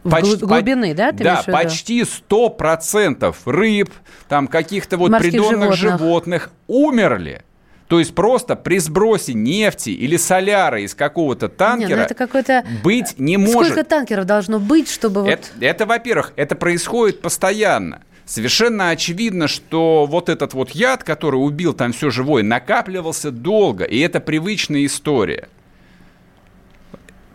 Глу- 0.03 0.37
глубины, 0.37 0.95
да, 0.95 1.13
ты 1.13 1.23
да, 1.23 1.45
почти 1.47 2.03
100% 2.03 3.35
рыб, 3.45 3.91
там 4.29 4.49
каких-то 4.49 4.97
вот 4.97 5.11
Морских 5.11 5.33
придонных 5.33 5.75
животных. 5.75 6.01
животных 6.01 6.51
умерли. 6.67 7.43
То 7.91 7.99
есть 7.99 8.15
просто 8.15 8.55
при 8.55 8.79
сбросе 8.79 9.35
нефти 9.35 9.91
или 9.91 10.17
соляра 10.17 10.81
из 10.81 10.95
какого-то 10.95 11.47
Не, 11.47 11.51
ну 11.51 11.57
танкера 11.57 11.99
это 12.03 12.15
какой-то... 12.15 12.65
быть 12.85 13.19
не 13.19 13.37
может. 13.37 13.73
Сколько 13.73 13.83
танкеров 13.83 14.27
должно 14.27 14.61
быть, 14.61 14.89
чтобы 14.89 15.29
Это, 15.29 15.49
вот... 15.53 15.61
это, 15.61 15.87
во-первых, 15.87 16.33
это 16.37 16.55
происходит 16.55 17.21
постоянно. 17.21 18.03
Совершенно 18.27 18.91
очевидно, 18.91 19.49
что 19.49 20.07
вот 20.09 20.29
этот 20.29 20.55
вот 20.55 20.71
яд, 20.71 21.03
который 21.03 21.35
убил 21.35 21.73
там 21.75 21.93
все 21.93 22.11
живое, 22.11 22.45
накапливался 22.45 23.33
долго, 23.33 23.83
и 23.83 23.99
это 23.99 24.21
привычная 24.21 24.87
история. 24.87 25.49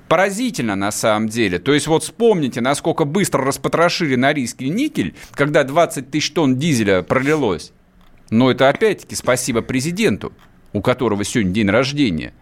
Поразительно 0.08 0.78
на 0.78 0.94
самом 0.94 1.28
деле. 1.28 1.60
То 1.60 1.74
есть 1.74 1.88
вот 1.88 2.04
вспомните, 2.04 2.62
насколько 2.62 3.04
быстро 3.04 3.44
распотрошили 3.44 4.16
норильский 4.16 4.70
никель, 4.70 5.16
когда 5.34 5.66
20 5.66 6.10
тысяч 6.12 6.32
тонн 6.32 6.56
дизеля 6.56 7.02
пролилось. 7.02 7.74
Но 8.30 8.50
это 8.50 8.70
опять-таки 8.70 9.16
спасибо 9.16 9.62
президенту, 9.62 10.34
у 10.76 10.82
которого 10.82 11.24
сегодня 11.24 11.54
день 11.54 11.70
рождения. 11.70 12.34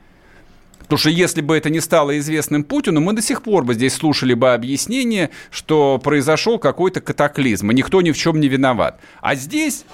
Потому 0.79 0.97
что 0.97 1.09
если 1.11 1.41
бы 1.41 1.55
это 1.55 1.69
не 1.69 1.79
стало 1.79 2.17
известным 2.17 2.63
Путину, 2.63 2.99
мы 2.99 3.13
до 3.13 3.21
сих 3.21 3.43
пор 3.43 3.63
бы 3.63 3.75
здесь 3.75 3.93
слушали 3.93 4.33
бы 4.33 4.53
объяснение, 4.53 5.29
что 5.51 5.99
произошел 6.03 6.57
какой-то 6.57 6.99
катаклизм, 6.99 7.69
и 7.69 7.75
никто 7.75 8.01
ни 8.01 8.11
в 8.11 8.17
чем 8.17 8.39
не 8.39 8.47
виноват. 8.47 8.99
А 9.21 9.35
здесь... 9.35 9.85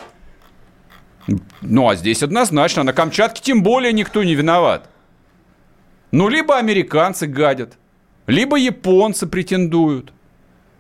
Ну, 1.62 1.90
а 1.90 1.96
здесь 1.96 2.24
однозначно. 2.24 2.84
На 2.84 2.94
Камчатке 2.94 3.42
тем 3.44 3.62
более 3.62 3.92
никто 3.92 4.24
не 4.24 4.36
виноват. 4.36 4.90
Ну, 6.12 6.30
либо 6.30 6.58
американцы 6.58 7.28
гадят, 7.28 7.78
либо 8.26 8.58
японцы 8.58 9.28
претендуют. 9.28 10.14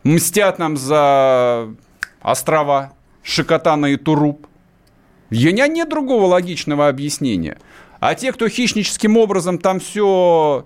Мстят 0.03 0.59
нам 0.59 0.77
за 0.77 1.67
острова 2.21 2.93
Шикотана 3.21 3.87
и 3.87 3.97
Туруп. 3.97 4.47
Я 5.29 5.67
нет 5.67 5.89
другого 5.89 6.25
логичного 6.25 6.87
объяснения. 6.87 7.57
А 7.99 8.15
те, 8.15 8.31
кто 8.31 8.47
хищническим 8.47 9.17
образом 9.17 9.59
там 9.59 9.79
все 9.79 10.65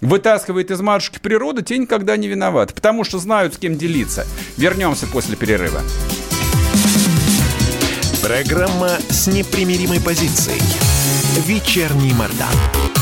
вытаскивает 0.00 0.70
из 0.70 0.80
матушки 0.80 1.18
природы, 1.18 1.62
те 1.62 1.78
никогда 1.78 2.16
не 2.16 2.28
виноваты, 2.28 2.74
потому 2.74 3.04
что 3.04 3.18
знают, 3.18 3.54
с 3.54 3.58
кем 3.58 3.76
делиться. 3.76 4.26
Вернемся 4.56 5.06
после 5.06 5.36
перерыва. 5.36 5.80
Программа 8.22 8.98
с 9.10 9.26
непримиримой 9.26 10.00
позицией. 10.00 10.60
Вечерний 11.46 12.14
Мордан. 12.14 12.93